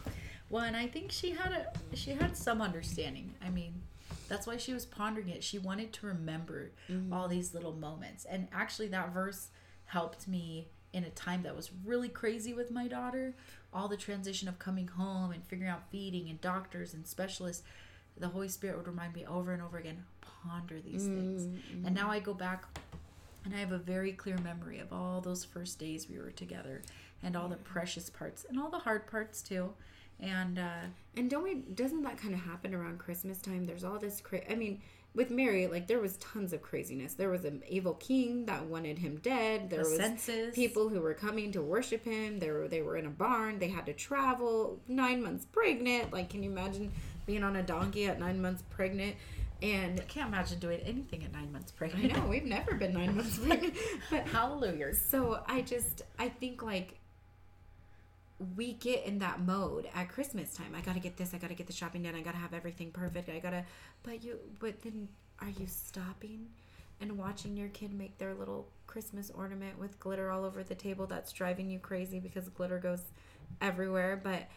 Well, 0.50 0.64
and 0.64 0.78
I 0.78 0.88
think 0.88 1.12
she 1.12 1.32
had 1.32 1.52
a 1.52 1.96
she 1.96 2.12
had 2.12 2.38
some 2.38 2.62
understanding. 2.62 3.34
I 3.46 3.50
mean, 3.50 3.82
that's 4.28 4.48
why 4.48 4.58
she 4.58 4.74
was 4.74 4.86
pondering 4.86 5.30
it. 5.30 5.44
She 5.44 5.60
wanted 5.60 5.94
to 5.94 6.08
remember 6.08 6.72
mm-hmm. 6.90 7.14
all 7.14 7.28
these 7.28 7.54
little 7.54 7.74
moments. 7.74 8.26
And 8.26 8.48
actually 8.54 8.88
that 8.90 9.14
verse 9.14 9.48
helped 9.86 10.28
me 10.28 10.68
in 10.94 11.04
a 11.04 11.10
time 11.12 11.44
that 11.44 11.56
was 11.56 11.72
really 11.86 12.10
crazy 12.10 12.54
with 12.54 12.72
my 12.72 12.88
daughter. 12.88 13.36
All 13.74 13.88
the 13.88 13.98
transition 13.98 14.48
of 14.48 14.60
coming 14.60 14.88
home 14.88 15.32
and 15.32 15.44
figuring 15.46 15.72
out 15.72 15.90
feeding 15.92 16.30
and 16.30 16.40
doctors 16.42 16.94
and 16.94 17.06
specialists. 17.06 17.64
The 18.20 18.30
Holy 18.30 18.48
Spirit 18.50 18.78
would 18.78 18.88
remind 18.88 19.14
me 19.14 19.26
over 19.28 19.54
and 19.54 19.62
over 19.62 19.78
again, 19.78 20.04
ponder 20.22 20.80
these 20.80 21.04
mm-hmm. 21.04 21.16
things. 21.16 21.62
And 21.86 21.94
now 21.94 22.10
I 22.10 22.20
go 22.20 22.34
back 22.34 22.66
and 23.46 23.54
I 23.54 23.60
have 23.60 23.72
a 23.72 23.78
very 23.78 24.12
clear 24.12 24.38
memory 24.40 24.80
of 24.80 24.92
all 24.92 25.22
those 25.22 25.46
first 25.46 25.78
days 25.78 26.10
we 26.10 26.18
were 26.18 26.32
together 26.32 26.82
and 27.22 27.36
all 27.36 27.48
the 27.48 27.58
precious 27.58 28.10
parts 28.10 28.46
and 28.50 28.60
all 28.60 28.70
the 28.70 28.80
hard 28.80 29.08
parts 29.08 29.42
too. 29.42 29.74
And 30.20 30.58
uh, 30.58 30.86
And 31.16 31.30
don't 31.30 31.44
we? 31.44 31.56
Doesn't 31.56 32.02
that 32.04 32.18
kind 32.18 32.34
of 32.34 32.40
happen 32.42 32.74
around 32.74 33.00
Christmas 33.00 33.40
time? 33.40 33.66
There's 33.66 33.84
all 33.84 34.00
this 34.00 34.20
cra- 34.22 34.50
I 34.52 34.56
mean, 34.56 34.82
with 35.14 35.30
Mary, 35.30 35.68
like 35.68 35.88
there 35.88 36.00
was 36.00 36.18
tons 36.18 36.54
of 36.54 36.62
craziness. 36.62 37.14
There 37.14 37.30
was 37.30 37.46
an 37.46 37.64
evil 37.70 37.94
king 37.96 38.46
that 38.46 38.66
wanted 38.66 38.98
him 39.00 39.18
dead. 39.22 39.70
There 39.70 39.84
the 39.84 39.90
was 39.90 40.00
senses. 40.00 40.56
people 40.56 40.90
who 40.90 41.02
were 41.02 41.14
coming 41.14 41.52
to 41.52 41.62
worship 41.62 42.04
him. 42.04 42.40
They 42.40 42.50
were 42.52 42.68
they 42.68 42.82
were 42.82 42.98
in 42.98 43.06
a 43.06 43.12
barn. 43.12 43.60
They 43.60 43.68
had 43.68 43.86
to 43.88 43.94
travel. 43.94 44.80
Nine 44.88 45.22
months 45.22 45.46
pregnant. 45.46 46.12
Like, 46.12 46.30
can 46.30 46.42
you 46.44 46.50
imagine 46.52 46.92
being 47.28 47.44
on 47.44 47.56
a 47.56 47.64
donkey 47.64 48.06
at 48.06 48.20
nine 48.20 48.42
months 48.42 48.64
pregnant? 48.72 49.16
And 49.62 50.00
I 50.00 50.04
can't 50.04 50.28
imagine 50.28 50.60
doing 50.60 50.80
anything 50.82 51.24
at 51.24 51.32
nine 51.34 51.52
months 51.52 51.72
pregnant. 51.72 52.14
I 52.14 52.20
know 52.20 52.28
we've 52.28 52.46
never 52.46 52.76
been 52.76 52.94
nine 52.94 53.16
months 53.16 53.38
pregnant, 53.46 53.74
but 54.12 54.28
Hallelujah. 54.28 54.94
so 54.94 55.42
I 55.48 55.62
just 55.62 56.04
I 56.20 56.30
think 56.30 56.62
like 56.62 57.00
we 58.56 58.74
get 58.74 59.06
in 59.06 59.20
that 59.20 59.42
mode 59.42 59.88
at 59.96 60.10
Christmas 60.10 60.54
time. 60.54 60.74
I 60.76 60.82
gotta 60.82 61.00
get 61.00 61.18
this. 61.18 61.34
I 61.34 61.38
gotta 61.38 61.56
get 61.56 61.68
the 61.68 61.74
shopping 61.74 62.04
done. 62.04 62.16
I 62.16 62.22
gotta 62.22 62.38
have 62.38 62.54
everything 62.54 62.92
perfect. 62.92 63.30
I 63.30 63.40
gotta. 63.40 63.66
But 64.04 64.24
you. 64.24 64.40
But 64.60 64.82
then, 64.82 65.08
are 65.40 65.50
you 65.50 65.68
stopping 65.68 66.48
and 67.02 67.18
watching 67.18 67.58
your 67.58 67.70
kid 67.70 67.94
make 67.94 68.18
their 68.18 68.34
little 68.34 68.68
Christmas 68.86 69.32
ornament 69.34 69.80
with 69.80 70.00
glitter 70.00 70.30
all 70.30 70.46
over 70.46 70.64
the 70.64 70.76
table? 70.76 71.08
That's 71.08 71.32
driving 71.32 71.70
you 71.70 71.80
crazy 71.80 72.20
because 72.20 72.50
glitter 72.50 72.80
goes 72.80 73.02
everywhere. 73.62 74.20
But 74.22 74.48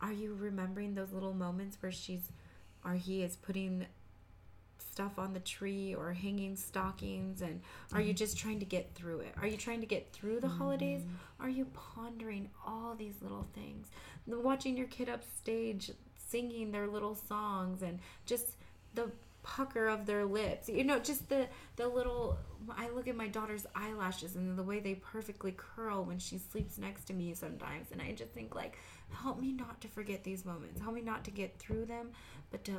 are 0.00 0.12
you 0.12 0.36
remembering 0.38 0.94
those 0.94 1.12
little 1.12 1.34
moments 1.34 1.76
where 1.80 1.92
she's, 1.92 2.30
or 2.84 2.94
he 2.94 3.22
is 3.22 3.36
putting 3.36 3.86
stuff 4.90 5.18
on 5.18 5.32
the 5.32 5.40
tree 5.40 5.94
or 5.94 6.12
hanging 6.12 6.56
stockings 6.56 7.42
and 7.42 7.60
are 7.92 8.00
you 8.00 8.08
mm-hmm. 8.08 8.16
just 8.16 8.36
trying 8.36 8.58
to 8.60 8.64
get 8.64 8.94
through 8.94 9.20
it? 9.20 9.34
Are 9.40 9.46
you 9.46 9.56
trying 9.56 9.80
to 9.80 9.86
get 9.86 10.12
through 10.12 10.40
the 10.40 10.48
holidays? 10.48 11.02
Mm-hmm. 11.02 11.44
Are 11.44 11.48
you 11.48 11.66
pondering 11.72 12.50
all 12.66 12.94
these 12.94 13.14
little 13.22 13.46
things? 13.54 13.88
Watching 14.26 14.76
your 14.76 14.86
kid 14.86 15.08
upstage 15.08 15.90
singing 16.16 16.72
their 16.72 16.86
little 16.86 17.14
songs 17.14 17.82
and 17.82 17.98
just 18.26 18.56
the 18.94 19.10
pucker 19.42 19.88
of 19.88 20.06
their 20.06 20.24
lips. 20.24 20.68
You 20.68 20.84
know 20.84 20.98
just 20.98 21.28
the 21.28 21.48
the 21.76 21.88
little 21.88 22.38
i 22.76 22.88
look 22.90 23.08
at 23.08 23.16
my 23.16 23.26
daughter's 23.26 23.66
eyelashes 23.74 24.36
and 24.36 24.56
the 24.56 24.62
way 24.62 24.78
they 24.78 24.94
perfectly 24.94 25.52
curl 25.56 26.04
when 26.04 26.18
she 26.18 26.38
sleeps 26.38 26.78
next 26.78 27.06
to 27.06 27.12
me 27.12 27.34
sometimes 27.34 27.88
and 27.90 28.00
i 28.00 28.12
just 28.12 28.30
think 28.30 28.54
like 28.54 28.78
help 29.12 29.40
me 29.40 29.52
not 29.52 29.80
to 29.80 29.88
forget 29.88 30.24
these 30.24 30.44
moments. 30.44 30.80
Help 30.80 30.94
me 30.94 31.00
not 31.00 31.24
to 31.24 31.30
get 31.30 31.58
through 31.58 31.86
them 31.86 32.10
but 32.50 32.64
to 32.64 32.72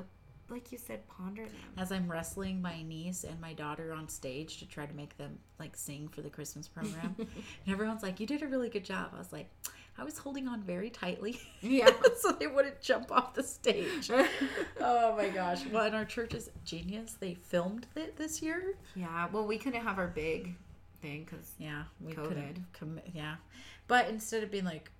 like 0.49 0.71
you 0.71 0.77
said 0.77 1.07
ponder 1.07 1.43
them 1.45 1.53
As 1.77 1.91
I'm 1.91 2.11
wrestling 2.11 2.61
my 2.61 2.83
niece 2.83 3.23
and 3.23 3.39
my 3.41 3.53
daughter 3.53 3.93
on 3.93 4.07
stage 4.09 4.57
to 4.59 4.67
try 4.67 4.85
to 4.85 4.93
make 4.93 5.17
them 5.17 5.39
like 5.59 5.75
sing 5.75 6.07
for 6.09 6.21
the 6.21 6.29
Christmas 6.29 6.67
program, 6.67 7.15
and 7.19 7.27
everyone's 7.67 8.03
like, 8.03 8.19
"You 8.19 8.27
did 8.27 8.41
a 8.43 8.47
really 8.47 8.69
good 8.69 8.83
job." 8.83 9.11
I 9.15 9.17
was 9.17 9.31
like, 9.31 9.49
"I 9.97 10.03
was 10.03 10.17
holding 10.17 10.47
on 10.47 10.61
very 10.61 10.89
tightly, 10.89 11.39
Yeah. 11.61 11.89
so 12.17 12.31
they 12.33 12.47
wouldn't 12.47 12.81
jump 12.81 13.11
off 13.11 13.33
the 13.33 13.43
stage." 13.43 14.11
oh 14.81 15.15
my 15.15 15.29
gosh! 15.29 15.65
Well, 15.67 15.85
and 15.85 15.95
our 15.95 16.05
church 16.05 16.33
is 16.33 16.49
genius. 16.65 17.15
They 17.19 17.35
filmed 17.35 17.87
it 17.95 18.17
this 18.17 18.41
year. 18.41 18.75
Yeah, 18.95 19.27
well, 19.31 19.45
we 19.47 19.57
couldn't 19.57 19.81
have 19.81 19.97
our 19.97 20.07
big 20.07 20.55
thing 21.01 21.23
because 21.29 21.51
Yeah, 21.57 21.83
we 22.01 22.13
COVID. 22.13 22.27
couldn't 22.27 22.65
commit. 22.73 23.09
Yeah, 23.13 23.35
but 23.87 24.09
instead 24.09 24.43
of 24.43 24.51
being 24.51 24.65
like, 24.65 24.91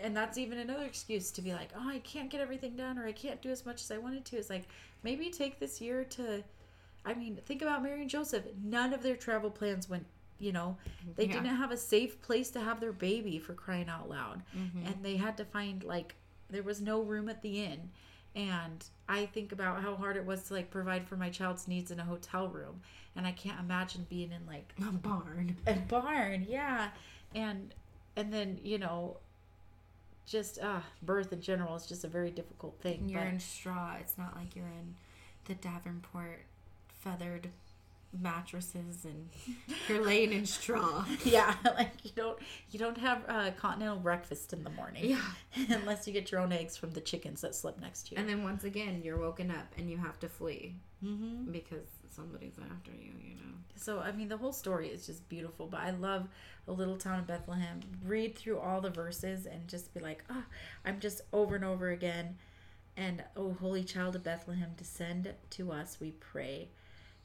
and 0.00 0.16
that's 0.16 0.38
even 0.38 0.58
another 0.58 0.84
excuse 0.84 1.30
to 1.32 1.42
be 1.42 1.52
like, 1.52 1.70
oh, 1.76 1.88
I 1.88 1.98
can't 2.00 2.30
get 2.30 2.40
everything 2.40 2.76
done 2.76 2.98
or 2.98 3.06
I 3.06 3.12
can't 3.12 3.40
do 3.42 3.50
as 3.50 3.64
much 3.66 3.82
as 3.82 3.90
I 3.90 3.98
wanted 3.98 4.24
to. 4.26 4.36
It's 4.36 4.50
like 4.50 4.68
maybe 5.02 5.30
take 5.30 5.58
this 5.58 5.80
year 5.80 6.04
to. 6.04 6.42
I 7.04 7.14
mean, 7.14 7.38
think 7.46 7.62
about 7.62 7.82
Mary 7.82 8.02
and 8.02 8.10
Joseph. 8.10 8.44
None 8.62 8.92
of 8.92 9.02
their 9.02 9.16
travel 9.16 9.50
plans 9.50 9.88
went. 9.88 10.06
You 10.38 10.52
know, 10.52 10.76
they 11.16 11.26
Yeah. 11.26 11.34
didn't 11.34 11.56
have 11.56 11.70
a 11.70 11.76
safe 11.76 12.20
place 12.22 12.50
to 12.52 12.60
have 12.60 12.80
their 12.80 12.92
baby 12.92 13.38
for 13.38 13.52
crying 13.52 13.90
out 13.90 14.08
loud, 14.08 14.42
mm-hmm. 14.56 14.86
and 14.86 14.96
they 15.02 15.16
had 15.16 15.36
to 15.36 15.44
find 15.44 15.84
like 15.84 16.14
there 16.48 16.62
was 16.62 16.80
no 16.80 17.02
room 17.02 17.28
at 17.28 17.42
the 17.42 17.62
inn. 17.62 17.90
And 18.34 18.82
I 19.08 19.26
think 19.26 19.52
about 19.52 19.82
how 19.82 19.96
hard 19.96 20.16
it 20.16 20.24
was 20.24 20.44
to 20.44 20.54
like 20.54 20.70
provide 20.70 21.06
for 21.06 21.16
my 21.16 21.28
child's 21.28 21.68
needs 21.68 21.90
in 21.90 22.00
a 22.00 22.04
hotel 22.04 22.48
room, 22.48 22.80
and 23.16 23.26
I 23.26 23.32
can't 23.32 23.60
imagine 23.60 24.06
being 24.08 24.32
in 24.32 24.46
like 24.46 24.72
a 24.80 24.92
barn. 24.92 25.56
a 25.66 25.74
barn 25.74 26.46
yeah 26.48 26.90
and 27.34 27.74
and 28.16 28.32
then 28.32 28.58
you 28.62 28.78
know 28.78 29.16
just 30.30 30.60
uh 30.60 30.80
birth 31.02 31.32
in 31.32 31.40
general 31.40 31.74
is 31.74 31.86
just 31.86 32.04
a 32.04 32.08
very 32.08 32.30
difficult 32.30 32.80
thing 32.80 33.00
And 33.00 33.10
you're 33.10 33.20
but 33.20 33.28
in 33.28 33.40
straw. 33.40 33.96
It's 33.98 34.16
not 34.16 34.36
like 34.36 34.54
you're 34.54 34.66
in 34.66 34.94
the 35.46 35.54
Davenport 35.54 36.42
feathered 37.02 37.48
mattresses 38.18 39.04
and 39.04 39.28
you're 39.88 40.04
laying 40.04 40.32
in 40.32 40.46
straw. 40.46 41.04
yeah, 41.24 41.54
like 41.64 41.92
you 42.02 42.10
don't 42.14 42.38
you 42.70 42.78
don't 42.78 42.98
have 42.98 43.22
uh, 43.28 43.50
continental 43.56 43.96
breakfast 43.96 44.52
in 44.52 44.64
the 44.64 44.70
morning. 44.70 45.04
Yeah. 45.04 45.22
unless 45.68 46.06
you 46.06 46.12
get 46.12 46.30
your 46.30 46.40
own 46.40 46.52
eggs 46.52 46.76
from 46.76 46.90
the 46.92 47.00
chickens 47.00 47.40
that 47.42 47.54
slept 47.54 47.80
next 47.80 48.08
to 48.08 48.14
you. 48.14 48.20
And 48.20 48.28
then 48.28 48.42
once 48.42 48.64
again, 48.64 49.00
you're 49.04 49.18
woken 49.18 49.50
up 49.50 49.72
and 49.76 49.90
you 49.90 49.96
have 49.98 50.18
to 50.20 50.28
flee 50.28 50.76
mm-hmm. 51.04 51.50
because 51.50 51.86
somebody's 52.10 52.54
after 52.70 52.90
you, 52.90 53.12
you 53.22 53.34
know. 53.36 53.54
So 53.76 54.00
I 54.00 54.12
mean, 54.12 54.28
the 54.28 54.36
whole 54.36 54.52
story 54.52 54.88
is 54.88 55.06
just 55.06 55.28
beautiful. 55.28 55.66
But 55.66 55.80
I 55.80 55.90
love 55.90 56.28
a 56.68 56.72
little 56.72 56.96
town 56.96 57.20
of 57.20 57.26
Bethlehem. 57.26 57.80
Read 58.04 58.36
through 58.36 58.58
all 58.58 58.80
the 58.80 58.90
verses 58.90 59.46
and 59.46 59.68
just 59.68 59.92
be 59.94 60.00
like, 60.00 60.24
ah, 60.30 60.44
I'm 60.84 61.00
just 61.00 61.22
over 61.32 61.56
and 61.56 61.64
over 61.64 61.90
again. 61.90 62.36
And 62.96 63.24
oh, 63.36 63.56
holy 63.60 63.84
child 63.84 64.16
of 64.16 64.24
Bethlehem, 64.24 64.70
descend 64.76 65.32
to 65.50 65.72
us, 65.72 65.98
we 66.00 66.10
pray. 66.12 66.68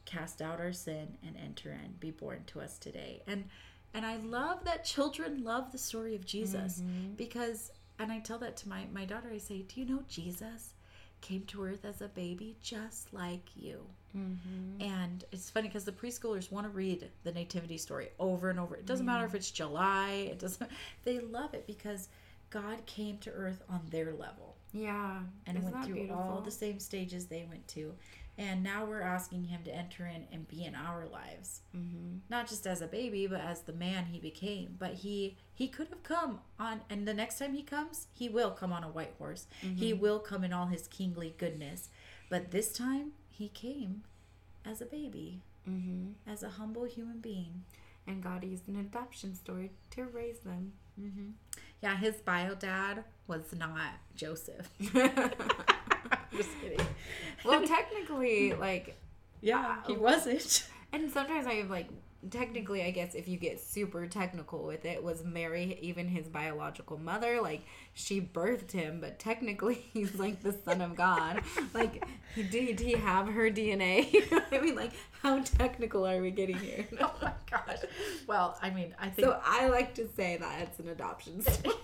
Cast 0.05 0.41
out 0.41 0.59
our 0.59 0.73
sin 0.73 1.17
and 1.25 1.35
enter 1.37 1.71
in. 1.71 1.93
Be 1.99 2.11
born 2.11 2.43
to 2.47 2.61
us 2.61 2.77
today. 2.77 3.21
And 3.27 3.45
and 3.93 4.05
I 4.05 4.17
love 4.17 4.63
that 4.65 4.83
children 4.85 5.43
love 5.43 5.71
the 5.71 5.77
story 5.77 6.15
of 6.15 6.25
Jesus 6.25 6.81
because 7.17 7.71
and 7.97 8.11
I 8.11 8.19
tell 8.19 8.37
that 8.39 8.57
to 8.57 8.69
my 8.69 8.85
my 8.93 9.05
daughter. 9.05 9.29
I 9.33 9.37
say, 9.39 9.61
do 9.63 9.79
you 9.81 9.85
know 9.87 10.03
Jesus 10.07 10.73
came 11.21 11.43
to 11.45 11.63
earth 11.63 11.85
as 11.85 12.01
a 12.01 12.07
baby 12.09 12.55
just 12.61 13.13
like 13.13 13.49
you? 13.55 13.79
Mm-hmm. 14.15 14.81
And 14.81 15.23
it's 15.31 15.49
funny 15.49 15.67
because 15.69 15.85
the 15.85 15.91
preschoolers 15.91 16.51
want 16.51 16.65
to 16.65 16.69
read 16.69 17.09
the 17.23 17.31
nativity 17.31 17.77
story 17.77 18.09
over 18.19 18.49
and 18.49 18.59
over. 18.59 18.75
It 18.75 18.85
doesn't 18.85 19.05
matter 19.05 19.25
if 19.25 19.33
it's 19.33 19.49
July. 19.51 20.27
It 20.31 20.39
doesn't. 20.39 20.69
They 21.03 21.19
love 21.19 21.53
it 21.53 21.65
because 21.67 22.09
God 22.49 22.85
came 22.85 23.17
to 23.19 23.31
earth 23.31 23.63
on 23.69 23.81
their 23.89 24.13
level 24.13 24.55
Yeah. 24.71 25.19
and 25.47 25.57
Isn't 25.57 25.71
went 25.71 25.85
through 25.85 25.95
beautiful? 25.95 26.21
all 26.21 26.41
the 26.41 26.51
same 26.51 26.79
stages 26.79 27.25
they 27.25 27.45
went 27.49 27.67
to. 27.69 27.93
And 28.37 28.63
now 28.63 28.83
we're 28.85 29.01
asking 29.01 29.45
him 29.45 29.61
to 29.63 29.73
enter 29.73 30.05
in 30.05 30.25
and 30.31 30.45
be 30.47 30.65
in 30.65 30.75
our 30.75 31.05
lives, 31.05 31.61
Mm-hmm. 31.75 32.17
not 32.29 32.47
just 32.49 32.67
as 32.67 32.81
a 32.81 32.87
baby, 32.87 33.27
but 33.27 33.39
as 33.39 33.61
the 33.61 33.71
man 33.73 34.07
he 34.07 34.19
became. 34.19 34.75
But 34.77 34.95
he 34.95 35.37
he 35.53 35.67
could 35.69 35.87
have 35.87 36.03
come 36.03 36.39
on, 36.59 36.81
and 36.89 37.07
the 37.07 37.13
next 37.13 37.39
time 37.39 37.53
he 37.53 37.63
comes, 37.63 38.07
he 38.13 38.27
will 38.27 38.51
come 38.51 38.73
on 38.73 38.83
a 38.83 38.89
white 38.89 39.13
horse. 39.17 39.47
He 39.61 39.91
Mm-hmm. 39.93 40.01
will 40.01 40.19
come 40.19 40.43
in 40.43 40.51
all 40.51 40.65
his 40.67 40.87
kingly 40.87 41.33
goodness. 41.37 41.89
But 42.29 42.51
this 42.51 42.73
time, 42.73 43.11
he 43.29 43.47
came 43.47 44.03
as 44.65 44.81
a 44.81 44.85
baby, 44.85 45.41
Mm-hmm. 45.69 46.11
as 46.29 46.43
a 46.43 46.49
humble 46.49 46.83
human 46.85 47.19
being. 47.19 47.63
And 48.07 48.21
God 48.21 48.43
used 48.43 48.67
an 48.67 48.75
adoption 48.75 49.33
story 49.33 49.71
to 49.91 50.03
raise 50.03 50.39
them. 50.39 50.73
Mm-hmm. 51.01 51.29
Yeah, 51.81 51.95
his 51.97 52.15
bio 52.17 52.53
dad 52.53 53.03
was 53.27 53.51
not 53.57 53.93
Joseph. 54.15 54.69
Just 56.37 56.49
kidding. 56.61 56.85
well, 57.45 57.65
technically, 57.67 58.53
like, 58.53 58.95
Yeah, 59.41 59.77
uh, 59.83 59.87
he 59.87 59.93
wasn't. 59.95 60.67
and 60.93 61.11
sometimes 61.11 61.47
I 61.47 61.53
have 61.55 61.69
like, 61.69 61.87
technically, 62.31 62.81
I 62.83 62.89
guess 62.91 63.13
if 63.13 63.27
you 63.27 63.37
get 63.37 63.59
super 63.59 64.07
technical 64.07 64.63
with 64.63 64.83
it, 64.85 65.03
was 65.03 65.23
Mary 65.23 65.77
even 65.81 66.07
his 66.07 66.27
biological 66.27 66.97
mother? 66.97 67.39
Like, 67.41 67.61
she 67.93 68.19
birthed 68.19 68.71
him, 68.71 68.99
but 68.99 69.19
technically, 69.19 69.75
he's 69.93 70.15
like 70.15 70.41
the 70.41 70.53
son 70.65 70.81
of 70.81 70.95
God. 70.95 71.41
like, 71.73 72.03
did 72.49 72.79
he 72.79 72.93
have 72.93 73.27
her 73.27 73.49
DNA? 73.51 74.23
I 74.51 74.59
mean, 74.59 74.75
like, 74.75 74.91
how 75.21 75.39
technical 75.41 76.05
are 76.07 76.19
we 76.21 76.31
getting 76.31 76.57
here? 76.57 76.85
oh 76.99 77.13
my 77.21 77.31
gosh. 77.49 77.79
Well, 78.27 78.57
I 78.61 78.69
mean, 78.71 78.95
I 78.99 79.09
think, 79.09 79.27
So 79.27 79.39
I 79.43 79.67
like 79.67 79.93
to 79.95 80.07
say 80.15 80.37
that 80.37 80.61
it's 80.61 80.79
an 80.79 80.89
adoption 80.89 81.41
story. 81.41 81.75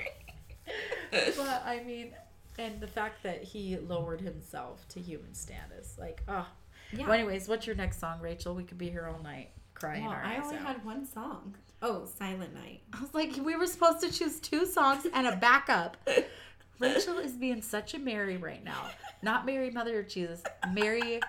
but 1.12 1.64
I 1.66 1.84
mean, 1.86 2.14
and 2.60 2.80
the 2.80 2.88
fact 2.88 3.24
that 3.24 3.44
he 3.44 3.78
lowered 3.78 4.22
himself 4.22 4.88
to 4.90 5.00
human 5.00 5.34
status, 5.34 5.96
like, 6.00 6.22
oh. 6.28 6.48
Yeah. 6.94 7.06
Well, 7.06 7.14
anyways, 7.14 7.48
what's 7.48 7.66
your 7.66 7.76
next 7.78 8.00
song, 8.00 8.20
Rachel? 8.20 8.54
We 8.54 8.64
could 8.64 8.78
be 8.78 8.90
here 8.90 9.08
all 9.08 9.24
night 9.24 9.52
crying 9.74 10.06
Well, 10.06 10.12
I 10.22 10.38
only 10.44 10.58
out. 10.58 10.66
had 10.66 10.86
one 10.86 11.06
song. 11.08 11.56
Oh, 11.82 12.06
Silent 12.06 12.54
Night. 12.54 12.82
I 12.94 13.02
was 13.02 13.14
like, 13.14 13.36
we 13.44 13.56
were 13.56 13.66
supposed 13.66 14.02
to 14.02 14.12
choose 14.12 14.40
two 14.40 14.66
songs 14.66 15.08
and 15.14 15.26
a 15.26 15.36
backup. 15.38 15.98
Rachel 16.80 17.18
is 17.20 17.32
being 17.34 17.62
such 17.62 17.94
a 17.94 18.00
Mary 18.00 18.38
right 18.38 18.64
now. 18.64 18.90
Not 19.22 19.46
Mary, 19.46 19.70
Mother 19.72 20.00
of 20.00 20.08
Jesus. 20.08 20.44
Mary, 20.74 21.22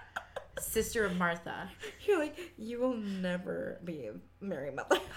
Sister 0.58 1.04
of 1.04 1.16
Martha. 1.16 1.70
You're 2.06 2.18
like, 2.18 2.38
you 2.58 2.80
will 2.80 2.96
never 2.96 3.78
be 3.84 4.10
Mary 4.40 4.70
Mother. 4.70 4.98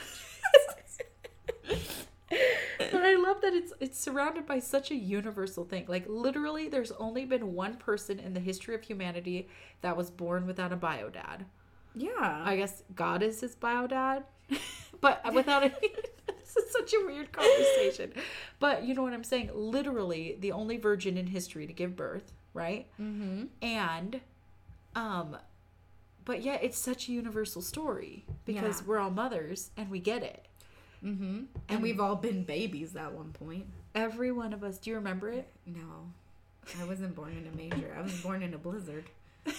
But 2.30 3.04
I 3.04 3.16
love 3.16 3.42
that 3.42 3.54
it's 3.54 3.72
it's 3.80 4.00
surrounded 4.00 4.46
by 4.46 4.60
such 4.60 4.92
a 4.92 4.96
universal 4.96 5.64
thing. 5.64 5.86
Like 5.88 6.06
literally, 6.08 6.68
there's 6.70 6.92
only 6.94 7.26
been 7.26 7.54
one 7.54 7.76
person 7.78 8.20
in 8.20 8.34
the 8.34 8.40
history 8.40 8.76
of 8.76 8.84
humanity 8.84 9.48
that 9.82 9.96
was 9.96 10.10
born 10.12 10.46
without 10.48 10.72
a 10.74 10.76
bio 10.76 11.10
dad. 11.10 11.46
yeah. 11.96 12.42
I 12.46 12.56
guess 12.58 12.84
God 12.96 13.22
is 13.24 13.40
his 13.42 13.56
bio 13.56 13.88
dad, 13.88 14.24
but 15.02 15.22
without 15.34 15.64
a. 15.64 15.70
this 16.28 16.56
is 16.58 16.72
such 16.72 16.94
a 16.94 17.06
weird 17.06 17.32
conversation, 17.32 18.12
but 18.60 18.84
you 18.84 18.94
know 18.96 19.04
what 19.04 19.14
I'm 19.14 19.24
saying. 19.24 19.52
Literally, 19.54 20.38
the 20.40 20.52
only 20.52 20.78
virgin 20.78 21.18
in 21.18 21.28
history 21.28 21.68
to 21.68 21.74
give 21.74 21.96
birth, 21.96 22.34
right? 22.54 22.88
mm-hmm. 23.00 23.46
And, 23.62 24.22
um, 24.96 25.38
but 26.26 26.42
yeah, 26.42 26.56
it's 26.56 26.78
such 26.78 27.08
a 27.08 27.12
universal 27.12 27.62
story 27.62 28.26
because 28.46 28.82
Yeah. 28.82 28.88
we're 28.88 29.00
all 29.00 29.12
mothers 29.12 29.72
and 29.78 29.90
we 29.90 30.00
get 30.00 30.24
it. 30.24 30.48
Mm-hmm. 31.04 31.44
And 31.70 31.82
we've 31.82 32.00
all 32.00 32.16
been 32.16 32.44
babies 32.44 32.96
at 32.96 33.12
one 33.14 33.32
point. 33.32 33.66
Every 33.94 34.32
one 34.32 34.54
of 34.54 34.64
us. 34.64 34.78
Do 34.78 34.90
you 34.90 34.96
remember 34.98 35.30
it? 35.30 35.48
No. 35.66 36.12
I 36.82 36.84
wasn't 36.86 37.16
born 37.16 37.32
in 37.38 37.48
a 37.52 37.56
major. 37.56 37.96
I 37.98 38.02
was 38.02 38.20
born 38.22 38.42
in 38.44 38.54
a 38.54 38.58
blizzard. 38.58 39.06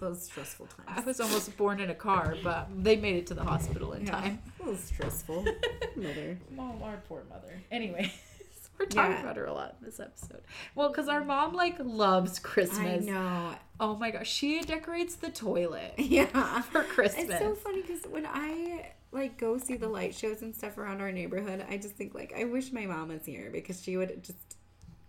So 0.00 0.10
it's 0.10 0.24
stressful 0.24 0.66
times. 0.66 0.88
I 0.98 1.06
was 1.06 1.20
almost 1.20 1.56
born 1.56 1.78
in 1.78 1.88
a 1.88 1.94
car, 1.94 2.34
but 2.42 2.68
they 2.82 2.96
made 2.96 3.14
it 3.14 3.28
to 3.28 3.34
the 3.34 3.44
hospital 3.44 3.92
in 3.92 4.04
Yeah. 4.04 4.10
time. 4.10 4.38
It 4.58 4.66
was 4.66 4.80
stressful. 4.80 5.44
Mother. 5.96 6.36
Mom, 6.50 6.82
our 6.82 6.96
poor 7.08 7.22
mother. 7.30 7.62
Anyway, 7.70 8.12
we're 8.78 8.86
talking 8.86 9.12
Yeah. 9.12 9.20
about 9.22 9.36
her 9.36 9.44
a 9.44 9.52
lot 9.54 9.76
in 9.78 9.86
this 9.86 10.00
episode. 10.00 10.42
Well, 10.74 10.88
because 10.88 11.06
our 11.06 11.24
mom 11.24 11.52
like 11.54 11.76
loves 11.78 12.40
Christmas. 12.40 12.80
I 12.80 12.82
Christmas. 12.96 13.06
know. 13.06 13.54
Oh 13.78 13.94
my 13.94 14.10
gosh, 14.10 14.28
she 14.28 14.62
decorates 14.62 15.14
the 15.14 15.30
toilet 15.30 15.94
Yeah. 15.96 16.62
for 16.62 16.82
Christmas. 16.82 17.26
It's 17.30 17.38
so 17.38 17.54
funny 17.54 17.82
because 17.82 18.02
when 18.10 18.26
I 18.26 18.90
like 19.14 19.38
go 19.38 19.56
see 19.58 19.76
the 19.76 19.88
light 19.88 20.14
shows 20.14 20.42
and 20.42 20.54
stuff 20.54 20.76
around 20.76 21.00
our 21.00 21.12
neighborhood, 21.12 21.64
I 21.68 21.76
just 21.76 21.94
think 21.94 22.14
like 22.14 22.34
I 22.36 22.44
wish 22.44 22.72
my 22.72 22.86
mom 22.86 23.08
was 23.08 23.24
here 23.24 23.50
because 23.50 23.82
she 23.82 23.96
would 23.96 24.22
just 24.22 24.56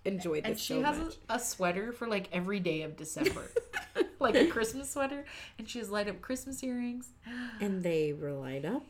enjoy 0.05 0.41
this 0.41 0.45
and 0.45 0.59
she 0.59 0.73
so 0.75 0.83
has 0.83 0.97
much. 0.97 1.15
a, 1.29 1.35
a 1.35 1.39
sweater 1.39 1.91
for 1.91 2.07
like 2.07 2.29
every 2.31 2.59
day 2.59 2.83
of 2.83 2.95
December, 2.95 3.51
like 4.19 4.35
a 4.35 4.47
Christmas 4.47 4.91
sweater, 4.91 5.25
and 5.57 5.67
she 5.67 5.79
has 5.79 5.89
light 5.89 6.07
up 6.07 6.21
Christmas 6.21 6.63
earrings. 6.63 7.09
and 7.59 7.83
they 7.83 8.13
were 8.13 8.31
light 8.31 8.63
up. 8.63 8.83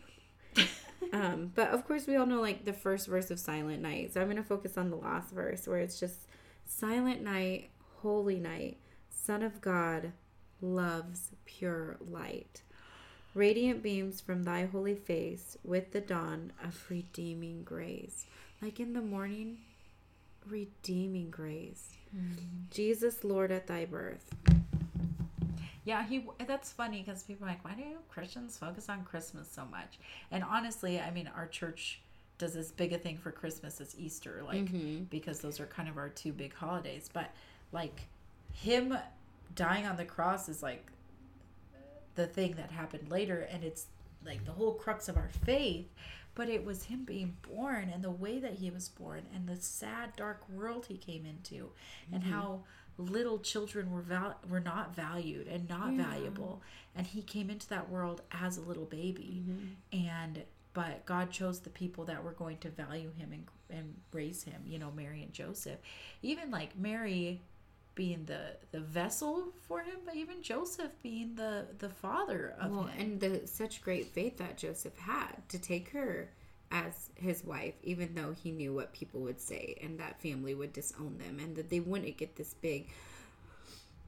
um, 1.13 1.51
but 1.55 1.70
of 1.70 1.88
course, 1.88 2.07
we 2.07 2.16
all 2.16 2.26
know 2.26 2.41
like 2.41 2.66
the 2.66 2.74
first 2.74 3.07
verse 3.07 3.32
of 3.32 3.39
Silent 3.39 3.82
Night. 3.82 4.13
So 4.13 4.22
I'm 4.22 4.28
going 4.28 4.38
to 4.38 4.43
focus 4.43 4.78
on 4.78 4.89
the 4.89 4.97
last 4.97 5.32
verse 5.32 5.68
where 5.68 5.80
it's 5.80 5.99
just 5.99 6.28
Silent 6.66 7.22
Night, 7.22 7.70
Holy 8.01 8.39
Night, 8.39 8.78
Son 9.09 9.41
of 9.43 9.61
God, 9.61 10.11
loves 10.61 11.32
pure 11.45 11.97
light. 11.99 12.61
Radiant 13.36 13.84
beams 13.84 14.22
from 14.22 14.44
thy 14.44 14.66
holy 14.66 14.96
face 14.96 15.58
with 15.64 15.92
the 15.92 16.00
dawn 16.00 16.54
of 16.64 16.86
redeeming 16.90 17.64
grace. 17.64 18.26
Like 18.62 18.80
in 18.80 18.94
the 18.94 19.02
morning, 19.02 19.58
redeeming 20.48 21.30
grace. 21.30 21.90
Mm-hmm. 22.16 22.72
Jesus, 22.72 23.26
Lord, 23.26 23.52
at 23.52 23.68
thy 23.68 23.84
birth. 23.86 24.34
Yeah, 25.84 26.04
he. 26.08 26.26
That's 26.48 26.72
funny 26.72 27.04
because 27.06 27.24
people 27.24 27.46
are 27.46 27.50
like, 27.50 27.64
why 27.66 27.74
do 27.76 27.84
Christians 28.10 28.58
focus 28.58 28.88
on 28.88 29.04
Christmas 29.04 29.52
so 29.52 29.66
much? 29.70 30.00
And 30.32 30.42
honestly, 30.44 31.00
I 31.00 31.12
mean, 31.12 31.30
our 31.36 31.46
church 31.46 32.02
does 32.38 32.56
as 32.56 32.72
big 32.72 32.94
a 32.94 32.98
thing 32.98 33.18
for 33.18 33.32
Christmas 33.32 33.82
as 33.82 33.96
Easter, 33.98 34.42
like 34.46 34.66
mm-hmm. 34.66 35.04
because 35.10 35.40
those 35.40 35.60
are 35.60 35.66
kind 35.66 35.88
of 35.90 35.98
our 35.98 36.10
two 36.10 36.32
big 36.32 36.54
holidays. 36.54 37.10
But 37.12 37.32
like 37.74 38.08
him 38.54 38.98
dying 39.56 39.86
on 39.86 39.98
the 39.98 40.06
cross 40.06 40.50
is 40.50 40.64
like 40.64 40.88
the 42.16 42.28
thing 42.28 42.55
that 42.55 42.72
happened 42.72 43.09
later, 43.09 43.47
and 43.51 43.63
it's 43.63 43.86
like 44.26 44.45
the 44.45 44.51
whole 44.51 44.74
crux 44.74 45.07
of 45.07 45.18
our 45.18 45.30
faith. 45.45 45.88
But 46.34 46.49
it 46.49 46.66
was 46.66 46.84
him 46.84 47.05
being 47.05 47.38
born 47.53 47.89
and 47.93 48.03
the 48.03 48.11
way 48.11 48.39
that 48.39 48.55
he 48.55 48.70
was 48.70 48.89
born 48.89 49.22
and 49.34 49.47
the 49.47 49.55
sad, 49.55 50.18
dark 50.18 50.41
world 50.49 50.88
he 50.88 50.97
came 50.97 51.26
into, 51.26 51.70
and 52.11 52.22
mm-hmm. 52.22 52.32
how 52.34 52.63
little 52.97 53.39
children 53.39 53.91
were 53.91 54.01
val- 54.01 54.39
were 54.49 54.59
not 54.59 54.95
valued 54.95 55.47
and 55.47 55.70
not 55.70 55.93
valuable. 55.93 56.61
And 56.95 57.07
he 57.07 57.22
came 57.22 57.49
into 57.49 57.68
that 57.70 57.89
world 57.89 58.22
as 58.32 58.57
a 58.57 58.61
little 58.61 58.86
baby. 58.86 59.43
Mm-hmm. 59.47 60.07
And 60.07 60.43
but 60.74 61.05
God 61.05 61.32
chose 61.32 61.61
the 61.61 61.70
people 61.70 62.03
that 62.05 62.22
were 62.22 62.34
going 62.34 62.57
to 62.57 62.70
value 62.70 63.11
him 63.18 63.32
and, 63.32 63.45
and 63.70 63.95
raise 64.11 64.43
him 64.43 64.61
you 64.66 64.78
know 64.78 64.91
Mary 64.95 65.24
and 65.24 65.34
Joseph. 65.34 65.80
Even 66.22 66.51
like 66.51 66.78
Mary 66.78 67.41
being 67.96 68.26
the 68.26 68.58
the 68.72 68.80
vessel 68.80 69.54
for 69.68 69.82
him 69.82 69.98
but 70.06 70.16
even 70.16 70.41
Joseph 70.41 70.91
being 71.02 71.36
the 71.36 71.66
the 71.80 71.89
father 71.89 72.56
of 72.60 72.72
Well, 72.72 72.84
him 72.84 73.00
and 73.00 73.20
the 73.20 73.48
such 73.48 73.82
great 73.82 74.08
faith 74.08 74.38
that 74.38 74.58
Joseph 74.58 74.98
had 74.98 75.48
to 75.50 75.58
take 75.60 75.89
her 75.89 76.30
as 76.72 77.10
his 77.16 77.43
wife, 77.43 77.76
even 77.84 78.16
though 78.16 78.34
he 78.34 78.52
knew 78.52 78.74
what 78.74 78.93
people 78.93 79.22
would 79.22 79.39
say 79.39 79.78
and 79.82 80.00
that 80.00 80.22
family 80.22 80.54
would 80.54 80.74
disown 80.74 81.18
them 81.18 81.39
and 81.39 81.56
that 81.56 81.70
they 81.70 81.80
wouldn't 81.80 82.18
get 82.18 82.36
this 82.36 82.54
big 82.56 82.89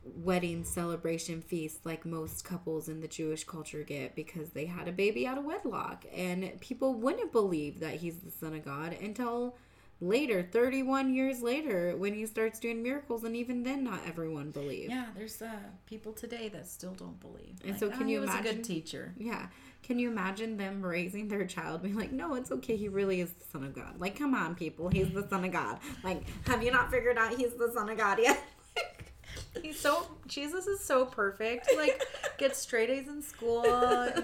wedding 0.04 0.64
celebration 0.64 1.42
feast 1.42 1.86
like 1.86 2.06
most 2.06 2.44
couples 2.44 2.88
in 2.88 3.02
the 3.02 3.08
Jewish 3.08 3.44
culture 3.44 3.84
get 3.84 4.16
because 4.16 4.50
they 4.50 4.66
had 4.66 4.88
a 4.88 4.92
baby 4.92 5.28
out 5.28 5.38
of 5.38 5.46
wedlock. 5.46 6.06
And 6.16 6.60
people 6.62 6.94
wouldn't 6.94 7.32
believe 7.32 7.80
that 7.80 7.96
he's 7.96 8.20
the 8.20 8.32
Son 8.32 8.54
of 8.54 8.66
God 8.66 8.94
until 8.94 9.56
later, 10.00 10.44
31 10.52 11.14
years 11.14 11.42
later, 11.42 11.96
when 11.98 12.14
he 12.14 12.26
starts 12.26 12.60
doing 12.60 12.84
miracles. 12.84 13.24
And 13.24 13.36
even 13.36 13.64
then, 13.64 13.84
not 13.84 14.00
everyone 14.08 14.52
believes 14.52 14.90
Yeah, 14.90 15.06
there's 15.16 15.42
uh, 15.42 15.50
people 15.86 16.14
today 16.14 16.50
that 16.50 16.68
still 16.68 16.94
don't 16.94 17.20
believe. 17.20 17.56
And 17.66 17.78
so 17.80 17.90
can 17.90 18.08
you 18.08 18.20
he 18.20 18.26
was 18.26 18.30
a 18.30 18.34
imagine- 18.40 18.56
good 18.58 18.64
teacher? 18.64 19.14
Yeah. 19.18 19.48
Can 19.84 20.00
you 20.00 20.10
imagine 20.10 20.58
them 20.58 20.86
raising 20.86 21.30
their 21.30 21.46
child 21.46 21.82
being 21.82 21.96
like, 21.96 22.12
no, 22.12 22.34
it's 22.36 22.52
okay. 22.52 22.76
He 22.76 22.90
really 22.90 23.22
is 23.22 23.32
the 23.32 23.46
Son 23.46 23.64
of 23.64 23.74
God. 23.74 24.00
Like, 24.00 24.18
come 24.18 24.34
on, 24.34 24.54
people. 24.56 24.90
He's 24.90 25.10
the 25.14 25.26
Son 25.30 25.46
of 25.46 25.52
God. 25.52 25.80
Like, 26.04 26.24
have 26.48 26.62
you 26.62 26.72
not 26.72 26.92
figured 26.92 27.18
out 27.18 27.36
he's 27.38 27.54
the 27.54 27.72
Son 27.74 27.90
of 27.90 27.98
God 27.98 28.20
yet? 28.20 28.42
He's 29.62 29.80
so 29.80 30.08
Jesus 30.28 30.68
is 30.68 30.80
so 30.84 31.06
perfect. 31.06 31.70
Like 31.76 32.02
gets 32.38 32.60
straight 32.60 32.90
A's 32.90 33.08
in 33.08 33.22
school. 33.22 33.64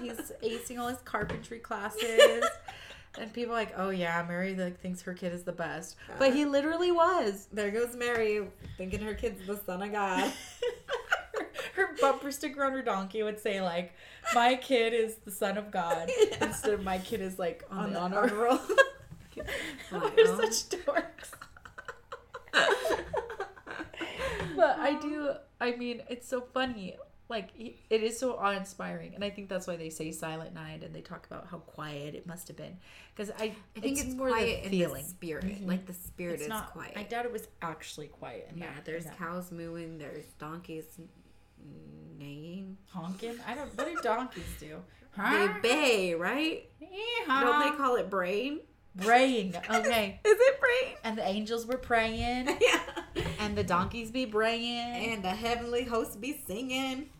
He's 0.00 0.32
acing 0.42 0.78
all 0.78 0.88
his 0.88 0.98
carpentry 1.04 1.58
classes. 1.58 2.44
And 3.18 3.32
people 3.32 3.52
are 3.54 3.58
like, 3.58 3.74
oh 3.76 3.90
yeah, 3.90 4.24
Mary 4.26 4.54
like 4.56 4.80
thinks 4.80 5.02
her 5.02 5.14
kid 5.14 5.32
is 5.32 5.44
the 5.44 5.52
best, 5.52 5.96
but 6.18 6.34
he 6.34 6.44
literally 6.44 6.90
was. 6.90 7.46
there 7.52 7.70
goes 7.70 7.94
Mary 7.94 8.46
thinking 8.76 9.00
her 9.00 9.14
kid's 9.14 9.46
the 9.46 9.56
Son 9.56 9.82
of 9.82 9.92
God. 9.92 10.32
her 11.74 11.90
bumper 12.00 12.30
sticker 12.30 12.64
on 12.64 12.72
her 12.72 12.82
donkey 12.82 13.22
would 13.22 13.38
say 13.38 13.60
like, 13.60 13.92
"My 14.34 14.54
kid 14.54 14.92
is 14.92 15.16
the 15.24 15.30
son 15.30 15.58
of 15.58 15.70
God," 15.70 16.10
instead 16.40 16.74
of 16.74 16.82
"My 16.82 16.98
kid 16.98 17.20
is 17.20 17.38
like 17.38 17.64
on, 17.70 17.92
the, 17.92 18.00
honor 18.00 18.26
roll." 18.34 18.60
We're 19.90 20.26
such 20.26 20.80
dorks. 20.80 21.30
but 24.56 24.78
I 24.78 24.98
do. 25.00 25.32
I 25.60 25.72
mean, 25.72 26.02
it's 26.08 26.28
so 26.28 26.40
funny. 26.40 26.96
Like 27.34 27.50
it 27.90 28.02
is 28.04 28.16
so 28.16 28.36
awe-inspiring, 28.36 29.16
and 29.16 29.24
I 29.24 29.30
think 29.30 29.48
that's 29.48 29.66
why 29.66 29.74
they 29.74 29.90
say 29.90 30.12
Silent 30.12 30.54
Night, 30.54 30.84
and 30.84 30.94
they 30.94 31.00
talk 31.00 31.26
about 31.26 31.48
how 31.50 31.58
quiet 31.58 32.14
it 32.14 32.28
must 32.28 32.46
have 32.46 32.56
been. 32.56 32.76
Because 33.12 33.32
I, 33.40 33.52
I 33.76 33.80
think 33.80 33.98
it's, 33.98 34.14
more 34.14 34.28
quiet 34.28 34.60
the 34.60 34.64
in 34.66 34.70
feeling. 34.70 35.02
the 35.02 35.08
spirit. 35.08 35.44
Mhm. 35.46 35.66
Like 35.66 35.84
the 35.84 35.94
spirit 35.94 36.34
It's 36.34 36.42
is 36.44 36.48
not 36.48 36.70
quiet. 36.70 36.92
I 36.96 37.02
doubt 37.02 37.24
it 37.24 37.32
was 37.32 37.48
actually 37.60 38.06
quiet. 38.06 38.50
In 38.52 38.58
yeah, 38.58 38.72
that, 38.74 38.84
there's 38.84 39.06
in 39.06 39.12
cows 39.14 39.50
mooing. 39.50 39.98
There's 39.98 40.26
donkeys 40.38 40.84
neighing. 42.18 42.76
honking. 42.90 43.36
I 43.48 43.56
don't. 43.56 43.76
What 43.76 43.86
do 43.88 43.96
donkeys 44.02 44.44
do? 44.60 44.76
They 45.16 45.48
bay, 45.62 46.14
right? 46.14 46.68
Don't 47.28 47.60
they 47.60 47.76
call 47.76 47.96
it 47.96 48.10
brain? 48.10 48.60
braying? 48.96 49.54
Okay. 49.70 50.20
Is 50.24 50.36
it 50.38 50.60
brain? 50.60 50.94
And 51.04 51.18
the 51.18 51.26
angels 51.26 51.66
were 51.66 51.76
praying, 51.78 52.46
yeah. 52.60 52.80
and 53.40 53.56
the 53.56 53.64
donkeys 53.64 54.10
be 54.10 54.24
braying. 54.24 55.12
And 55.12 55.22
the 55.24 55.30
heavenly 55.30 55.84
hosts 55.84 56.16
be 56.16 56.40
singing. 56.46 57.10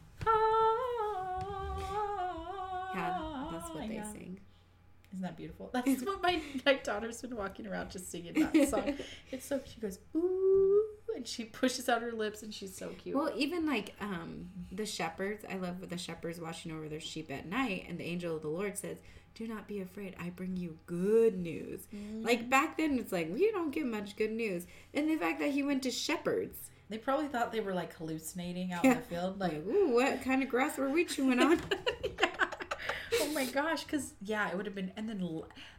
Yeah, 2.95 3.49
that's 3.51 3.71
what 3.71 3.89
they 3.89 3.95
Yeah. 3.97 4.13
sing. 4.13 4.41
Isn't 5.13 5.23
that 5.23 5.37
beautiful? 5.37 5.71
That's 5.73 6.03
what 6.05 6.23
my, 6.23 6.41
my 6.67 6.75
daughter's 6.75 7.21
been 7.23 7.37
walking 7.37 7.67
around 7.67 7.91
just 7.91 8.11
singing 8.11 8.35
that 8.35 8.69
song. 8.69 8.95
It's 9.31 9.47
so 9.47 9.61
she 9.65 9.81
goes 9.81 9.99
ooh, 10.17 10.83
and 11.15 11.27
she 11.27 11.45
pushes 11.45 11.89
out 11.89 12.03
her 12.03 12.13
lips, 12.13 12.43
and 12.43 12.53
she's 12.53 12.77
so 12.77 12.89
cute. 12.99 13.15
Well, 13.17 13.31
even 13.37 13.67
like 13.67 13.95
um 14.01 14.49
the 14.73 14.87
shepherds, 14.87 15.45
I 15.49 15.57
love 15.57 15.89
the 15.89 15.99
shepherds 15.99 16.41
watching 16.41 16.73
over 16.73 16.89
their 16.89 17.01
sheep 17.01 17.31
at 17.31 17.47
night, 17.47 17.87
and 17.89 17.99
the 17.99 18.05
angel 18.05 18.35
of 18.37 18.43
the 18.43 18.49
Lord 18.49 18.77
says, 18.77 18.99
"Do 19.35 19.47
not 19.47 19.69
be 19.69 19.81
afraid. 19.81 20.17
I 20.21 20.31
bring 20.31 20.57
you 20.57 20.79
good 20.87 21.37
news." 21.39 21.87
Like 22.23 22.51
back 22.51 22.77
then, 22.77 22.99
it's 22.99 23.13
like 23.13 23.33
we 23.33 23.51
don't 23.53 23.71
get 23.71 23.87
much 23.87 24.17
good 24.17 24.33
news, 24.33 24.67
and 24.93 25.09
the 25.09 25.17
fact 25.17 25.39
that 25.41 25.51
he 25.53 25.63
went 25.63 25.85
to 25.85 25.91
shepherds, 25.93 26.71
they 26.95 26.99
probably 26.99 27.27
thought 27.27 27.51
they 27.51 27.59
were 27.61 27.75
like 27.75 27.93
hallucinating 27.95 28.73
out 28.73 28.85
Yeah. 28.85 28.93
in 28.93 28.97
the 28.99 29.03
field, 29.03 29.41
like. 29.41 29.55
ooh, 29.67 29.95
what 29.95 30.23
kind 30.23 30.45
of 30.45 30.49
grass 30.49 30.79
were 30.79 30.89
we 30.89 31.05
chewing 31.05 31.41
on? 31.41 31.61
Yeah. 32.21 33.21
Oh 33.21 33.33
my 33.33 33.45
gosh, 33.47 33.83
because 33.83 34.15
yeah, 34.23 34.49
it 34.49 34.57
would 34.57 34.67
have 34.67 34.75
been 34.77 34.93
and 34.97 35.09
then 35.09 35.27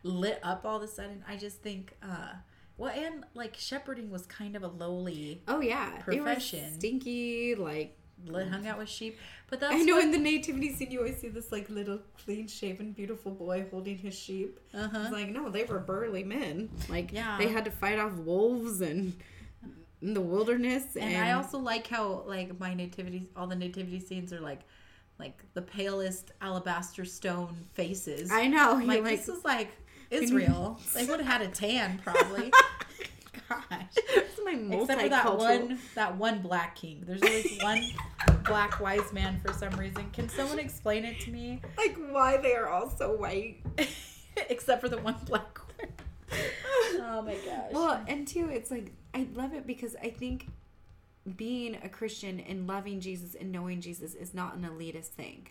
lit 0.03 0.39
up 0.43 0.66
all 0.66 0.78
of 0.78 0.84
a 0.84 0.88
sudden. 0.89 1.24
I 1.28 1.38
just 1.38 1.61
think, 1.61 1.93
uh, 2.03 2.34
well, 2.78 2.91
and 2.93 3.24
like 3.34 3.55
shepherding 3.55 4.09
was 4.09 4.26
kind 4.26 4.57
of 4.57 4.63
a 4.63 4.68
lowly, 4.68 5.41
oh 5.47 5.61
yeah, 5.61 5.99
Profession. 6.01 6.74
stinky, 6.74 7.55
like. 7.55 7.97
lit, 8.26 8.47
hung 8.49 8.66
out 8.68 8.78
with 8.78 8.89
sheep. 8.89 9.18
But 9.49 9.59
that's 9.61 9.74
I 9.76 9.84
know 9.84 9.95
what- 9.95 10.03
in 10.05 10.11
the 10.11 10.18
nativity 10.18 10.74
scene 10.74 10.91
you 10.91 10.99
always 10.99 11.18
see 11.18 11.30
this 11.30 11.51
like 11.51 11.70
little 11.70 11.99
clean 12.26 12.47
shaven 12.47 12.91
beautiful 12.91 13.32
boy 13.32 13.66
holding 13.72 13.97
his 13.97 14.18
sheep. 14.18 14.59
Uh-huh. 14.74 14.99
It's 15.03 15.11
like 15.13 15.30
no, 15.30 15.49
they 15.49 15.63
were 15.63 15.80
burly 15.80 16.24
men. 16.26 16.70
Like 16.89 17.11
Yeah. 17.13 17.38
they 17.38 17.47
had 17.47 17.63
to 17.66 17.72
fight 17.72 17.99
off 17.99 18.13
wolves 18.13 18.82
and 18.82 19.13
in 20.02 20.14
the 20.14 20.22
wilderness. 20.22 20.96
And, 20.96 21.18
I 21.18 21.34
also 21.34 21.58
like 21.58 21.88
how 21.88 22.24
like 22.26 22.60
my 22.60 22.74
nativity, 22.74 23.30
all 23.36 23.48
the 23.48 23.56
nativity 23.56 24.00
scenes 24.00 24.34
are 24.34 24.41
like, 24.41 24.62
like 25.20 25.43
the 25.54 25.62
palest 25.62 26.32
alabaster 26.41 27.06
stone 27.06 27.56
faces. 27.74 28.32
I 28.32 28.48
know. 28.48 28.82
Like, 28.84 29.04
like, 29.04 29.04
this 29.04 29.30
is 29.30 29.43
like 29.46 29.70
Israel. 30.12 30.80
they 30.93 31.06
would 31.06 31.20
have 31.22 31.28
had 31.28 31.41
a 31.41 31.52
tan 31.52 32.00
probably. 32.04 32.52
Gosh. 33.50 33.84
it's 33.96 34.39
my 34.43 34.54
Except 34.54 35.02
for 35.02 35.10
that 35.10 35.38
one, 35.38 35.80
that 35.93 36.18
one 36.18 36.39
black 36.39 36.76
king. 36.76 37.04
There's 37.06 37.22
always 37.22 37.58
one 37.62 37.84
black 38.43 38.80
wise 38.80 39.14
man 39.14 39.39
for 39.46 39.54
some 39.54 39.72
reason. 39.74 40.10
Can 40.12 40.30
someone 40.30 40.58
explain 40.58 41.06
it 41.06 41.20
to 41.22 41.32
me? 41.32 41.62
Like 41.78 41.96
why 42.10 42.38
they 42.38 42.56
are 42.56 42.68
all 42.68 42.89
so 42.89 43.14
white. 43.16 43.58
Except 44.50 44.82
for 44.82 44.89
the 44.89 44.98
one 44.98 45.16
black 45.26 45.60
one. 45.60 45.89
Oh 47.02 47.22
my 47.22 47.36
gosh. 47.36 47.72
Well, 47.72 48.04
and 48.08 48.28
two, 48.28 48.50
it's 48.50 48.72
like 48.72 48.91
I 49.16 49.28
love 49.34 49.53
it 49.53 49.66
because 49.66 49.95
I 50.03 50.09
think 50.09 50.47
being 51.38 51.78
a 51.84 51.89
Christian 51.89 52.39
and 52.39 52.68
loving 52.68 52.99
Jesus 52.99 53.34
and 53.34 53.51
knowing 53.51 53.82
Jesus 53.82 54.13
is 54.13 54.34
not 54.34 54.55
an 54.55 54.63
elitist 54.63 55.07
thing. 55.07 55.47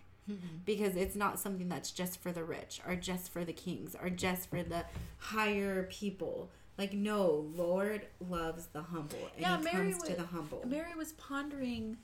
Because 0.65 0.97
it's 0.97 1.15
not 1.17 1.39
something 1.39 1.69
that's 1.69 1.91
just 1.91 2.19
for 2.23 2.33
the 2.33 2.45
rich 2.45 2.81
or 2.89 2.97
just 2.97 3.31
for 3.31 3.45
the 3.45 3.53
kings 3.53 3.95
or 4.01 4.09
just 4.09 4.49
for 4.49 4.63
the 4.63 4.85
higher 5.19 5.83
people. 5.91 6.51
Like 6.79 6.95
no, 6.95 7.47
Lord 7.55 8.07
loves 8.31 8.67
the 8.69 8.81
humble 8.81 9.19
and 9.35 9.41
Yeah, 9.43 9.59
he 9.59 9.65
Mary 9.65 9.93
comes 9.93 10.03
to 10.05 10.15
the 10.15 10.25
humble. 10.25 10.63
Mary 10.67 10.95
was 10.97 11.13
pondering 11.13 11.99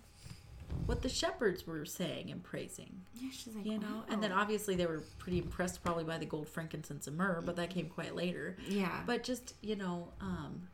what 0.85 1.01
the 1.03 1.09
shepherds 1.09 1.67
were 1.67 1.85
saying 1.87 2.31
and 2.31 2.43
praising. 2.43 3.01
yeah, 3.15 3.31
she's 3.33 3.55
like, 3.57 3.65
you 3.67 3.79
know 3.79 4.05
and 4.11 4.23
then 4.23 4.33
obviously 4.33 4.75
they 4.77 4.87
were 4.87 5.03
pretty 5.19 5.39
impressed 5.39 5.83
probably 5.83 6.05
by 6.05 6.17
the 6.19 6.27
gold 6.27 6.49
frankincense 6.49 7.07
and 7.09 7.17
myrrh 7.17 7.41
but 7.45 7.57
that 7.57 7.71
came 7.71 7.87
quite 7.89 8.15
later 8.15 8.57
yeah, 8.69 9.01
but 9.07 9.23
just 9.25 9.55
you 9.63 9.75
know 9.77 10.09
um 10.21 10.69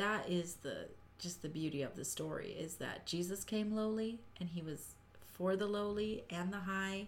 that 0.00 0.28
is 0.28 0.54
the 0.56 0.88
just 1.18 1.42
the 1.42 1.48
beauty 1.48 1.82
of 1.82 1.94
the 1.96 2.04
story 2.04 2.56
is 2.58 2.76
that 2.76 3.06
jesus 3.06 3.44
came 3.44 3.74
lowly 3.74 4.18
and 4.40 4.48
he 4.50 4.62
was 4.62 4.94
for 5.32 5.56
the 5.56 5.66
lowly 5.66 6.24
and 6.30 6.52
the 6.52 6.58
high 6.60 7.06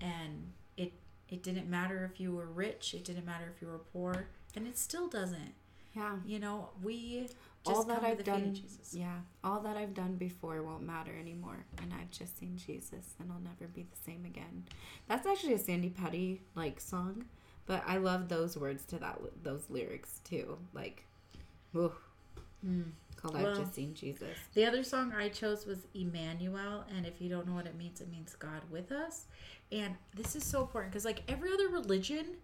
and 0.00 0.50
it 0.76 0.92
it 1.28 1.42
didn't 1.42 1.68
matter 1.68 2.08
if 2.12 2.20
you 2.20 2.34
were 2.34 2.46
rich 2.46 2.94
it 2.94 3.04
didn't 3.04 3.26
matter 3.26 3.52
if 3.54 3.62
you 3.62 3.68
were 3.68 3.78
poor 3.92 4.26
and 4.56 4.66
it 4.66 4.76
still 4.76 5.08
doesn't 5.08 5.54
yeah. 5.94 6.16
you 6.26 6.38
know 6.38 6.70
we 6.82 7.28
just 7.64 7.76
all 7.76 7.84
that 7.84 8.00
come 8.00 8.10
I've 8.10 8.18
the 8.18 8.24
feet 8.24 8.32
of 8.32 8.42
done, 8.42 8.60
yeah, 8.92 9.16
all 9.44 9.60
that 9.60 9.76
I've 9.76 9.92
done 9.92 10.16
before 10.16 10.62
won't 10.62 10.82
matter 10.82 11.12
anymore, 11.18 11.66
and 11.82 11.92
I've 11.92 12.10
just 12.10 12.38
seen 12.38 12.56
Jesus, 12.56 13.14
and 13.18 13.30
I'll 13.30 13.40
never 13.40 13.70
be 13.70 13.82
the 13.82 14.10
same 14.10 14.24
again. 14.24 14.64
That's 15.08 15.26
actually 15.26 15.54
a 15.54 15.58
Sandi 15.58 15.90
Patty 15.90 16.40
like 16.54 16.80
song, 16.80 17.26
but 17.66 17.82
I 17.86 17.98
love 17.98 18.28
those 18.28 18.56
words 18.56 18.84
to 18.86 18.98
that 19.00 19.18
those 19.42 19.64
lyrics 19.68 20.20
too. 20.24 20.56
Like, 20.72 21.04
ooh, 21.76 21.92
mm. 22.66 22.84
called 23.16 23.36
I've 23.36 23.56
just 23.56 23.74
seen 23.74 23.94
Jesus. 23.94 24.36
The 24.54 24.64
other 24.64 24.82
song 24.82 25.12
I 25.16 25.28
chose 25.28 25.66
was 25.66 25.78
Emmanuel, 25.94 26.84
and 26.96 27.06
if 27.06 27.20
you 27.20 27.28
don't 27.28 27.46
know 27.46 27.54
what 27.54 27.66
it 27.66 27.76
means, 27.76 28.00
it 28.00 28.10
means 28.10 28.34
God 28.34 28.62
with 28.70 28.92
us. 28.92 29.26
And 29.72 29.94
this 30.14 30.34
is 30.34 30.44
so 30.44 30.62
important 30.62 30.92
because, 30.92 31.04
like, 31.04 31.22
every 31.28 31.52
other 31.52 31.68
religion 31.68 32.36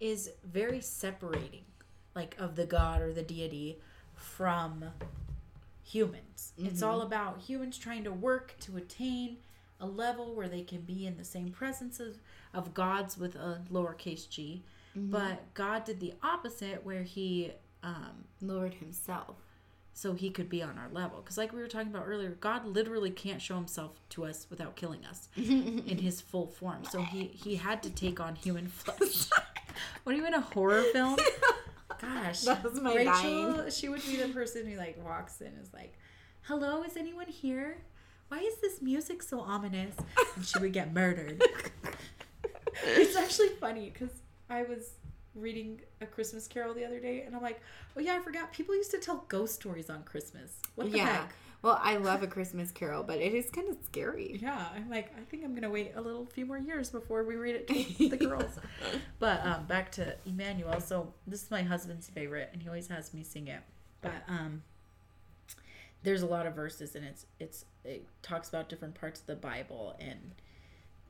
is 0.00 0.30
very 0.44 0.80
separating, 0.80 1.64
like, 2.14 2.36
of 2.38 2.56
the 2.56 2.66
God 2.66 3.02
or 3.02 3.12
the 3.12 3.22
deity 3.22 3.78
from 4.14 4.84
humans. 5.82 6.52
It's 6.58 6.80
mm-hmm. 6.80 6.84
all 6.84 7.02
about 7.02 7.40
humans 7.40 7.78
trying 7.78 8.04
to 8.04 8.12
work 8.12 8.54
to 8.60 8.76
attain 8.76 9.36
a 9.78 9.86
level 9.86 10.34
where 10.34 10.48
they 10.48 10.62
can 10.62 10.80
be 10.80 11.06
in 11.06 11.16
the 11.16 11.24
same 11.24 11.50
presence 11.50 12.00
of, 12.00 12.16
of 12.54 12.74
gods 12.74 13.18
with 13.18 13.34
a 13.34 13.60
lowercase 13.70 14.28
g. 14.28 14.62
Mm-hmm. 14.96 15.10
But 15.10 15.52
God 15.54 15.84
did 15.84 16.00
the 16.00 16.14
opposite, 16.22 16.84
where 16.84 17.02
He 17.02 17.52
um, 17.86 18.24
Lord 18.42 18.74
Himself. 18.74 19.36
so 19.94 20.12
he 20.12 20.28
could 20.30 20.48
be 20.50 20.62
on 20.62 20.76
our 20.76 20.88
level. 20.92 21.20
Because, 21.22 21.38
like 21.38 21.52
we 21.54 21.60
were 21.60 21.68
talking 21.68 21.88
about 21.94 22.04
earlier, 22.06 22.30
God 22.40 22.66
literally 22.66 23.10
can't 23.10 23.40
show 23.40 23.54
himself 23.54 23.92
to 24.10 24.24
us 24.26 24.46
without 24.50 24.76
killing 24.76 25.04
us 25.06 25.28
in 25.36 25.98
his 25.98 26.20
full 26.20 26.46
form. 26.48 26.84
So 26.90 27.00
he 27.02 27.24
he 27.24 27.56
had 27.56 27.82
to 27.84 27.90
take 27.90 28.20
on 28.20 28.34
human 28.34 28.66
flesh. 28.68 29.30
what 30.04 30.14
are 30.14 30.18
you 30.18 30.26
in 30.26 30.34
a 30.34 30.40
horror 30.40 30.82
film? 30.92 31.16
Gosh, 32.00 32.42
That 32.42 32.62
was 32.62 32.78
my 32.80 32.94
Rachel. 32.94 33.12
dying. 33.54 33.70
She 33.70 33.88
would 33.88 34.04
be 34.04 34.16
the 34.16 34.28
person 34.28 34.66
who 34.66 34.76
like 34.76 35.02
walks 35.02 35.40
in 35.40 35.46
and 35.46 35.62
is 35.62 35.72
like, 35.72 35.94
"Hello, 36.42 36.82
is 36.82 36.96
anyone 36.96 37.26
here? 37.28 37.78
Why 38.28 38.38
is 38.40 38.56
this 38.60 38.82
music 38.82 39.22
so 39.22 39.40
ominous?" 39.40 39.94
And 40.34 40.44
she 40.44 40.58
would 40.58 40.74
get 40.74 40.92
murdered. 40.92 41.42
it's 42.84 43.16
actually 43.16 43.48
funny 43.60 43.90
because 43.90 44.14
I 44.50 44.64
was 44.64 44.90
reading 45.36 45.80
a 46.00 46.06
Christmas 46.06 46.48
Carol 46.48 46.74
the 46.74 46.84
other 46.84 47.00
day, 47.00 47.22
and 47.22 47.34
I'm 47.34 47.42
like, 47.42 47.60
"Oh 47.96 48.00
yeah, 48.00 48.14
I 48.14 48.20
forgot. 48.20 48.52
People 48.52 48.74
used 48.74 48.90
to 48.92 48.98
tell 48.98 49.24
ghost 49.28 49.54
stories 49.54 49.90
on 49.90 50.02
Christmas. 50.04 50.52
What 50.74 50.90
the 50.90 50.98
yeah. 50.98 51.06
heck?" 51.06 51.32
Well, 51.62 51.80
I 51.82 51.96
love 51.96 52.22
a 52.22 52.26
Christmas 52.26 52.70
Carol, 52.70 53.02
but 53.02 53.18
it 53.18 53.34
is 53.34 53.50
kind 53.50 53.68
of 53.68 53.76
scary. 53.84 54.38
Yeah, 54.40 54.68
I'm 54.74 54.88
like, 54.88 55.12
I 55.16 55.24
think 55.24 55.42
I'm 55.42 55.54
gonna 55.54 55.70
wait 55.70 55.92
a 55.96 56.00
little 56.00 56.26
few 56.26 56.46
more 56.46 56.58
years 56.58 56.90
before 56.90 57.24
we 57.24 57.36
read 57.36 57.56
it 57.56 57.68
to 57.68 58.08
the 58.08 58.16
girls. 58.16 58.58
but 59.18 59.44
um, 59.44 59.66
back 59.66 59.90
to 59.92 60.14
Emmanuel. 60.26 60.80
So 60.80 61.12
this 61.26 61.42
is 61.42 61.50
my 61.50 61.62
husband's 61.62 62.08
favorite, 62.08 62.50
and 62.52 62.62
he 62.62 62.68
always 62.68 62.88
has 62.88 63.12
me 63.12 63.24
sing 63.24 63.48
it. 63.48 63.62
But 64.00 64.22
um, 64.28 64.62
there's 66.02 66.22
a 66.22 66.26
lot 66.26 66.46
of 66.46 66.54
verses, 66.54 66.94
and 66.94 67.04
it's 67.04 67.26
it's 67.40 67.64
it 67.84 68.06
talks 68.22 68.48
about 68.48 68.68
different 68.68 68.94
parts 68.94 69.20
of 69.20 69.26
the 69.26 69.34
Bible, 69.34 69.96
and 69.98 70.34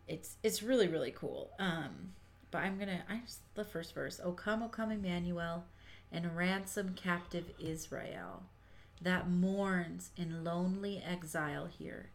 it's 0.08 0.36
it's 0.42 0.62
really 0.62 0.88
really 0.88 1.10
cool. 1.10 1.50
Um, 1.58 2.12
but 2.50 2.58
I'm 2.58 2.78
gonna 2.78 3.04
I 3.08 3.18
just 3.24 3.40
the 3.54 3.64
first 3.64 3.94
verse. 3.94 4.20
Oh 4.22 4.32
come, 4.32 4.62
oh 4.62 4.68
come, 4.68 4.90
Emmanuel, 4.90 5.64
and 6.12 6.36
ransom 6.36 6.94
captive 6.94 7.50
Israel 7.58 8.44
that 9.00 9.28
mourns 9.28 10.10
in 10.16 10.44
lonely 10.44 11.02
exile 11.06 11.66
here 11.66 12.10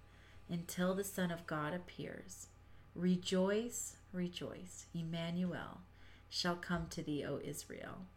until 0.50 0.94
the 0.94 1.04
Son 1.04 1.32
of 1.32 1.48
God 1.48 1.74
appears. 1.74 2.48
Rejoice, 2.96 3.96
rejoice, 4.12 4.88
Emmanuel 4.94 5.82
shall 6.30 6.56
come 6.56 6.88
to 6.90 7.04
thee, 7.04 7.26
O 7.26 7.40
Israel. 7.44 8.08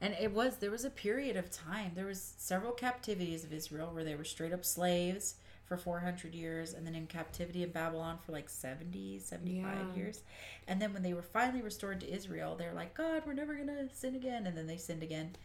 And 0.00 0.14
it 0.20 0.32
was, 0.32 0.56
there 0.56 0.70
was 0.70 0.84
a 0.84 0.90
period 0.90 1.36
of 1.36 1.50
time, 1.50 1.92
there 1.94 2.06
was 2.06 2.34
several 2.36 2.72
captivities 2.72 3.44
of 3.44 3.52
Israel 3.52 3.90
where 3.92 4.04
they 4.04 4.14
were 4.14 4.24
straight 4.24 4.52
up 4.52 4.64
slaves 4.64 5.36
for 5.64 5.76
400 5.76 6.34
years 6.34 6.74
and 6.74 6.86
then 6.86 6.94
in 6.94 7.06
captivity 7.06 7.62
in 7.62 7.70
Babylon 7.70 8.18
for 8.24 8.32
like 8.32 8.48
70, 8.48 9.18
75 9.18 9.64
Yeah. 9.64 9.94
years. 9.94 10.22
And 10.68 10.80
then 10.80 10.92
when 10.92 11.02
they 11.02 11.14
were 11.14 11.22
finally 11.22 11.62
restored 11.62 12.00
to 12.00 12.12
Israel, 12.12 12.54
they're 12.56 12.74
like, 12.74 12.94
God, 12.94 13.22
we're 13.26 13.32
never 13.32 13.54
going 13.54 13.68
to 13.68 13.88
sin 13.94 14.14
again. 14.14 14.46
And 14.46 14.56
then 14.56 14.66
they 14.66 14.76
sinned 14.76 15.02
again. 15.02 15.36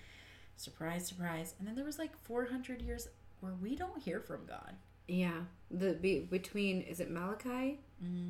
Surprise, 0.57 1.07
surprise. 1.07 1.55
And 1.57 1.67
then 1.67 1.76
there 1.76 1.86
was 1.86 1.97
like 1.97 2.11
400 2.24 2.82
years 2.82 3.07
where 3.39 3.53
we 3.61 3.76
don't 3.76 4.01
hear 4.03 4.20
from 4.20 4.45
God. 4.45 4.76
Yeah, 5.07 5.41
the 5.72 5.93
be, 5.93 6.20
between 6.20 6.82
is 6.82 6.99
it 6.99 7.09
Malachi? 7.09 7.80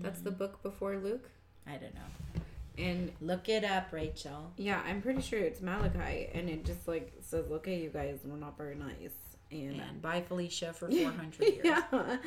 That's 0.01 0.21
the 0.21 0.29
mm-hmm. 0.29 0.39
book 0.39 0.63
before 0.63 0.95
Luke, 0.97 1.29
I 1.67 1.71
don't 1.71 1.93
know. 1.93 2.41
and 2.77 3.11
Look 3.19 3.49
it 3.49 3.63
up, 3.65 3.91
Rachel. 3.91 4.51
yeah, 4.57 4.81
I'm 4.87 5.01
pretty 5.01 5.21
sure 5.21 5.39
it's 5.39 5.61
Malachi, 5.61 6.29
and 6.33 6.49
it 6.49 6.63
just 6.65 6.87
like 6.87 7.11
says, 7.21 7.45
"Okay, 7.51 7.81
you 7.81 7.89
guys, 7.89 8.19
we're 8.23 8.37
not 8.37 8.57
very 8.57 8.75
nice." 8.75 9.13
And, 9.51 9.81
And 9.81 10.01
bye, 10.01 10.21
Felicia, 10.21 10.73
for 10.73 10.89
400 10.91 11.39
years. 11.41 11.59
yeah, 11.63 12.17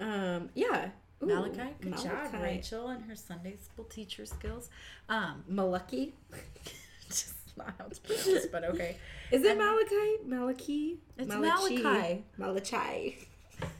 um, 0.00 0.50
yeah. 0.54 0.90
Ooh, 1.22 1.26
Malachi, 1.26 1.70
good 1.80 1.96
job, 1.96 2.34
Rachel, 2.42 2.88
and 2.88 3.02
her 3.04 3.16
Sunday 3.16 3.56
school 3.56 3.86
teacher 3.86 4.26
skills. 4.26 4.68
Um, 5.08 5.44
Malachi. 5.48 6.14
just 7.08 7.34
not 7.56 7.72
how 7.78 7.86
it's 7.86 7.98
pronounced, 7.98 8.52
but 8.52 8.64
okay. 8.64 8.98
Is 9.32 9.42
it 9.42 9.52
And- 9.52 9.58
Malachi? 9.58 10.16
Malachi? 10.26 10.98
It's 11.16 11.28
Malachi. 11.28 11.82
Malachi. 11.82 12.24
Malachi. 12.36 13.18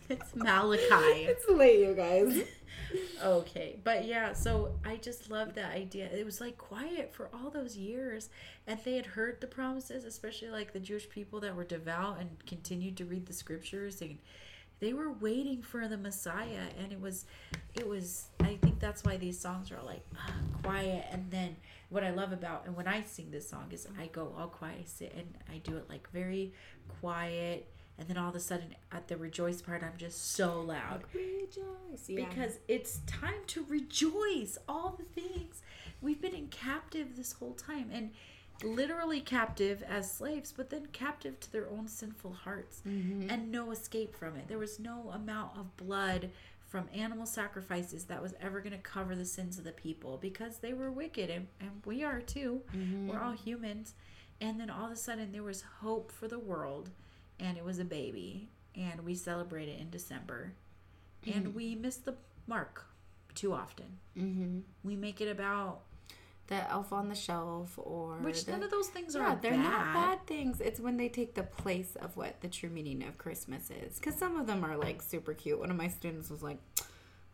It's 0.09 0.35
Malachi. 0.35 1.25
it's 1.25 1.47
late, 1.51 1.81
you 1.81 1.93
guys. 1.95 2.43
Okay, 3.23 3.77
but 3.83 4.05
yeah, 4.05 4.33
so 4.33 4.73
I 4.85 4.97
just 4.97 5.31
love 5.31 5.55
that 5.55 5.73
idea. 5.73 6.07
It 6.07 6.25
was 6.25 6.41
like 6.41 6.59
quiet 6.59 7.13
for 7.15 7.29
all 7.33 7.51
those 7.51 7.77
years, 7.77 8.29
and 8.67 8.79
they 8.85 8.97
had 8.97 9.07
heard 9.07 9.41
the 9.41 9.47
promises, 9.47 10.05
especially 10.05 10.49
like 10.49 10.73
the 10.73 10.81
Jewish 10.81 11.09
people 11.09 11.41
that 11.41 11.55
were 11.57 11.65
devout 11.65 12.19
and 12.21 12.31
continued 12.47 12.97
to 12.99 13.05
read 13.05 13.27
the 13.27 13.33
scriptures, 13.33 14.01
and 14.01 14.19
they 14.81 14.93
were 14.93 15.11
waiting 15.11 15.63
for 15.63 15.89
the 15.89 15.97
Messiah. 15.97 16.69
And 16.79 16.93
it 16.93 17.01
was, 17.01 17.25
it 17.75 17.89
was. 17.89 18.27
I 18.41 18.57
think 18.57 18.79
that's 18.79 19.05
why 19.05 19.17
these 19.17 19.39
songs 19.39 19.71
are 19.73 19.83
like 19.83 20.05
ah, 20.17 20.33
quiet. 20.63 21.07
And 21.11 21.31
then 21.31 21.57
what 21.89 22.05
I 22.05 22.11
love 22.11 22.33
about 22.33 22.65
and 22.67 22.77
when 22.77 22.89
I 22.89 23.03
sing 23.03 23.31
this 23.31 23.49
song 23.49 23.67
is 23.71 23.87
I 23.99 24.07
go 24.09 24.33
all 24.37 24.49
quiet, 24.49 24.79
I 24.81 24.85
sit 24.85 25.15
and 25.17 25.27
I 25.49 25.59
do 25.59 25.77
it 25.77 25.89
like 25.89 26.11
very 26.11 26.53
quiet. 27.01 27.69
And 27.99 28.09
then 28.09 28.19
all 28.19 28.29
of 28.29 28.35
a 28.35 28.41
sudden, 28.41 28.75
at 28.93 29.09
the 29.09 29.17
rejoice 29.17 29.63
part, 29.63 29.83
I'm 29.83 29.97
just 29.97 30.33
so 30.33 30.61
loud. 30.61 31.05
Rejoice. 31.15 32.09
Yeah. 32.09 32.27
because 32.29 32.59
it's 32.69 32.99
time 33.07 33.45
to 33.49 33.65
rejoice 33.69 34.59
all 34.69 34.99
the 34.99 35.21
things. 35.21 35.63
We've 36.01 36.21
been 36.21 36.35
in 36.35 36.49
captive 36.49 37.17
this 37.17 37.33
whole 37.33 37.55
time 37.55 37.91
and 37.93 38.11
literally 38.63 39.21
captive 39.21 39.83
as 39.87 40.11
slaves 40.11 40.51
but 40.57 40.71
then 40.71 40.87
captive 40.93 41.39
to 41.39 41.53
their 41.53 41.69
own 41.69 41.87
sinful 41.87 42.33
hearts 42.33 42.81
mm-hmm. 42.87 43.29
and 43.31 43.51
no 43.51 43.71
escape 43.71 44.15
from 44.17 44.37
it. 44.37 44.49
There 44.49 44.59
was 44.59 44.79
no 44.79 45.11
amount 45.15 45.59
of 45.59 45.77
blood 45.77 46.31
from 46.67 46.89
animal 46.95 47.27
sacrifices 47.27 48.05
that 48.05 48.23
was 48.23 48.35
ever 48.41 48.61
going 48.61 48.73
to 48.73 48.79
cover 48.79 49.15
the 49.15 49.25
sins 49.25 49.59
of 49.59 49.65
the 49.65 49.73
people 49.73 50.19
because 50.21 50.59
they 50.59 50.73
were 50.73 50.91
wicked 50.91 51.31
and, 51.31 51.47
and 51.61 51.71
we 51.85 52.03
are 52.03 52.21
too. 52.21 52.63
We're 52.73 52.81
mm-hmm. 52.81 53.23
all 53.23 53.33
humans. 53.33 53.95
And 54.41 54.61
then 54.61 54.69
all 54.69 54.87
of 54.87 54.93
a 54.93 54.97
sudden 54.97 55.33
there 55.33 55.43
was 55.43 55.65
hope 55.81 56.11
for 56.11 56.29
the 56.29 56.39
world 56.39 56.91
and 57.41 57.57
it 57.57 57.65
was 57.65 57.79
a 57.79 57.85
baby 57.85 58.49
and 58.75 59.05
we 59.05 59.15
celebrate 59.15 59.69
it 59.69 59.81
in 59.81 59.91
december 59.91 60.53
and 61.27 61.55
we 61.55 61.75
miss 61.75 61.97
the 61.97 62.15
mark 62.47 62.87
too 63.35 63.53
often. 63.53 63.99
mm-hmm. 64.17 64.59
We 64.85 64.97
make 64.97 65.21
it 65.21 65.29
about 65.29 65.81
the 66.49 66.71
elf 66.71 66.93
on 66.93 67.09
the 67.09 67.15
shelf 67.15 67.77
or 67.77 68.19
which 68.19 68.45
the, 68.45 68.53
none 68.53 68.63
of 68.63 68.71
those 68.71 68.89
things 68.89 69.15
yeah, 69.15 69.33
are 69.33 69.37
they're 69.37 69.51
bad. 69.53 69.63
not 69.63 69.95
bad 69.95 70.27
things. 70.27 70.61
It's 70.61 70.79
when 70.79 70.97
they 70.97 71.09
take 71.09 71.35
the 71.35 71.43
place 71.43 71.97
of 71.97 72.17
what 72.17 72.41
the 72.41 72.49
true 72.49 72.71
meaning 72.71 73.03
of 73.03 73.19
Christmas 73.19 73.71
is. 73.71 73.99
Because 73.99 74.15
some 74.15 74.37
of 74.39 74.47
them 74.47 74.65
are 74.65 74.77
like 74.77 75.03
super 75.03 75.35
cute. 75.35 75.59
One 75.59 75.71
of 75.71 75.77
my 75.77 75.89
students 75.89 76.31
was 76.31 76.43
like, 76.43 76.59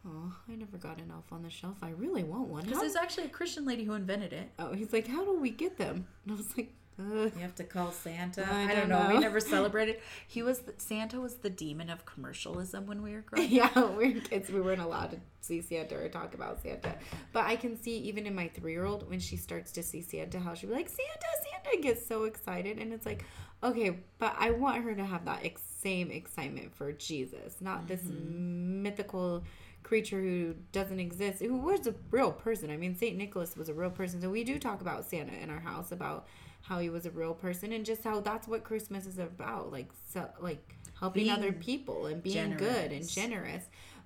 "Oh, 0.06 0.34
I 0.50 0.54
never 0.54 0.78
got 0.78 0.98
an 0.98 1.10
elf 1.12 1.30
on 1.30 1.42
the 1.42 1.50
shelf. 1.50 1.76
I 1.82 1.90
really 1.90 2.24
want 2.24 2.48
one." 2.48 2.64
Because 2.64 2.80
there's 2.80 2.96
actually 2.96 3.24
a 3.24 3.30
Christian 3.30 3.66
lady 3.66 3.84
who 3.84 3.92
invented 3.92 4.32
it. 4.32 4.50
oh, 4.58 4.72
he's 4.72 4.92
like, 4.92 5.06
"How 5.06 5.24
do 5.24 5.38
we 5.38 5.50
get 5.50 5.76
them?" 5.76 6.06
And 6.24 6.32
I 6.32 6.36
was 6.36 6.56
like. 6.56 6.72
You 6.98 7.30
have 7.40 7.54
to 7.56 7.64
call 7.64 7.90
Santa. 7.90 8.46
I 8.50 8.64
I, 8.64 8.66
don't 8.74 8.88
don't 8.88 9.08
know. 9.08 9.14
We 9.14 9.20
never 9.20 9.40
celebrated. 9.40 9.98
He 10.26 10.42
was 10.42 10.60
the, 10.60 10.74
Santa 10.76 11.20
was 11.20 11.36
the 11.36 11.50
demon 11.50 11.88
of 11.90 12.04
commercialism 12.04 12.86
when 12.86 13.02
we 13.02 13.14
were 13.14 13.22
growing. 13.22 13.46
up. 13.60 13.74
yeah, 13.74 13.86
we 13.96 14.14
were 14.14 14.20
kids. 14.20 14.50
We 14.50 14.60
weren't 14.60 14.82
allowed 14.82 15.12
to 15.12 15.20
see 15.40 15.62
Santa 15.62 15.96
or 15.96 16.08
talk 16.08 16.34
about 16.34 16.62
Santa. 16.62 16.94
But 17.32 17.46
I 17.46 17.56
can 17.56 17.80
see 17.80 17.96
even 17.98 18.26
in 18.26 18.34
my 18.34 18.48
three 18.48 18.72
year 18.72 18.84
old 18.84 19.08
when 19.08 19.20
she 19.20 19.36
starts 19.36 19.72
to 19.72 19.82
see 19.82 20.02
Santa, 20.02 20.38
how 20.38 20.54
she'll 20.54 20.70
be 20.70 20.76
like, 20.76 20.88
Santa, 20.88 21.62
Santa, 21.64 21.82
gets 21.82 22.06
so 22.06 22.24
excited. 22.24 22.78
And 22.78 22.92
it's 22.92 23.06
like, 23.06 23.24
okay, 23.62 23.98
but 24.18 24.34
I 24.38 24.50
want 24.50 24.84
her 24.84 24.94
to 24.94 25.04
have 25.04 25.24
that 25.24 25.44
ex- 25.44 25.62
same 25.80 26.10
excitement 26.10 26.74
for 26.74 26.92
Jesus, 26.92 27.56
not 27.60 27.88
this 27.88 28.02
mm-hmm. 28.02 28.82
mythical 28.82 29.44
creature 29.82 30.20
who 30.20 30.54
doesn't 30.70 31.00
exist, 31.00 31.42
who 31.42 31.56
was 31.56 31.86
a 31.86 31.94
real 32.10 32.32
person. 32.32 32.70
I 32.70 32.76
mean, 32.76 32.96
St. 32.96 33.16
Nicholas 33.16 33.56
was 33.56 33.68
a 33.68 33.74
real 33.74 33.90
person. 33.90 34.20
So 34.20 34.30
we 34.30 34.44
do 34.44 34.58
talk 34.58 34.80
about 34.80 35.04
Santa 35.04 35.32
in 35.32 35.50
our 35.50 35.60
house 35.60 35.92
about 35.92 36.26
how 36.62 36.78
he 36.78 36.88
was 36.90 37.06
a 37.06 37.10
real 37.10 37.34
person 37.34 37.72
and 37.72 37.84
just 37.84 38.04
how 38.04 38.20
that's 38.20 38.48
what 38.48 38.64
Christmas 38.64 39.06
is 39.06 39.18
about. 39.18 39.72
Like, 39.72 39.90
so, 40.12 40.28
like, 40.40 40.76
helping 40.98 41.24
Being 41.24 41.36
other 41.36 41.52
people 41.52 42.06
and 42.06 42.22
being 42.22 42.56
good 42.56 42.92
and 42.92 43.06
generous. 43.08 43.14
generous. 43.14 43.64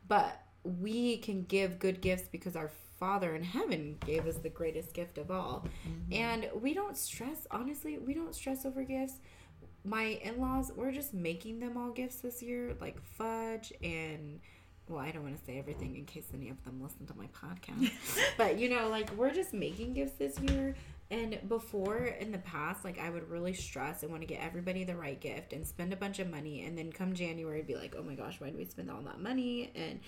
But 0.09 0.41
we 0.65 1.19
can 1.19 1.43
give 1.43 1.79
good 1.79 2.01
gifts 2.01 2.29
because 2.31 2.57
our 2.57 2.71
Father 2.99 3.35
in 3.35 3.43
heaven 3.43 3.99
gave 4.07 4.27
us 4.27 4.37
the 4.37 4.49
greatest 4.49 4.95
gift 4.95 5.19
of 5.19 5.31
all. 5.31 5.67
Mm-hmm. 5.87 6.13
And 6.15 6.49
we 6.61 6.73
don't 6.73 6.97
stress, 6.97 7.47
honestly, 7.51 7.99
we 7.99 8.15
don't 8.15 8.35
stress 8.35 8.65
over 8.65 8.83
gifts. 8.85 9.15
My 9.85 10.19
in 10.23 10.41
laws, 10.41 10.73
we're 10.75 10.93
just 10.93 11.13
making 11.13 11.61
them 11.61 11.77
all 11.77 11.91
gifts 11.91 12.17
this 12.17 12.43
year, 12.43 12.75
like 12.81 13.01
fudge 13.03 13.73
and. 13.83 14.41
Well, 14.89 15.01
I 15.01 15.11
don't 15.11 15.25
want 15.25 15.37
to 15.37 15.45
say 15.45 15.59
everything 15.59 15.97
in 15.97 16.05
case 16.05 16.29
any 16.33 16.49
of 16.49 16.63
them 16.63 16.81
listen 16.81 17.07
to 17.07 17.15
my 17.17 17.27
podcast. 17.27 17.91
but, 18.39 18.57
you 18.57 18.69
know, 18.69 18.89
like, 18.89 19.11
we're 19.17 19.35
just 19.35 19.53
making 19.53 19.95
gifts 19.95 20.13
this 20.13 20.39
year. 20.39 20.77
And 21.11 21.39
before 21.49 22.05
in 22.05 22.33
the 22.33 22.39
past, 22.39 22.85
like 22.85 22.99
I 22.99 23.11
would 23.11 23.31
really 23.31 23.53
stress 23.53 24.03
and 24.03 24.11
want 24.11 24.23
to 24.23 24.27
get 24.27 24.43
everybody 24.43 24.83
the 24.85 24.97
right 24.97 25.21
gift 25.21 25.53
and 25.53 25.67
spend 25.67 25.93
a 25.93 25.97
bunch 25.97 26.19
of 26.19 26.29
money, 26.31 26.65
and 26.65 26.77
then 26.77 26.91
come 26.93 27.15
January, 27.15 27.63
be 27.63 27.77
like, 27.77 27.95
"Oh 27.97 28.03
my 28.03 28.15
gosh, 28.15 28.41
why 28.41 28.49
did 28.49 28.57
we 28.57 28.65
spend 28.65 28.91
all 28.91 29.03
that 29.03 29.21
money?" 29.21 29.71
And 29.75 30.01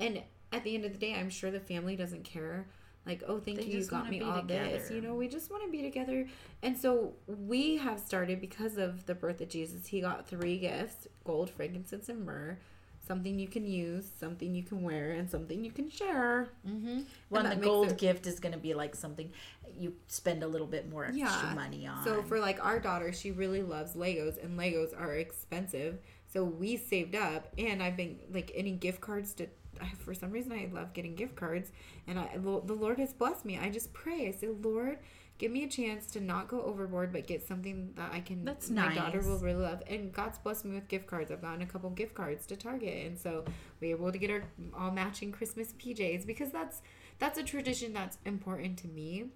and 0.00 0.22
at 0.52 0.64
the 0.64 0.74
end 0.74 0.84
of 0.84 0.92
the 0.92 0.98
day, 0.98 1.14
I'm 1.14 1.28
sure 1.30 1.50
the 1.50 1.60
family 1.60 1.96
doesn't 1.96 2.24
care. 2.24 2.68
Like, 3.04 3.22
oh, 3.28 3.38
thank 3.38 3.58
They 3.58 3.64
you, 3.66 3.78
you 3.78 3.86
got 3.86 4.10
me 4.10 4.20
all 4.20 4.42
this. 4.42 4.88
together. 4.88 4.94
You 4.94 5.00
know, 5.00 5.14
we 5.14 5.28
just 5.28 5.48
want 5.48 5.62
to 5.64 5.70
be 5.70 5.80
together. 5.82 6.26
And 6.62 6.76
so 6.76 7.14
we 7.28 7.76
have 7.76 8.00
started 8.00 8.40
because 8.40 8.78
of 8.78 9.06
the 9.06 9.14
birth 9.14 9.40
of 9.40 9.48
Jesus. 9.48 9.86
He 9.86 10.00
got 10.00 10.26
three 10.26 10.58
gifts: 10.58 11.06
gold, 11.24 11.50
frankincense, 11.50 12.08
and 12.08 12.24
myrrh. 12.24 12.58
Something 13.06 13.38
you 13.38 13.46
can 13.46 13.66
use, 13.66 14.04
something 14.18 14.54
you 14.54 14.62
can 14.64 14.82
wear, 14.82 15.12
and 15.12 15.30
something 15.30 15.64
you 15.64 15.70
can 15.70 15.88
share. 15.88 16.48
Mm-hmm. 16.68 17.00
Well, 17.30 17.44
the 17.44 17.56
gold 17.56 17.92
it- 17.92 17.98
gift 17.98 18.26
is 18.26 18.40
going 18.40 18.52
to 18.52 18.58
be 18.58 18.74
like 18.74 18.94
something 18.96 19.30
you 19.78 19.92
spend 20.08 20.42
a 20.42 20.46
little 20.48 20.66
bit 20.66 20.88
more 20.90 21.04
extra 21.04 21.20
Yeah. 21.28 21.52
money 21.54 21.86
on. 21.86 22.02
So 22.04 22.22
for 22.22 22.40
like 22.40 22.64
our 22.64 22.80
daughter, 22.80 23.12
she 23.12 23.30
really 23.30 23.62
loves 23.62 23.94
Legos, 23.94 24.42
and 24.42 24.58
Legos 24.58 24.98
are 24.98 25.14
expensive. 25.14 25.98
So 26.32 26.42
we 26.44 26.76
saved 26.76 27.14
up, 27.14 27.52
and 27.56 27.82
I've 27.82 27.96
been 27.96 28.18
like 28.32 28.50
any 28.54 28.72
gift 28.72 29.00
cards 29.00 29.34
to. 29.34 29.46
I, 29.80 29.88
for 29.98 30.14
some 30.14 30.30
reason, 30.32 30.52
I 30.52 30.68
love 30.72 30.94
getting 30.94 31.14
gift 31.14 31.36
cards, 31.36 31.70
and 32.06 32.18
I 32.18 32.36
the 32.38 32.74
Lord 32.74 32.98
has 32.98 33.12
blessed 33.12 33.44
me. 33.44 33.58
I 33.58 33.68
just 33.70 33.92
pray. 33.92 34.26
I 34.26 34.30
say, 34.32 34.48
Lord, 34.48 34.98
give 35.38 35.52
me 35.52 35.64
a 35.64 35.68
chance 35.68 36.06
to 36.06 36.20
not 36.20 36.48
go 36.48 36.62
overboard, 36.62 37.12
but 37.12 37.26
get 37.26 37.46
something 37.46 37.92
that 37.96 38.10
I 38.12 38.20
can. 38.20 38.44
That's 38.44 38.70
my 38.70 38.94
daughter 38.94 39.20
will 39.20 39.38
really 39.38 39.62
love, 39.62 39.82
and 39.88 40.12
God's 40.12 40.38
blessed 40.38 40.64
me 40.64 40.74
with 40.74 40.88
gift 40.88 41.06
cards. 41.06 41.30
I've 41.30 41.42
gotten 41.42 41.62
a 41.62 41.66
couple 41.66 41.90
gift 41.90 42.14
cards 42.14 42.46
to 42.46 42.56
Target, 42.56 43.06
and 43.06 43.18
so 43.18 43.44
we 43.80 43.88
were 43.94 44.00
able 44.00 44.12
to 44.12 44.18
get 44.18 44.30
our 44.30 44.44
all 44.78 44.90
matching 44.90 45.32
Christmas 45.32 45.72
PJs 45.74 46.26
because 46.26 46.50
that's 46.50 46.82
that's 47.18 47.38
a 47.38 47.42
tradition 47.42 47.92
that's 47.92 48.18
important 48.24 48.78
to 48.78 48.88
me 48.88 49.26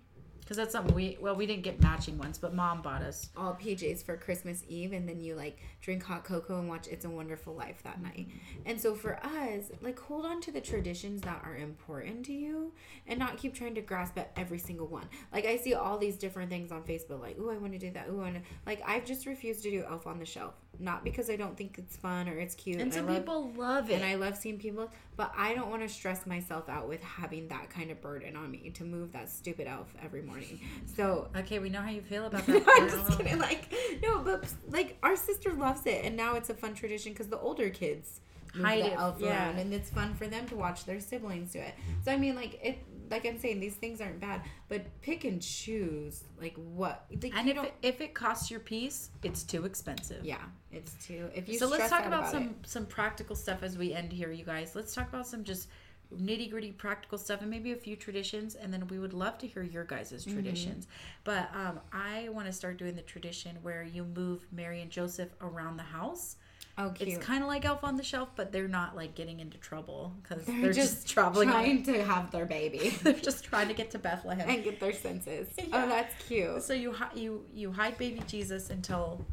because 0.51 0.65
that's 0.65 0.73
something 0.73 0.97
we 0.97 1.17
well 1.21 1.37
we 1.37 1.47
didn't 1.47 1.63
get 1.63 1.81
matching 1.81 2.19
ones, 2.19 2.37
but 2.37 2.53
mom 2.53 2.83
bought 2.83 3.03
us. 3.03 3.31
all 3.37 3.55
PJs 3.55 4.05
for 4.05 4.17
Christmas 4.17 4.65
Eve, 4.67 4.93
and 4.93 5.09
then 5.09 5.21
you 5.21 5.37
like 5.37 5.61
drink 5.81 6.03
hot 6.03 6.25
cocoa 6.25 6.59
and 6.59 6.69
watch 6.69 6.89
It's 6.89 7.05
a 7.05 7.09
Wonderful 7.09 7.55
Life 7.55 7.85
that 7.85 8.03
night. 8.03 8.27
And 8.67 8.81
so 8.81 8.97
for 8.97 9.25
us, 9.25 9.71
like 9.81 9.97
hold 9.97 10.27
on 10.27 10.41
to 10.41 10.51
the 10.51 10.61
traditions 10.61 11.21
that 11.21 11.41
are 11.45 11.57
important 11.57 12.27
to 12.27 12.33
you, 12.33 12.73
and 13.07 13.17
not 13.17 13.37
keep 13.37 13.55
trying 13.55 13.77
to 13.77 13.81
grasp 13.81 14.19
at 14.19 14.33
every 14.35 14.59
single 14.59 14.89
one. 14.89 15.07
Like 15.33 15.47
I 15.47 15.57
see 15.57 15.75
all 15.75 15.99
these 15.99 16.17
different 16.17 16.51
things 16.51 16.73
on 16.73 16.83
Facebook, 16.83 17.21
like 17.21 17.37
oh 17.41 17.51
I 17.51 17.57
want 17.57 17.75
to 17.75 17.79
do 17.79 17.93
that, 17.93 18.09
oh 18.11 18.19
to 18.19 18.41
like 18.67 18.83
I've 18.85 19.05
just 19.05 19.27
refused 19.27 19.63
to 19.63 19.71
do 19.71 19.85
Elf 19.89 20.09
on 20.09 20.19
the 20.19 20.27
Shelf, 20.27 20.55
not 20.79 21.05
because 21.05 21.29
I 21.29 21.37
don't 21.37 21.57
think 21.57 21.77
it's 21.79 21.97
fun 21.97 22.29
or 22.29 22.39
it's 22.39 22.55
cute, 22.55 22.81
And 22.81 22.91
I 22.93 22.97
some 22.97 23.07
love- 23.07 23.17
people 23.19 23.53
love 23.57 23.91
it. 23.91 23.95
and 23.95 24.05
I 24.05 24.15
love 24.15 24.37
seeing 24.37 24.59
people, 24.59 24.91
but 25.17 25.33
I 25.37 25.55
don't 25.55 25.69
want 25.69 25.83
to 25.83 25.89
stress 25.89 26.27
myself 26.27 26.69
out 26.71 26.89
with 26.89 27.03
having 27.03 27.49
that 27.49 27.69
kind 27.69 27.91
of 27.91 28.01
burden 28.01 28.35
on 28.37 28.51
me 28.51 28.71
to 28.75 28.85
move 28.85 29.13
that 29.13 29.29
stupid 29.29 29.67
elf 29.67 29.93
every 30.03 30.23
morning. 30.23 30.61
So 30.97 31.29
okay, 31.37 31.59
we 31.59 31.69
know 31.69 31.83
how 31.83 31.91
you 31.91 32.01
feel 32.03 32.25
about 32.27 32.47
no, 32.49 32.59
that. 32.61 32.69
I'm 32.81 32.89
just 32.89 33.19
kidding. 33.19 33.39
Like, 33.39 33.73
no, 34.03 34.21
but 34.21 34.45
like 34.71 34.97
our 35.03 35.17
sister 35.17 35.53
loves 35.53 35.85
it, 35.87 36.05
and 36.05 36.17
now 36.17 36.37
it's 36.37 36.49
a 36.51 36.55
fun 36.55 36.75
tradition 36.75 37.13
because 37.13 37.29
the 37.29 37.39
older 37.39 37.69
kids 37.69 38.21
Hide 38.55 38.83
the 38.83 38.93
it, 38.93 38.99
elf 38.99 39.17
yeah. 39.21 39.29
around, 39.29 39.59
and 39.61 39.73
it's 39.73 39.91
fun 39.91 40.13
for 40.15 40.27
them 40.27 40.45
to 40.49 40.57
watch 40.57 40.85
their 40.85 40.99
siblings 40.99 41.53
do 41.53 41.61
it. 41.61 41.73
So 42.05 42.11
I 42.11 42.17
mean, 42.17 42.35
like 42.35 42.59
it. 42.65 42.79
Like 43.11 43.27
I'm 43.27 43.39
saying, 43.39 43.61
these 43.61 43.75
things 43.75 44.01
aren't 44.01 44.21
bad, 44.21 44.43
but 44.69 44.83
pick 45.03 45.25
and 45.25 45.43
choose 45.43 46.25
like 46.41 46.55
what. 46.57 47.07
Like, 47.23 47.35
And 47.37 47.49
if 47.49 47.57
it, 47.59 47.75
if 47.83 48.01
it 48.01 48.15
costs 48.15 48.51
your 48.51 48.61
piece, 48.61 49.11
it's 49.23 49.43
too 49.43 49.65
expensive. 49.65 50.25
yeah, 50.25 50.39
it's 50.73 50.93
too. 51.05 51.29
If 51.35 51.49
you 51.49 51.59
so 51.59 51.67
let's 51.67 51.91
talk 51.91 52.03
out 52.03 52.07
about, 52.07 52.31
some 52.31 52.43
it- 52.63 52.67
some 52.69 52.87
practical 52.87 53.35
stuff 53.37 53.63
as 53.63 53.77
we 53.77 53.93
end 53.93 54.13
here, 54.13 54.31
you 54.31 54.45
guys. 54.45 54.75
Let's 54.77 54.95
talk 54.95 55.09
about 55.09 55.27
some 55.27 55.43
just 55.45 55.69
nitty 56.17 56.51
gritty 56.51 56.73
practical 56.73 57.19
stuff 57.19 57.41
and 57.41 57.49
maybe 57.51 57.73
a 57.73 57.77
few 57.77 57.95
traditions, 57.97 58.55
and 58.57 58.73
then 58.73 58.87
we 58.89 58.99
would 58.99 59.13
love 59.13 59.39
to 59.39 59.47
hear 59.47 59.63
your 59.63 59.85
guys' 59.85 60.13
Mm-hmm. 60.13 60.33
traditions. 60.33 60.87
But 61.25 61.51
um, 61.55 61.81
I 61.93 62.29
want 62.31 62.47
to 62.47 62.53
start 62.53 62.79
doing 62.79 62.95
the 62.97 63.03
tradition 63.03 63.57
where 63.63 63.83
you 63.83 64.05
move 64.05 64.47
Mary 64.53 64.83
and 64.83 64.91
Joseph 64.91 65.31
around 65.41 65.77
the 65.77 65.83
house. 65.85 66.37
Oh, 66.79 66.91
cute. 66.91 67.09
It's 67.11 67.19
kind 67.27 67.43
of 67.43 67.49
like 67.49 67.65
Elf 67.65 67.85
on 67.85 67.97
the 67.97 68.03
Shelf, 68.03 68.31
but 68.37 68.53
they're 68.53 68.69
not 68.69 68.97
like 68.97 69.15
getting 69.15 69.41
into 69.41 69.59
trouble 69.59 70.13
because 70.23 70.45
they're, 70.45 70.61
They're 70.63 70.73
just, 70.73 70.95
just 71.03 71.09
traveling. 71.09 71.49
trying 71.49 71.83
to 71.85 72.03
have 72.05 72.31
their 72.31 72.47
baby 72.47 72.91
they're 73.03 73.13
just 73.13 73.45
trying 73.45 73.69
to 73.69 73.75
get 73.75 73.91
to 73.91 73.99
Bethlehem. 73.99 74.49
and 74.49 74.65
get 74.65 74.81
their 74.81 74.93
senses. 74.95 75.49
Oh, 75.59 75.63
yeah. 75.69 75.85
Oh, 75.85 75.89
that's 75.89 76.27
cute. 76.27 76.63
So 76.63 76.73
you 76.73 76.95
you 77.15 77.45
you 77.55 77.73
hide 77.73 77.99
baby 77.99 78.23
Jesus 78.27 78.71
until 78.71 79.25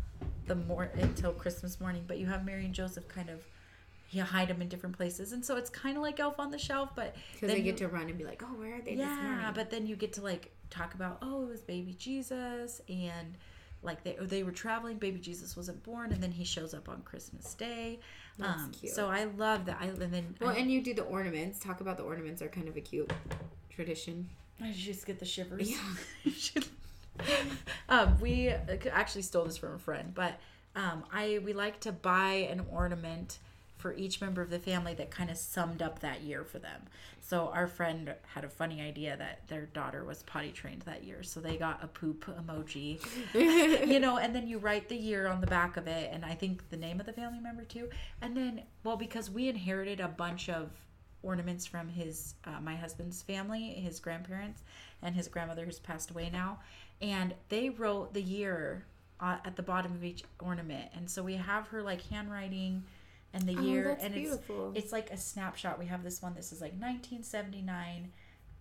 the 0.48 0.56
mor- 0.56 0.92
until 0.96 1.32
Christmas 1.32 1.80
morning, 1.80 2.04
but 2.08 2.18
you 2.18 2.26
have 2.26 2.44
Mary 2.46 2.66
and 2.66 2.74
Joseph 2.74 3.08
kind 3.08 3.30
of 3.30 3.44
you 4.10 4.24
hide 4.24 4.48
them 4.48 4.62
in 4.62 4.70
different 4.70 4.96
places, 4.96 5.34
and 5.34 5.44
so 5.46 5.58
it's 5.58 5.70
kind 5.70 5.98
of 5.98 6.02
like 6.04 6.20
Elf 6.20 6.40
on 6.40 6.50
the 6.50 6.58
Shelf, 6.58 6.90
but 6.96 7.14
Because 7.34 7.50
they 7.50 7.62
get 7.62 7.80
you- 7.80 7.88
to 7.88 7.94
run 7.94 8.08
and 8.10 8.18
be 8.18 8.24
like, 8.24 8.42
oh, 8.44 8.54
where 8.60 8.76
are 8.78 8.82
they 8.82 8.94
yeah, 8.94 9.52
but 9.54 9.70
then 9.70 9.86
you 9.86 9.96
get 9.96 10.14
to 10.14 10.22
like 10.22 10.52
talk 10.70 10.94
about 10.96 11.18
oh 11.22 11.44
it 11.44 11.50
was 11.50 11.62
baby 11.62 11.94
Jesus 11.98 12.82
and 12.90 13.36
like 13.82 14.04
they 14.04 14.18
they 14.22 14.44
were 14.44 14.52
traveling, 14.52 14.98
baby 14.98 15.20
Jesus 15.20 15.56
wasn't 15.56 15.82
born, 15.84 16.12
and 16.12 16.22
then 16.22 16.32
he 16.32 16.44
shows 16.44 16.74
up 16.74 16.90
on 16.90 17.02
Christmas 17.02 17.54
Day. 17.54 18.00
That's 18.38 18.64
um, 18.64 18.72
cute. 18.72 18.94
So 18.94 19.08
I 19.10 19.26
love 19.26 19.66
that. 19.66 19.78
I 19.80 19.86
and 19.86 20.14
then 20.14 20.36
Well, 20.40 20.52
I, 20.52 20.56
and 20.56 20.72
you 20.72 20.82
do 20.82 20.94
the 20.94 21.04
ornaments. 21.04 21.60
Talk 21.60 21.82
about 21.82 21.98
the 21.98 22.04
ornaments 22.04 22.42
are 22.42 22.48
kind 22.48 22.68
of 22.68 22.78
a 22.78 22.82
cute 22.82 23.12
tradition. 23.70 24.30
I 24.62 24.72
just 24.72 25.06
get 25.06 25.20
the 25.20 25.26
shivers. 25.26 25.72
Yeah. 25.72 26.62
um, 27.90 28.20
we 28.20 28.50
actually 28.50 29.22
stole 29.22 29.46
this 29.46 29.58
from 29.58 29.76
a 29.76 29.80
friend, 29.80 30.14
but 30.14 30.40
um, 30.76 31.04
I 31.12 31.40
we 31.44 31.54
like 31.54 31.80
to 31.82 31.92
buy 31.92 32.48
an 32.52 32.66
ornament 32.72 33.40
for 33.78 33.94
each 33.94 34.22
member 34.22 34.42
of 34.42 34.50
the 34.50 34.60
family 34.60 34.94
that 34.96 35.12
kind 35.12 35.30
of 35.30 35.38
summed 35.38 35.82
up 35.82 36.00
that 36.00 36.22
year 36.22 36.44
for 36.44 36.60
them. 36.60 36.82
So 37.22 37.52
our 37.54 37.68
friend 37.68 38.14
had 38.34 38.44
a 38.44 38.50
funny 38.50 38.82
idea 38.82 39.16
that 39.18 39.48
their 39.48 39.66
daughter 39.68 40.04
was 40.04 40.24
potty 40.24 40.52
trained 40.52 40.82
that 40.84 41.04
year, 41.04 41.24
so 41.24 41.40
they 41.40 41.58
got 41.58 41.84
a 41.84 41.88
poop 41.88 42.26
emoji, 42.26 43.00
you 43.88 44.00
know, 44.00 44.18
and 44.18 44.34
then 44.34 44.48
you 44.48 44.58
write 44.58 44.90
the 44.90 44.96
year 44.96 45.28
on 45.28 45.42
the 45.42 45.48
back 45.48 45.78
of 45.78 45.88
it, 45.88 46.10
and 46.12 46.24
I 46.26 46.34
think 46.34 46.70
the 46.70 46.78
name 46.78 47.00
of 47.00 47.06
the 47.06 47.14
family 47.14 47.40
member 47.40 47.64
too, 47.64 47.90
and 48.22 48.36
then 48.36 48.64
well 48.84 48.98
because 48.98 49.30
we 49.30 49.50
inherited 49.50 50.00
a 50.00 50.08
bunch 50.08 50.50
of 50.50 50.72
ornaments 51.24 51.66
from 51.66 51.90
his 51.90 52.36
uh, 52.46 52.62
my 52.62 52.76
husband's 52.76 53.24
family 53.24 53.72
his 53.72 54.00
grandparents 54.00 54.64
and 55.02 55.16
his 55.16 55.28
grandmother 55.28 55.66
who's 55.66 55.80
passed 55.80 56.12
away 56.12 56.30
now 56.32 56.60
and 57.02 57.34
they 57.50 57.70
wrote 57.70 58.14
the 58.14 58.22
year 58.22 58.86
uh, 59.20 59.38
at 59.46 59.56
the 59.56 59.64
bottom 59.64 59.94
of 59.94 60.04
each 60.04 60.24
ornament. 60.40 60.90
And 60.96 61.10
so 61.10 61.24
we 61.24 61.36
have 61.36 61.68
her 61.68 61.82
like 61.82 62.02
handwriting 62.10 62.84
and 63.34 63.44
the 63.44 63.56
Oh, 63.58 63.62
year 63.62 63.98
and 64.02 64.14
beautiful. 64.14 64.72
it's 64.74 64.86
it's 64.86 64.92
like 64.94 65.10
a 65.12 65.18
snapshot. 65.18 65.78
We 65.80 65.86
have 65.88 66.04
this 66.04 66.22
one 66.22 66.34
this 66.36 66.52
is 66.52 66.62
like 66.62 66.74
1979 66.74 68.12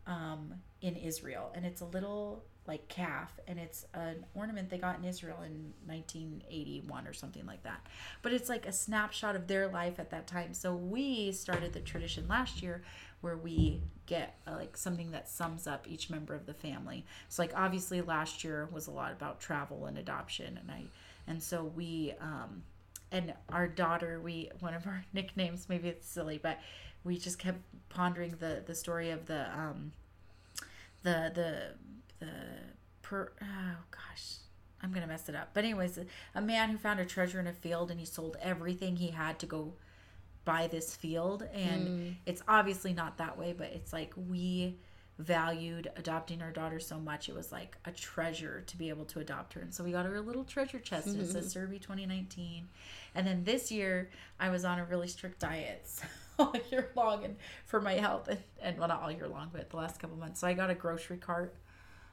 um, 0.07 0.55
in 0.83 0.95
israel 0.97 1.51
and 1.55 1.65
it's 1.67 1.81
a 1.81 1.85
little 1.85 2.45
like 2.67 2.89
calf 2.89 3.39
and 3.47 3.59
it's 3.61 3.87
an 3.95 4.25
ornament 4.35 4.69
they 4.71 4.79
got 4.79 4.99
in 4.99 5.05
israel 5.05 5.39
in 5.43 5.73
1981 5.87 7.07
or 7.07 7.13
something 7.13 7.47
like 7.47 7.63
that. 7.63 7.87
But 8.23 8.33
it's 8.33 8.49
like 8.49 8.67
a 8.67 8.73
snapshot 8.73 9.37
of 9.37 9.47
their 9.47 9.69
life 9.69 9.99
at 9.99 10.11
that 10.11 10.27
time. 10.27 10.53
So 10.53 10.75
we 10.75 11.33
started 11.33 11.73
the 11.73 11.81
tradition 11.81 12.27
last 12.29 12.63
year 12.63 12.83
where 13.21 13.37
we 13.37 13.83
get 14.07 14.39
uh, 14.47 14.53
like 14.57 14.77
something 14.77 15.11
that 15.13 15.29
sums 15.29 15.67
up 15.67 15.87
each 15.89 16.11
member 16.11 16.35
of 16.35 16.47
the 16.47 16.55
family. 16.55 17.05
So 17.29 17.43
like 17.43 17.53
obviously 17.57 18.01
last 18.03 18.43
year 18.45 18.69
was 18.73 18.87
a 18.89 18.91
lot 18.93 19.13
about 19.13 19.41
travel 19.41 19.87
and 19.87 19.97
adoption 19.99 20.59
and 20.61 20.71
i 20.71 20.83
and 21.29 21.43
so 21.43 21.65
we 21.65 22.15
um 22.21 22.63
and 23.13 23.33
our 23.51 23.67
daughter 23.69 24.21
we 24.21 24.51
one 24.61 24.75
of 24.75 24.87
our 24.87 25.05
nicknames 25.13 25.69
maybe 25.69 25.89
it's 25.89 26.07
silly 26.07 26.39
but 26.43 26.59
we 27.05 27.19
just 27.19 27.39
kept 27.39 27.59
pondering 27.89 28.35
the 28.41 28.63
the 28.67 28.75
story 28.75 29.11
of 29.11 29.27
the 29.27 29.47
um 29.57 29.93
the 31.03 31.31
the 31.35 31.75
the 32.19 32.33
per 33.03 33.33
oh 33.41 33.77
gosh 33.91 34.37
i'm 34.83 34.93
gonna 34.93 35.07
mess 35.07 35.29
it 35.29 35.35
up. 35.35 35.51
But 35.55 35.65
anyways 35.65 35.99
a 36.35 36.41
man 36.41 36.71
who 36.71 36.77
found 36.79 37.01
a 37.01 37.05
treasure 37.05 37.41
in 37.41 37.47
a 37.47 37.53
field 37.53 37.91
and 37.91 37.99
he 37.99 38.07
sold 38.07 38.37
everything 38.43 38.97
he 38.97 39.09
had 39.09 39.39
to 39.41 39.47
go 39.47 39.73
buy 40.45 40.67
this 40.69 40.95
field. 40.95 41.43
And 41.53 42.17
it's 42.25 42.43
obviously 42.47 42.93
not 42.93 43.19
that 43.19 43.39
way 43.39 43.55
but 43.57 43.69
it's 43.69 43.93
like 43.93 44.13
we 44.29 44.77
valued 45.19 45.91
adopting 45.97 46.43
our 46.43 46.51
daughter 46.51 46.79
so 46.79 46.99
much 46.99 47.29
it 47.29 47.35
was 47.35 47.51
like 47.51 47.77
a 47.87 47.91
treasure 47.91 48.63
to 48.67 48.77
be 48.77 48.91
able 48.91 49.05
to 49.07 49.19
adopt 49.21 49.55
her. 49.55 49.61
And 49.63 49.73
so 49.73 49.83
we 49.83 49.93
got 49.93 50.05
her 50.05 50.17
a 50.17 50.21
little 50.21 50.45
treasure 50.45 50.79
chest. 50.79 51.07
And 51.07 51.21
it 51.21 51.29
says 51.29 51.51
Survey 51.51 51.79
2019 51.79 52.69
and 53.17 53.27
then 53.27 53.43
this 53.45 53.73
year 53.73 54.11
i 54.39 54.51
was 54.51 54.65
on 54.65 54.79
a 54.79 54.85
really 54.85 55.09
strict 55.09 55.41
diet 55.41 55.83
so 55.85 56.05
all 56.39 56.55
year 56.71 56.91
long 56.95 57.25
and 57.25 57.37
for 57.65 57.81
my 57.81 57.95
health 57.95 58.29
and, 58.29 58.39
and 58.61 58.79
well 58.79 58.89
not 58.89 59.03
all 59.03 59.11
year 59.11 59.27
long 59.27 59.49
but 59.53 59.71
the 59.71 59.77
last 59.77 59.99
couple 59.99 60.17
months. 60.17 60.41
So 60.41 60.47
i 60.47 60.53
got 60.53 60.71
a 60.71 60.75
grocery 60.75 61.17
cart 61.17 61.55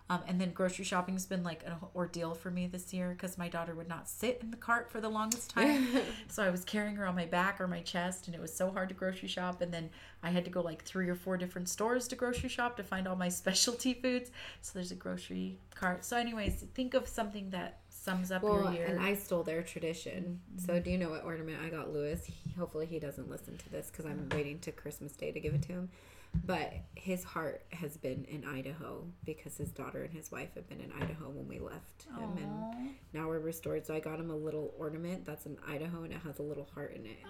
um, 0.10 0.22
and 0.28 0.40
then 0.40 0.52
grocery 0.52 0.84
shopping's 0.84 1.26
been 1.26 1.44
like 1.44 1.64
an 1.66 1.74
ordeal 1.96 2.34
for 2.34 2.52
me 2.52 2.68
this 2.68 2.94
year 2.94 3.12
because 3.12 3.38
my 3.38 3.48
daughter 3.48 3.74
would 3.74 3.88
not 3.88 4.10
sit 4.10 4.40
in 4.42 4.52
the 4.52 4.58
cart 4.58 4.92
for 4.92 5.00
the 5.00 5.10
longest 5.10 5.50
time. 5.56 5.88
so 6.28 6.44
I 6.44 6.50
was 6.50 6.66
carrying 6.66 6.96
her 6.98 7.06
on 7.06 7.16
my 7.16 7.26
back 7.26 7.62
or 7.62 7.68
my 7.68 7.82
chest, 7.82 8.28
and 8.28 8.36
it 8.36 8.42
was 8.42 8.54
so 8.54 8.70
hard 8.70 8.90
to 8.90 8.96
grocery 8.96 9.30
shop. 9.30 9.62
And 9.62 9.74
then 9.74 9.90
I 10.22 10.30
had 10.30 10.44
to 10.46 10.52
go 10.52 10.62
like 10.62 10.84
three 10.84 11.08
or 11.10 11.16
four 11.16 11.38
different 11.38 11.70
stores 11.70 12.08
to 12.10 12.16
grocery 12.16 12.50
shop 12.50 12.76
to 12.78 12.84
find 12.84 13.08
all 13.08 13.16
my 13.16 13.30
specialty 13.44 13.94
foods. 13.94 14.30
So 14.62 14.72
there's 14.74 14.92
a 14.92 14.96
grocery 14.96 15.58
cart. 15.74 16.04
So, 16.04 16.18
anyways, 16.18 16.66
think 16.74 16.94
of 16.94 17.08
something 17.08 17.50
that 17.52 17.80
sums 18.04 18.32
up 18.32 18.44
Well, 18.44 18.64
your 18.64 18.74
year. 18.74 18.86
and 18.88 19.00
I 19.00 19.16
stole 19.16 19.44
their 19.44 19.64
tradition. 19.64 20.42
So, 20.58 20.74
mm-hmm. 20.74 20.84
do 20.84 20.92
you 20.92 20.98
know 20.98 21.10
what 21.10 21.24
ornament 21.24 21.58
I 21.64 21.70
got 21.70 21.94
Lewis? 21.94 22.26
He, 22.26 22.52
hopefully, 22.58 22.86
he 22.86 23.00
doesn't 23.00 23.30
listen 23.30 23.58
to 23.58 23.70
this 23.70 23.90
because 23.90 24.06
I'm 24.06 24.20
mm-hmm. 24.20 24.38
waiting 24.38 24.60
to 24.60 24.72
Christmas 24.72 25.14
Day 25.14 25.32
to 25.32 25.40
give 25.40 25.54
it 25.54 25.62
to 25.64 25.74
him. 25.74 25.90
But 26.46 26.74
his 26.96 27.24
heart 27.24 27.64
has 27.72 27.96
been 27.96 28.26
in 28.26 28.44
Idaho 28.44 29.06
because 29.24 29.56
his 29.56 29.70
daughter 29.70 30.04
and 30.04 30.12
his 30.12 30.32
wife 30.32 30.50
have 30.56 30.68
been 30.68 30.82
in 30.82 30.92
Idaho 30.92 31.30
when 31.30 31.48
we 31.48 31.60
left 31.60 32.06
him, 32.18 32.38
and 32.38 32.96
now 33.14 33.28
we're 33.28 33.40
restored. 33.40 33.86
So 33.86 33.94
I 33.94 34.00
got 34.00 34.20
him 34.20 34.32
a 34.32 34.36
little 34.36 34.74
ornament 34.78 35.26
that's 35.26 35.46
in 35.46 35.58
Idaho 35.68 36.04
and 36.04 36.12
it 36.12 36.20
has 36.26 36.40
a 36.40 36.42
little 36.42 36.68
heart 36.74 36.96
in 36.96 37.06
it. 37.06 37.18
I 37.24 37.30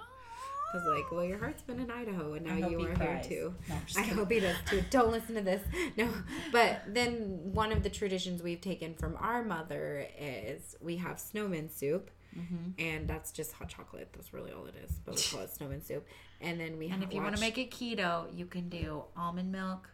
was 0.74 0.84
like, 0.86 1.12
"Well, 1.12 1.24
your 1.24 1.38
heart's 1.38 1.62
been 1.62 1.80
in 1.80 1.90
Idaho, 1.92 2.34
and 2.34 2.46
now 2.46 2.56
you 2.68 2.80
he 2.80 2.86
are 2.88 2.96
cries. 2.96 3.26
here 3.28 3.38
too." 3.40 3.56
No, 3.70 3.76
I 3.98 4.04
hope 4.04 4.32
he 4.32 4.40
does 4.40 4.56
too. 4.68 4.84
Don't 4.90 5.12
listen 5.12 5.36
to 5.36 5.42
this. 5.42 5.62
No, 5.98 6.10
but 6.52 6.82
then 6.88 7.52
one 7.54 7.72
of 7.72 7.84
the 7.84 7.90
traditions 7.90 8.42
we've 8.42 8.62
taken 8.62 8.94
from 8.96 9.16
our 9.20 9.44
mother 9.44 10.08
is 10.20 10.76
we 10.82 10.98
have 10.98 11.20
snowman 11.20 11.70
soup, 11.70 12.10
Mm-hmm. 12.38 12.72
and 12.80 13.08
that's 13.08 13.32
just 13.32 13.52
hot 13.52 13.70
chocolate. 13.70 14.10
That's 14.14 14.34
really 14.34 14.52
all 14.52 14.66
it 14.66 14.74
is. 14.84 14.98
But 15.06 15.16
we 15.16 15.22
call 15.22 15.42
it 15.42 15.52
snowman 15.56 15.84
soup. 15.84 16.04
And 16.42 16.60
then 16.60 16.80
we 16.80 16.86
And 16.86 16.96
have 16.96 17.04
if 17.04 17.14
you 17.14 17.22
want 17.22 17.36
to 17.36 17.40
make 17.42 17.60
it 17.60 17.70
keto, 17.70 18.26
you 18.36 18.48
can 18.48 18.70
do 18.70 19.04
almond 19.16 19.52
milk. 19.52 19.88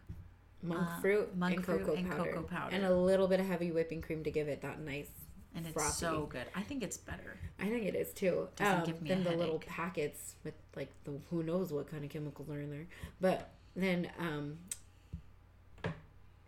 monk 0.62 0.80
uh, 0.88 1.00
fruit 1.02 1.36
monk 1.36 1.56
and 1.56 1.64
fruit 1.66 1.80
cocoa 1.84 1.94
and 1.96 2.10
powder, 2.10 2.30
cocoa 2.32 2.42
powder. 2.44 2.74
and 2.74 2.84
a 2.86 2.94
little 2.94 3.28
bit 3.28 3.40
of 3.40 3.46
heavy 3.46 3.70
whipping 3.72 4.00
cream 4.00 4.24
to 4.24 4.30
give 4.30 4.48
it 4.48 4.62
that 4.62 4.80
nice. 4.80 5.10
And 5.54 5.66
it's 5.66 5.74
Frothy. 5.74 5.92
so 5.92 6.26
good. 6.26 6.46
I 6.54 6.62
think 6.62 6.82
it's 6.82 6.96
better. 6.96 7.38
I 7.58 7.68
think 7.68 7.84
it 7.84 7.94
is 7.94 8.12
too. 8.12 8.48
Doesn't 8.56 8.80
um, 8.80 8.84
give 8.84 9.02
me 9.02 9.10
a 9.10 9.14
then 9.14 9.24
the 9.24 9.36
little 9.36 9.58
packets 9.66 10.36
with 10.44 10.54
like 10.76 10.92
the 11.04 11.12
who 11.30 11.42
knows 11.42 11.72
what 11.72 11.90
kind 11.90 12.04
of 12.04 12.10
chemicals 12.10 12.48
are 12.50 12.60
in 12.60 12.70
there. 12.70 12.86
But 13.20 13.50
then 13.74 14.10
um 14.18 14.58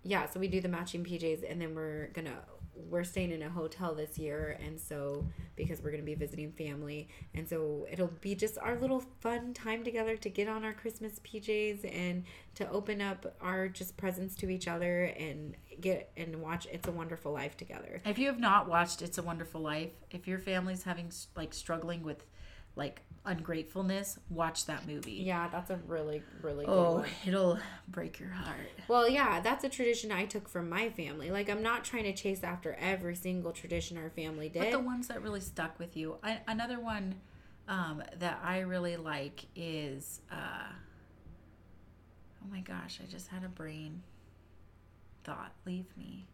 yeah, 0.05 0.29
so 0.29 0.41
we 0.41 0.49
do 0.49 0.61
the 0.61 0.69
matching 0.69 1.05
PJs 1.05 1.51
and 1.51 1.61
then 1.61 1.75
we're 1.75 2.09
gonna 2.13 2.39
we're 2.75 3.05
staying 3.05 3.33
in 3.33 3.43
a 3.43 3.51
hotel 3.51 3.95
this 3.95 4.19
year, 4.19 4.59
and 4.65 4.81
so 4.81 5.25
because 5.57 5.83
we're 5.83 5.91
gonna 5.91 6.03
be 6.03 6.15
visiting 6.15 6.53
family, 6.53 7.09
and 7.35 7.49
so 7.49 7.87
it'll 7.91 8.13
be 8.21 8.35
just 8.35 8.59
our 8.59 8.79
little 8.79 9.05
fun 9.21 9.53
time 9.53 9.85
together 9.85 10.17
to 10.17 10.29
get 10.29 10.49
on 10.49 10.65
our 10.65 10.73
Christmas 10.73 11.21
PJs 11.21 11.85
and 11.95 12.25
to 12.55 12.69
open 12.71 13.01
up 13.01 13.35
our 13.41 13.69
just 13.69 13.97
presents 13.97 14.35
to 14.37 14.51
each 14.51 14.69
other 14.69 15.05
and 15.05 15.57
get 15.81 16.11
and 16.17 16.37
watch 16.43 16.67
It's 16.71 16.89
a 16.89 16.93
Wonderful 16.93 17.33
Life 17.33 17.57
together. 17.57 18.01
If 18.05 18.19
you 18.19 18.27
have 18.27 18.41
not 18.41 18.69
watched 18.69 19.03
It's 19.03 19.19
a 19.19 19.23
Wonderful 19.23 19.61
Life, 19.61 19.93
if 20.11 20.27
your 20.27 20.39
family's 20.39 20.83
having 20.85 21.11
like 21.37 21.55
struggling 21.55 22.03
with 22.03 22.25
like 22.75 23.03
ungratefulness, 23.25 24.19
watch 24.31 24.67
that 24.67 24.87
movie. 24.87 25.13
Yeah, 25.13 25.49
that's 25.49 25.71
a 25.71 25.77
really 25.87 26.23
really 26.41 26.65
good 26.65 26.73
Oh, 26.73 26.93
one. 26.95 27.09
it'll 27.27 27.59
break 27.89 28.19
your 28.19 28.31
heart. 28.31 28.57
Well, 28.89 29.09
yeah, 29.09 29.41
that's 29.41 29.65
a 29.65 29.69
tradition 29.69 30.11
I 30.11 30.25
took 30.25 30.49
from 30.49 30.69
my 30.69 30.89
family. 30.91 31.31
Like, 31.31 31.49
I'm 31.51 31.63
not 31.63 31.85
trying 31.85 32.05
to 32.05 32.15
chase 32.15 32.43
after 32.43 32.75
every 32.81 33.15
single 33.15 33.53
tradition 33.53 33.99
our 33.99 34.11
family 34.11 34.49
did. 34.49 34.61
But 34.63 34.71
the 34.73 34.81
ones 34.81 35.09
that 35.09 35.23
really 35.23 35.41
stuck 35.41 35.79
with 35.79 35.97
you. 35.97 36.17
I, 36.23 36.41
another 36.49 36.81
one 36.81 37.17
um, 37.69 38.03
that 38.19 38.41
I 38.43 38.61
really 38.61 38.97
like 38.97 39.45
is 39.55 40.21
uh, 40.31 40.69
oh 42.43 42.49
my 42.51 42.61
gosh, 42.61 43.01
I 43.03 43.11
just 43.11 43.29
had 43.29 43.45
a 43.45 43.49
brain 43.49 44.03
thought 45.25 45.53
leave 45.67 45.87
me. 45.97 46.27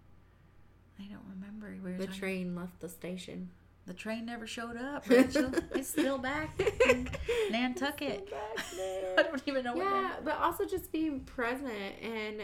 I 0.99 1.05
don't 1.05 1.25
remember. 1.31 1.77
We 1.85 1.93
the 1.93 2.07
talking- 2.07 2.21
train 2.21 2.55
left 2.57 2.81
the 2.81 2.89
station. 2.89 3.51
the 3.87 3.95
train 3.95 4.27
never 4.27 4.47
showed 4.47 4.77
up. 4.77 5.09
Rachel. 5.09 5.51
it's 5.75 5.89
still 5.89 6.19
back 6.19 6.61
in 6.89 7.09
Nantucket. 7.51 8.33
I 9.19 9.23
don't 9.23 9.43
even 9.47 9.65
know. 9.65 9.77
Yeah, 9.77 10.15
but 10.25 10.37
also 10.39 10.65
just 10.65 10.93
being 10.93 11.21
present 11.21 11.73
and. 12.03 12.43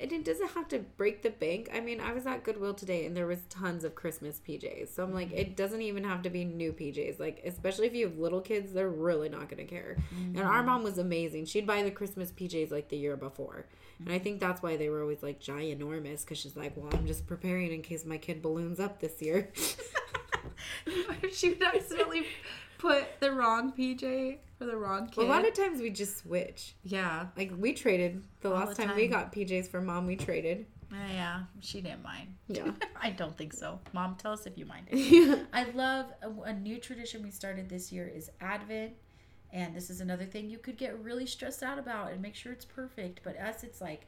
And 0.00 0.10
it 0.10 0.24
doesn't 0.24 0.52
have 0.52 0.68
to 0.68 0.78
break 0.78 1.22
the 1.22 1.30
bank. 1.30 1.70
I 1.72 1.80
mean, 1.80 2.00
I 2.00 2.12
was 2.12 2.26
at 2.26 2.44
Goodwill 2.44 2.74
today 2.74 3.04
and 3.04 3.16
there 3.16 3.26
was 3.26 3.40
tons 3.50 3.84
of 3.84 3.94
Christmas 3.94 4.40
PJs. 4.46 4.94
So 4.94 5.04
I'm 5.04 5.12
like, 5.12 5.28
mm-hmm. 5.28 5.38
it 5.38 5.56
doesn't 5.56 5.82
even 5.82 6.02
have 6.04 6.22
to 6.22 6.30
be 6.30 6.44
new 6.44 6.72
PJs. 6.72 7.20
Like, 7.20 7.42
especially 7.44 7.86
if 7.86 7.94
you 7.94 8.08
have 8.08 8.18
little 8.18 8.40
kids, 8.40 8.72
they're 8.72 8.88
really 8.88 9.28
not 9.28 9.48
going 9.48 9.64
to 9.64 9.70
care. 9.70 9.98
And 10.34 10.40
our 10.40 10.58
mm-hmm. 10.58 10.66
mom 10.66 10.82
was 10.82 10.98
amazing. 10.98 11.44
She'd 11.44 11.66
buy 11.66 11.82
the 11.82 11.90
Christmas 11.90 12.32
PJs 12.32 12.70
like 12.70 12.88
the 12.88 12.96
year 12.96 13.16
before. 13.16 13.66
And 14.04 14.12
I 14.12 14.18
think 14.18 14.40
that's 14.40 14.62
why 14.62 14.76
they 14.76 14.88
were 14.88 15.02
always 15.02 15.22
like 15.22 15.40
ginormous 15.40 16.22
because 16.22 16.38
she's 16.38 16.56
like, 16.56 16.76
well, 16.76 16.88
I'm 16.92 17.06
just 17.06 17.26
preparing 17.26 17.72
in 17.72 17.82
case 17.82 18.04
my 18.04 18.18
kid 18.18 18.42
balloons 18.42 18.80
up 18.80 19.00
this 19.00 19.20
year. 19.20 19.50
she 21.32 21.50
would 21.50 21.62
accidentally 21.62 22.26
put 22.78 23.20
the 23.20 23.30
wrong 23.30 23.72
PJ 23.72 24.38
for 24.62 24.70
the 24.70 24.76
wrong 24.76 25.08
kid. 25.08 25.24
a 25.24 25.26
lot 25.26 25.46
of 25.46 25.54
times 25.54 25.80
we 25.80 25.90
just 25.90 26.18
switch. 26.18 26.74
yeah. 26.82 27.26
Like, 27.36 27.52
we 27.56 27.72
traded. 27.72 28.22
The 28.40 28.50
All 28.50 28.54
last 28.56 28.76
the 28.76 28.84
time 28.84 28.96
we 28.96 29.08
got 29.08 29.32
PJs 29.32 29.68
for 29.68 29.80
mom, 29.80 30.06
we 30.06 30.16
traded. 30.16 30.66
Uh, 30.92 30.96
yeah, 31.10 31.40
she 31.60 31.80
didn't 31.80 32.02
mind. 32.02 32.34
Yeah. 32.48 32.70
I 33.00 33.10
don't 33.10 33.36
think 33.36 33.54
so. 33.54 33.80
Mom, 33.94 34.14
tell 34.16 34.32
us 34.32 34.44
if 34.46 34.58
you 34.58 34.66
mind 34.66 34.88
I 35.52 35.64
love 35.74 36.06
a, 36.22 36.30
a 36.42 36.52
new 36.52 36.78
tradition 36.78 37.22
we 37.22 37.30
started 37.30 37.68
this 37.68 37.90
year 37.90 38.06
is 38.06 38.30
Advent. 38.42 38.92
And 39.54 39.74
this 39.74 39.88
is 39.90 40.00
another 40.00 40.24
thing 40.26 40.50
you 40.50 40.58
could 40.58 40.76
get 40.76 40.98
really 41.02 41.26
stressed 41.26 41.62
out 41.62 41.78
about 41.78 42.12
and 42.12 42.20
make 42.20 42.34
sure 42.34 42.52
it's 42.52 42.64
perfect. 42.64 43.20
But 43.22 43.38
us, 43.38 43.64
it's 43.64 43.80
like 43.80 44.06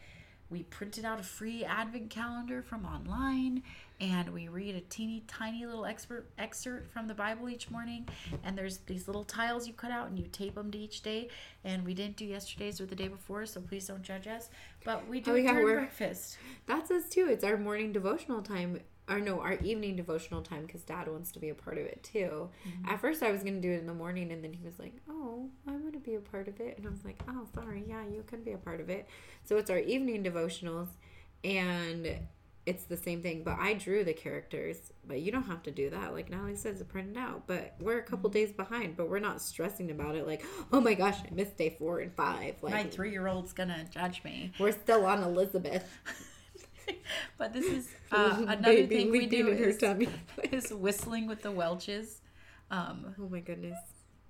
we 0.51 0.63
printed 0.65 1.05
out 1.07 1.19
a 1.21 1.23
free 1.23 1.65
Advent 1.65 2.11
calendar 2.11 2.63
from 2.63 2.85
online 2.85 3.63
and 4.11 4.29
we 4.31 4.49
read 4.49 4.75
a 4.75 4.81
teeny 4.81 5.25
tiny 5.27 5.65
little 5.65 5.87
expert 5.87 6.29
excerpt 6.39 6.93
from 6.93 7.07
the 7.07 7.15
Bible 7.15 7.49
each 7.49 7.71
morning. 7.71 8.07
And 8.45 8.57
there's 8.57 8.79
these 8.79 9.07
little 9.09 9.25
tiles 9.25 9.67
you 9.67 9.73
cut 9.73 9.91
out 9.91 10.09
and 10.09 10.19
you 10.19 10.27
tape 10.31 10.55
them 10.57 10.71
to 10.73 10.79
each 10.79 11.03
day. 11.03 11.29
And 11.65 11.85
we 11.85 11.95
didn't 11.95 12.17
do 12.17 12.25
yesterday's 12.27 12.81
or 12.81 12.87
the 12.87 12.95
day 12.95 13.09
before, 13.09 13.47
so 13.47 13.61
please 13.61 13.87
don't 13.87 14.03
judge 14.03 14.27
us. 14.27 14.51
But 14.85 15.09
we 15.09 15.21
do 15.21 15.33
Oh, 15.33 15.35
yeah, 15.37 15.61
breakfast. 15.61 16.37
That's 16.67 16.91
us 16.91 17.09
too. 17.09 17.29
It's 17.31 17.45
our 17.45 17.57
morning 17.57 17.93
devotional 17.93 18.43
time. 18.43 18.81
Or 19.09 19.21
no, 19.21 19.41
our 19.41 19.55
evening 19.55 19.97
devotional 19.97 20.41
time 20.41 20.65
because 20.65 20.83
dad 20.83 21.09
wants 21.09 21.31
to 21.33 21.39
be 21.39 21.51
a 21.51 21.55
part 21.55 21.77
of 21.77 21.85
it 21.85 22.03
too. 22.03 22.49
Mm-hmm. 22.67 22.89
At 22.89 23.01
first, 23.01 23.23
I 23.23 23.31
was 23.31 23.43
going 23.43 23.57
to 23.57 23.61
do 23.61 23.71
it 23.71 23.79
in 23.79 23.87
the 23.87 23.93
morning, 23.95 24.33
and 24.33 24.43
then 24.43 24.55
he 24.55 24.65
was 24.65 24.79
like, 24.79 24.95
Oh, 25.11 25.49
I 25.69 25.73
want 25.73 25.93
to 25.93 25.99
be 25.99 26.15
a 26.15 26.21
part 26.21 26.49
of 26.49 26.59
it. 26.61 26.79
And 26.79 26.87
I 26.87 26.91
was 26.91 27.05
like, 27.05 27.23
Oh, 27.29 27.47
sorry. 27.55 27.85
Yeah, 27.87 28.03
you 28.07 28.25
can 28.27 28.43
be 28.43 28.53
a 28.53 28.59
part 28.59 28.81
of 28.81 28.89
it. 28.89 29.07
So 29.45 29.57
it's 29.59 29.69
our 29.69 29.79
evening 29.79 30.25
devotionals, 30.25 30.89
and 31.43 32.17
it's 32.67 32.85
the 32.85 32.97
same 32.97 33.21
thing. 33.23 33.43
But 33.45 33.59
I 33.59 33.75
drew 33.75 34.05
the 34.05 34.15
characters, 34.15 34.79
but 35.07 35.21
you 35.21 35.31
don't 35.33 35.45
have 35.45 35.63
to 35.65 35.71
do 35.71 35.91
that. 35.91 36.13
Like 36.15 36.31
Natalie 36.31 36.57
says, 36.57 36.81
it 36.81 36.89
printed 36.89 37.17
out. 37.19 37.47
But 37.47 37.75
we're 37.81 37.99
a 37.99 38.03
couple 38.03 38.31
days 38.31 38.53
behind, 38.53 38.97
but 38.97 39.09
we're 39.11 39.19
not 39.19 39.43
stressing 39.43 39.91
about 39.91 40.17
it. 40.17 40.27
Like, 40.27 40.45
oh 40.73 40.81
my 40.81 40.95
gosh, 40.95 41.19
I 41.21 41.35
missed 41.35 41.57
day 41.59 41.77
four 41.79 42.01
and 42.01 42.13
five. 42.15 42.55
Like, 42.63 42.73
My 42.73 42.85
three 42.85 43.11
year 43.11 43.27
old's 43.29 43.53
gonna 43.53 43.85
judge 43.91 44.25
me. 44.25 44.53
we're 44.59 44.73
still 44.73 45.05
on 45.07 45.23
Elizabeth. 45.23 45.87
but 47.39 47.53
this 47.53 47.67
is 47.67 47.89
uh, 48.13 48.37
another 48.41 48.63
Baby 48.63 48.97
thing 48.97 49.11
we 49.11 49.27
do 49.27 49.49
in 49.49 49.59
her 49.59 49.69
is, 49.71 49.79
tummy. 49.79 50.09
is 50.53 50.73
whistling 50.73 51.27
with 51.27 51.43
the 51.43 51.51
Welches. 51.51 52.21
Um, 52.71 53.15
Oh 53.21 53.29
my 53.29 53.41
goodness. 53.41 53.79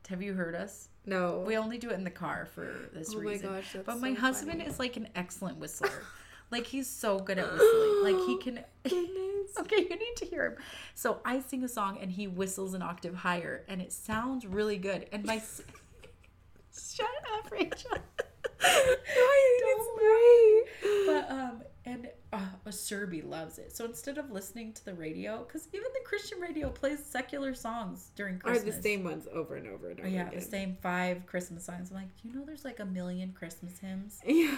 have 0.08 0.22
you 0.22 0.34
heard 0.34 0.54
us? 0.54 0.88
No. 1.06 1.42
We 1.46 1.56
only 1.56 1.78
do 1.78 1.90
it 1.90 1.94
in 1.94 2.04
the 2.04 2.10
car 2.10 2.48
for 2.54 2.90
this 2.92 3.12
Oh 3.14 3.18
my 3.18 3.30
reason. 3.30 3.48
gosh, 3.48 3.72
that's 3.74 3.86
but 3.86 4.00
my 4.00 4.14
so 4.14 4.20
husband 4.20 4.58
funny. 4.58 4.70
is 4.70 4.78
like 4.78 4.96
an 4.96 5.08
excellent 5.14 5.58
whistler. 5.58 6.02
Like 6.50 6.66
he's 6.66 6.88
so 6.88 7.18
good 7.18 7.38
at 7.38 7.50
whistling. 7.52 7.90
Like 8.04 8.26
he 8.26 8.38
can. 8.38 8.60
Okay, 9.56 9.82
you 9.88 9.96
need 9.96 10.16
to 10.16 10.26
hear 10.26 10.46
him. 10.46 10.56
So 10.96 11.20
I 11.24 11.38
sing 11.38 11.62
a 11.62 11.68
song 11.68 11.98
and 12.00 12.10
he 12.10 12.26
whistles 12.26 12.74
an 12.74 12.82
octave 12.82 13.14
higher, 13.14 13.64
and 13.68 13.80
it 13.80 13.92
sounds 13.92 14.44
really 14.44 14.78
good. 14.78 15.06
And 15.12 15.24
my 15.24 15.36
shut 16.72 17.06
up, 17.38 17.50
Rachel. 17.52 17.90
it's 18.60 19.88
great. 19.98 21.06
But 21.06 21.30
um, 21.30 21.62
and 21.84 22.08
uh, 22.32 22.38
a 22.66 22.70
Serby 22.70 23.24
loves 23.28 23.58
it. 23.58 23.76
So 23.76 23.84
instead 23.84 24.18
of 24.18 24.30
listening 24.32 24.72
to 24.72 24.84
the 24.84 24.94
radio, 24.94 25.44
because 25.46 25.68
even 25.72 25.86
the 25.92 26.00
Christian 26.04 26.40
radio 26.40 26.68
plays 26.70 27.04
secular 27.04 27.54
songs 27.54 28.10
during 28.16 28.38
Christmas. 28.38 28.74
Are 28.74 28.76
the 28.76 28.82
same 28.82 29.04
ones 29.04 29.28
over 29.32 29.54
and 29.56 29.68
over 29.68 29.90
and 29.90 30.00
over 30.00 30.08
Oh, 30.08 30.10
yeah, 30.12 30.28
again. 30.28 30.40
the 30.40 30.44
same 30.44 30.76
five 30.82 31.26
Christmas 31.26 31.64
songs. 31.64 31.90
I'm 31.90 31.96
like, 31.98 32.08
do 32.20 32.28
you 32.28 32.34
know 32.34 32.44
there's 32.44 32.64
like 32.64 32.80
a 32.80 32.84
million 32.86 33.32
Christmas 33.32 33.78
hymns? 33.78 34.20
Yeah. 34.26 34.56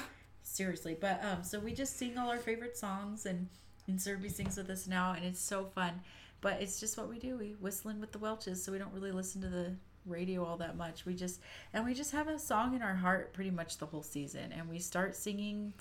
Seriously, 0.48 0.96
but 0.98 1.22
um, 1.24 1.42
so 1.42 1.58
we 1.58 1.72
just 1.72 1.98
sing 1.98 2.16
all 2.16 2.30
our 2.30 2.38
favorite 2.38 2.76
songs, 2.76 3.26
and 3.26 3.48
and 3.88 3.98
Serby 3.98 4.30
sings 4.30 4.56
with 4.56 4.70
us 4.70 4.86
now, 4.86 5.12
and 5.12 5.24
it's 5.24 5.40
so 5.40 5.64
fun. 5.64 6.00
But 6.40 6.62
it's 6.62 6.78
just 6.78 6.96
what 6.96 7.08
we 7.08 7.18
do. 7.18 7.36
We 7.36 7.56
whistling 7.60 8.00
with 8.00 8.12
the 8.12 8.18
Welches, 8.18 8.62
so 8.62 8.70
we 8.70 8.78
don't 8.78 8.92
really 8.92 9.10
listen 9.10 9.40
to 9.42 9.48
the 9.48 9.74
radio 10.06 10.44
all 10.44 10.56
that 10.58 10.76
much. 10.76 11.04
We 11.04 11.14
just 11.14 11.40
and 11.72 11.84
we 11.84 11.94
just 11.94 12.12
have 12.12 12.28
a 12.28 12.38
song 12.38 12.74
in 12.76 12.80
our 12.80 12.94
heart 12.94 13.32
pretty 13.32 13.50
much 13.50 13.78
the 13.78 13.86
whole 13.86 14.04
season, 14.04 14.52
and 14.52 14.68
we 14.68 14.78
start 14.78 15.16
singing 15.16 15.72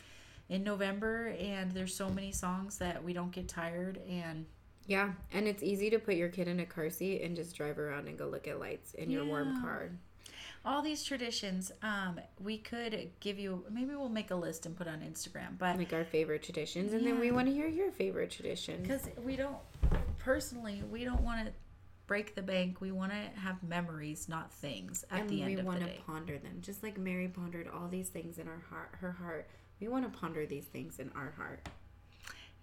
in 0.49 0.63
November, 0.63 1.35
and 1.39 1.71
there's 1.71 1.95
so 1.95 2.09
many 2.09 2.31
songs 2.31 2.77
that 2.79 3.03
we 3.03 3.13
don't 3.13 3.31
get 3.31 3.47
tired, 3.47 3.99
and 4.09 4.45
Yeah, 4.87 5.11
and 5.31 5.47
it's 5.47 5.61
easy 5.61 5.91
to 5.91 5.99
put 5.99 6.15
your 6.15 6.29
kid 6.29 6.47
in 6.47 6.59
a 6.59 6.65
car 6.65 6.89
seat 6.89 7.21
and 7.21 7.35
just 7.35 7.55
drive 7.55 7.77
around 7.77 8.07
and 8.07 8.17
go 8.17 8.27
look 8.27 8.47
at 8.47 8.59
lights 8.59 8.95
in 8.95 9.11
your 9.11 9.25
warm 9.25 9.61
car. 9.61 9.91
All 10.65 10.81
these 10.81 11.03
traditions. 11.03 11.71
Um, 11.83 12.19
we 12.43 12.57
could 12.57 13.09
give 13.19 13.37
you 13.39 13.63
maybe 13.71 13.95
we'll 13.95 14.09
make 14.09 14.31
a 14.31 14.35
list 14.35 14.65
and 14.65 14.75
put 14.75 14.87
on 14.87 14.99
Instagram, 14.99 15.57
but 15.57 15.77
Like 15.77 15.93
our 15.93 16.03
favorite 16.05 16.43
traditions, 16.43 16.93
and 16.93 17.05
then 17.05 17.19
we 17.19 17.31
want 17.31 17.47
to 17.47 17.53
hear 17.53 17.67
your 17.67 17.91
favorite 17.91 18.31
traditions. 18.31 18.81
because 18.81 19.07
we 19.23 19.35
don't 19.35 19.57
personally 20.17 20.81
we 20.91 21.03
don't 21.03 21.21
want 21.21 21.45
to 21.45 21.53
break 22.07 22.35
the 22.35 22.41
bank 22.41 22.81
we 22.81 22.91
want 22.91 23.11
to 23.11 23.39
have 23.39 23.61
memories 23.63 24.27
not 24.29 24.51
things 24.51 25.03
at 25.11 25.21
and 25.21 25.29
the 25.29 25.41
end 25.41 25.53
of 25.53 25.57
it. 25.57 25.59
And 25.59 25.67
we 25.69 25.79
want 25.81 25.95
to 25.95 26.01
ponder 26.03 26.37
them, 26.37 26.57
just 26.61 26.83
like 26.83 26.97
Mary 26.97 27.27
pondered 27.27 27.67
all 27.67 27.87
these 27.87 28.09
things 28.09 28.37
in 28.37 28.45
her 28.47 28.61
heart. 28.69 28.89
Her 28.99 29.11
heart. 29.11 29.47
We 29.79 29.87
want 29.87 30.11
to 30.11 30.19
ponder 30.19 30.45
these 30.45 30.65
things 30.65 30.99
in 30.99 31.11
our 31.15 31.33
heart. 31.37 31.67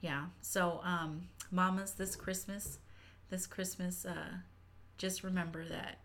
yeah 0.01 0.25
so 0.41 0.81
um 0.83 1.29
mamas 1.51 1.93
this 1.95 2.17
christmas 2.17 2.79
this 3.31 3.47
christmas 3.47 4.05
uh 4.05 4.33
just 4.99 5.23
remember 5.23 5.65
that 5.67 5.99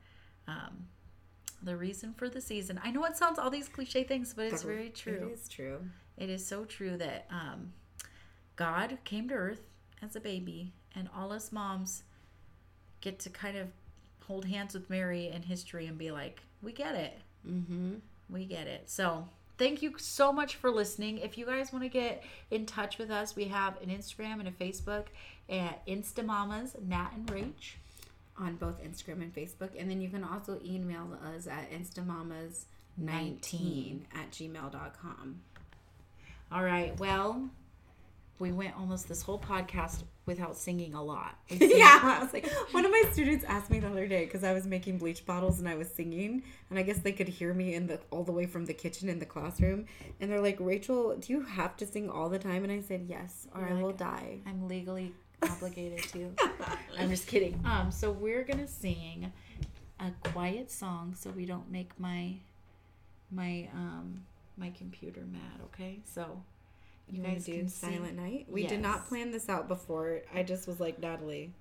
um 0.48 0.86
the 1.64 1.76
reason 1.76 2.14
for 2.14 2.30
the 2.30 2.39
season 2.41 2.80
i 2.84 2.91
know 2.91 3.03
it 3.05 3.18
sounds 3.18 3.39
all 3.39 3.49
these 3.49 3.68
cliche 3.68 4.03
things 4.03 4.34
but 4.34 4.45
it's 4.45 4.64
very 4.64 4.89
true 4.89 5.30
It 5.30 5.34
is 5.34 5.49
true. 5.49 5.80
It 6.18 6.30
is 6.30 6.45
so 6.45 6.66
true 6.66 6.97
that 6.97 7.28
um, 7.30 7.74
God 8.55 8.97
came 9.03 9.30
to 9.30 9.36
earth 9.36 9.62
as 10.01 10.16
a 10.16 10.20
baby, 10.20 10.74
and 10.95 11.08
all 11.16 11.32
us 11.32 11.51
moms 11.51 12.03
get 13.01 13.20
to 13.20 13.30
kind 13.30 13.55
of 13.55 13.68
hold 14.26 14.45
hands 14.45 14.74
with 14.74 14.89
Mary 14.89 15.28
in 15.30 15.43
history 15.43 15.86
and 15.86 15.95
be 15.97 16.10
like, 16.12 16.41
we 16.64 16.72
get 16.72 16.95
it. 16.95 17.20
Mm-hmm. 17.47 17.93
We 18.32 18.45
get 18.45 18.66
it. 18.68 18.89
So, 18.89 19.30
thank 19.60 19.82
you 19.84 19.93
so 19.97 20.34
much 20.34 20.55
for 20.55 20.72
listening. 20.72 21.20
If 21.20 21.38
you 21.38 21.45
guys 21.45 21.72
want 21.72 21.84
to 21.84 21.89
get 21.89 22.24
in 22.49 22.66
touch 22.66 22.97
with 22.97 23.12
us, 23.12 23.36
we 23.36 23.45
have 23.45 23.80
an 23.82 23.89
Instagram 23.89 24.39
and 24.39 24.47
a 24.47 24.51
Facebook 24.51 25.05
at 25.49 25.86
Instamamas, 25.86 26.82
Nat 26.82 27.12
and 27.14 27.28
Rach. 27.28 27.76
On 28.40 28.56
both 28.56 28.82
Instagram 28.84 29.22
and 29.22 29.34
Facebook. 29.34 29.70
And 29.78 29.90
then 29.90 30.02
you 30.02 30.10
can 30.10 30.24
also 30.24 30.60
email 30.64 31.18
us 31.36 31.48
at 31.48 31.72
instamamas19 31.72 34.02
at 34.14 34.32
gmail.com. 34.32 35.42
All 36.52 36.64
right. 36.64 36.98
Well, 37.00 37.50
we 38.40 38.52
went 38.52 38.76
almost 38.78 39.10
this 39.10 39.22
whole 39.22 39.40
podcast 39.40 40.04
without 40.26 40.58
singing 40.58 40.94
a 40.94 41.04
lot. 41.04 41.36
Yeah, 41.78 42.00
I 42.02 42.24
was 42.24 42.34
like, 42.34 42.50
one 42.72 42.86
of 42.86 42.92
my 42.92 43.04
students 43.12 43.44
asked 43.46 43.70
me 43.70 43.80
the 43.80 43.88
other 43.88 44.08
day 44.08 44.26
because 44.26 44.44
I 44.44 44.54
was 44.54 44.66
making 44.66 44.98
bleach 44.98 45.26
bottles 45.26 45.60
and 45.60 45.68
I 45.68 45.76
was 45.76 45.90
singing, 45.90 46.44
and 46.70 46.80
I 46.80 46.84
guess 46.84 47.00
they 47.00 47.12
could 47.12 47.28
hear 47.28 47.54
me 47.54 47.76
in 47.76 47.88
the 47.88 48.00
all 48.10 48.24
the 48.24 48.32
way 48.32 48.46
from 48.46 48.66
the 48.66 48.74
kitchen 48.74 49.10
in 49.10 49.20
the 49.20 49.26
classroom, 49.26 49.86
and 50.20 50.32
they're 50.32 50.42
like, 50.42 50.58
Rachel, 50.60 51.16
do 51.18 51.34
you 51.34 51.42
have 51.42 51.78
to 51.78 51.86
sing 51.86 52.10
all 52.10 52.30
the 52.30 52.40
time? 52.40 52.64
And 52.64 52.72
I 52.72 52.82
said, 52.82 53.06
yes, 53.08 53.48
or 53.56 53.62
You're 53.62 53.78
I 53.78 53.82
will 53.82 53.94
die. 53.94 54.40
I'm 54.46 54.68
legally 54.68 55.14
obligated 55.44 56.04
to. 56.12 56.34
I'm 57.00 57.10
just 57.10 57.28
kidding. 57.28 57.60
Um, 57.66 57.92
so 57.92 58.12
we're 58.12 58.44
gonna 58.44 58.68
sing 58.68 59.32
a 60.00 60.12
quiet 60.30 60.70
song 60.72 61.16
so 61.18 61.30
we 61.32 61.46
don't 61.46 61.70
make 61.72 62.00
my 62.00 62.34
my 63.32 63.68
um 63.74 64.22
my 64.58 64.72
computer 64.78 65.22
mad. 65.32 65.62
Okay, 65.74 66.00
so 66.04 66.42
You 67.10 67.22
guys 67.24 67.46
do. 67.46 67.68
Silent 67.68 68.16
Night? 68.16 68.48
We 68.50 68.66
did 68.68 68.82
not 68.82 69.08
plan 69.08 69.32
this 69.32 69.50
out 69.50 69.68
before. 69.68 70.22
I 70.34 70.44
just 70.44 70.68
was 70.68 70.80
like, 70.80 71.00
Natalie. 71.00 71.52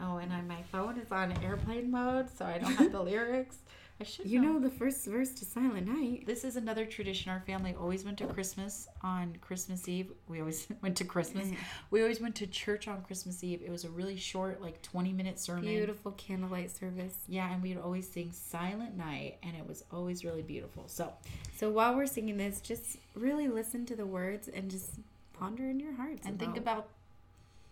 Oh, 0.00 0.18
and 0.18 0.30
on 0.32 0.46
my 0.46 0.62
phone 0.70 0.98
is 0.98 1.10
on 1.10 1.32
airplane 1.42 1.90
mode, 1.90 2.28
so 2.36 2.44
I 2.44 2.58
don't 2.58 2.74
have 2.74 2.92
the 2.92 3.02
lyrics. 3.12 3.56
I 3.98 4.04
should 4.04 4.26
You 4.26 4.40
know 4.42 4.58
the 4.60 4.68
first 4.68 5.06
verse 5.06 5.30
to 5.30 5.46
Silent 5.46 5.86
Night. 5.88 6.26
This 6.26 6.44
is 6.44 6.56
another 6.56 6.84
tradition. 6.84 7.32
Our 7.32 7.40
family 7.40 7.74
always 7.80 8.04
went 8.04 8.18
to 8.18 8.26
Christmas 8.26 8.88
on 9.02 9.36
Christmas 9.40 9.88
Eve. 9.88 10.12
We 10.28 10.40
always 10.40 10.66
went 10.82 10.96
to 10.98 11.04
Christmas. 11.04 11.48
We 11.90 12.02
always 12.02 12.20
went 12.20 12.34
to 12.36 12.46
church 12.46 12.88
on 12.88 13.00
Christmas 13.02 13.42
Eve. 13.42 13.62
It 13.64 13.70
was 13.70 13.84
a 13.84 13.88
really 13.88 14.16
short, 14.16 14.60
like 14.60 14.82
20 14.82 15.12
minute 15.14 15.38
sermon. 15.38 15.64
Beautiful 15.64 16.12
candlelight 16.12 16.70
service. 16.70 17.14
Yeah, 17.26 17.50
and 17.50 17.62
we'd 17.62 17.78
always 17.78 18.06
sing 18.06 18.32
Silent 18.32 18.98
Night, 18.98 19.38
and 19.42 19.56
it 19.56 19.66
was 19.66 19.82
always 19.90 20.24
really 20.24 20.42
beautiful. 20.42 20.84
So, 20.88 21.12
So 21.56 21.70
while 21.70 21.96
we're 21.96 22.06
singing 22.06 22.36
this, 22.36 22.60
just 22.60 22.98
really 23.14 23.48
listen 23.48 23.86
to 23.86 23.96
the 23.96 24.06
words 24.06 24.48
and 24.48 24.70
just 24.70 24.90
ponder 25.32 25.64
in 25.70 25.80
your 25.80 25.94
hearts. 25.94 26.26
and 26.26 26.38
think 26.38 26.56
about 26.58 26.88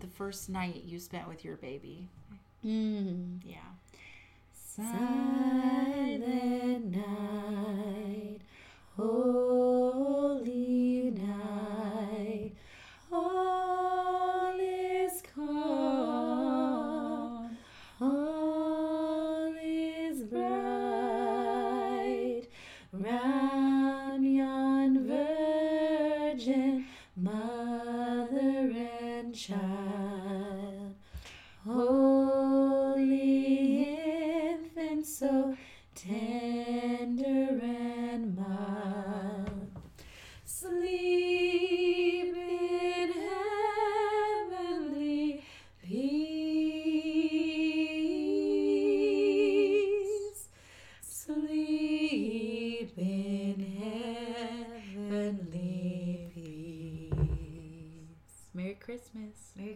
the 0.01 0.07
first 0.07 0.49
night 0.49 0.85
you 0.87 0.99
spent 0.99 1.29
with 1.29 1.45
your 1.45 1.57
baby. 1.57 2.09
Mm. 2.65 3.41
Yeah. 3.45 3.57
Silent 4.77 6.17
night, 6.91 8.41
holy 8.97 10.33
night, 11.13 12.53
all 13.13 14.59
is 14.59 15.23
calm, 15.33 16.67
all 18.01 18.34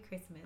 Christmas. 0.09 0.41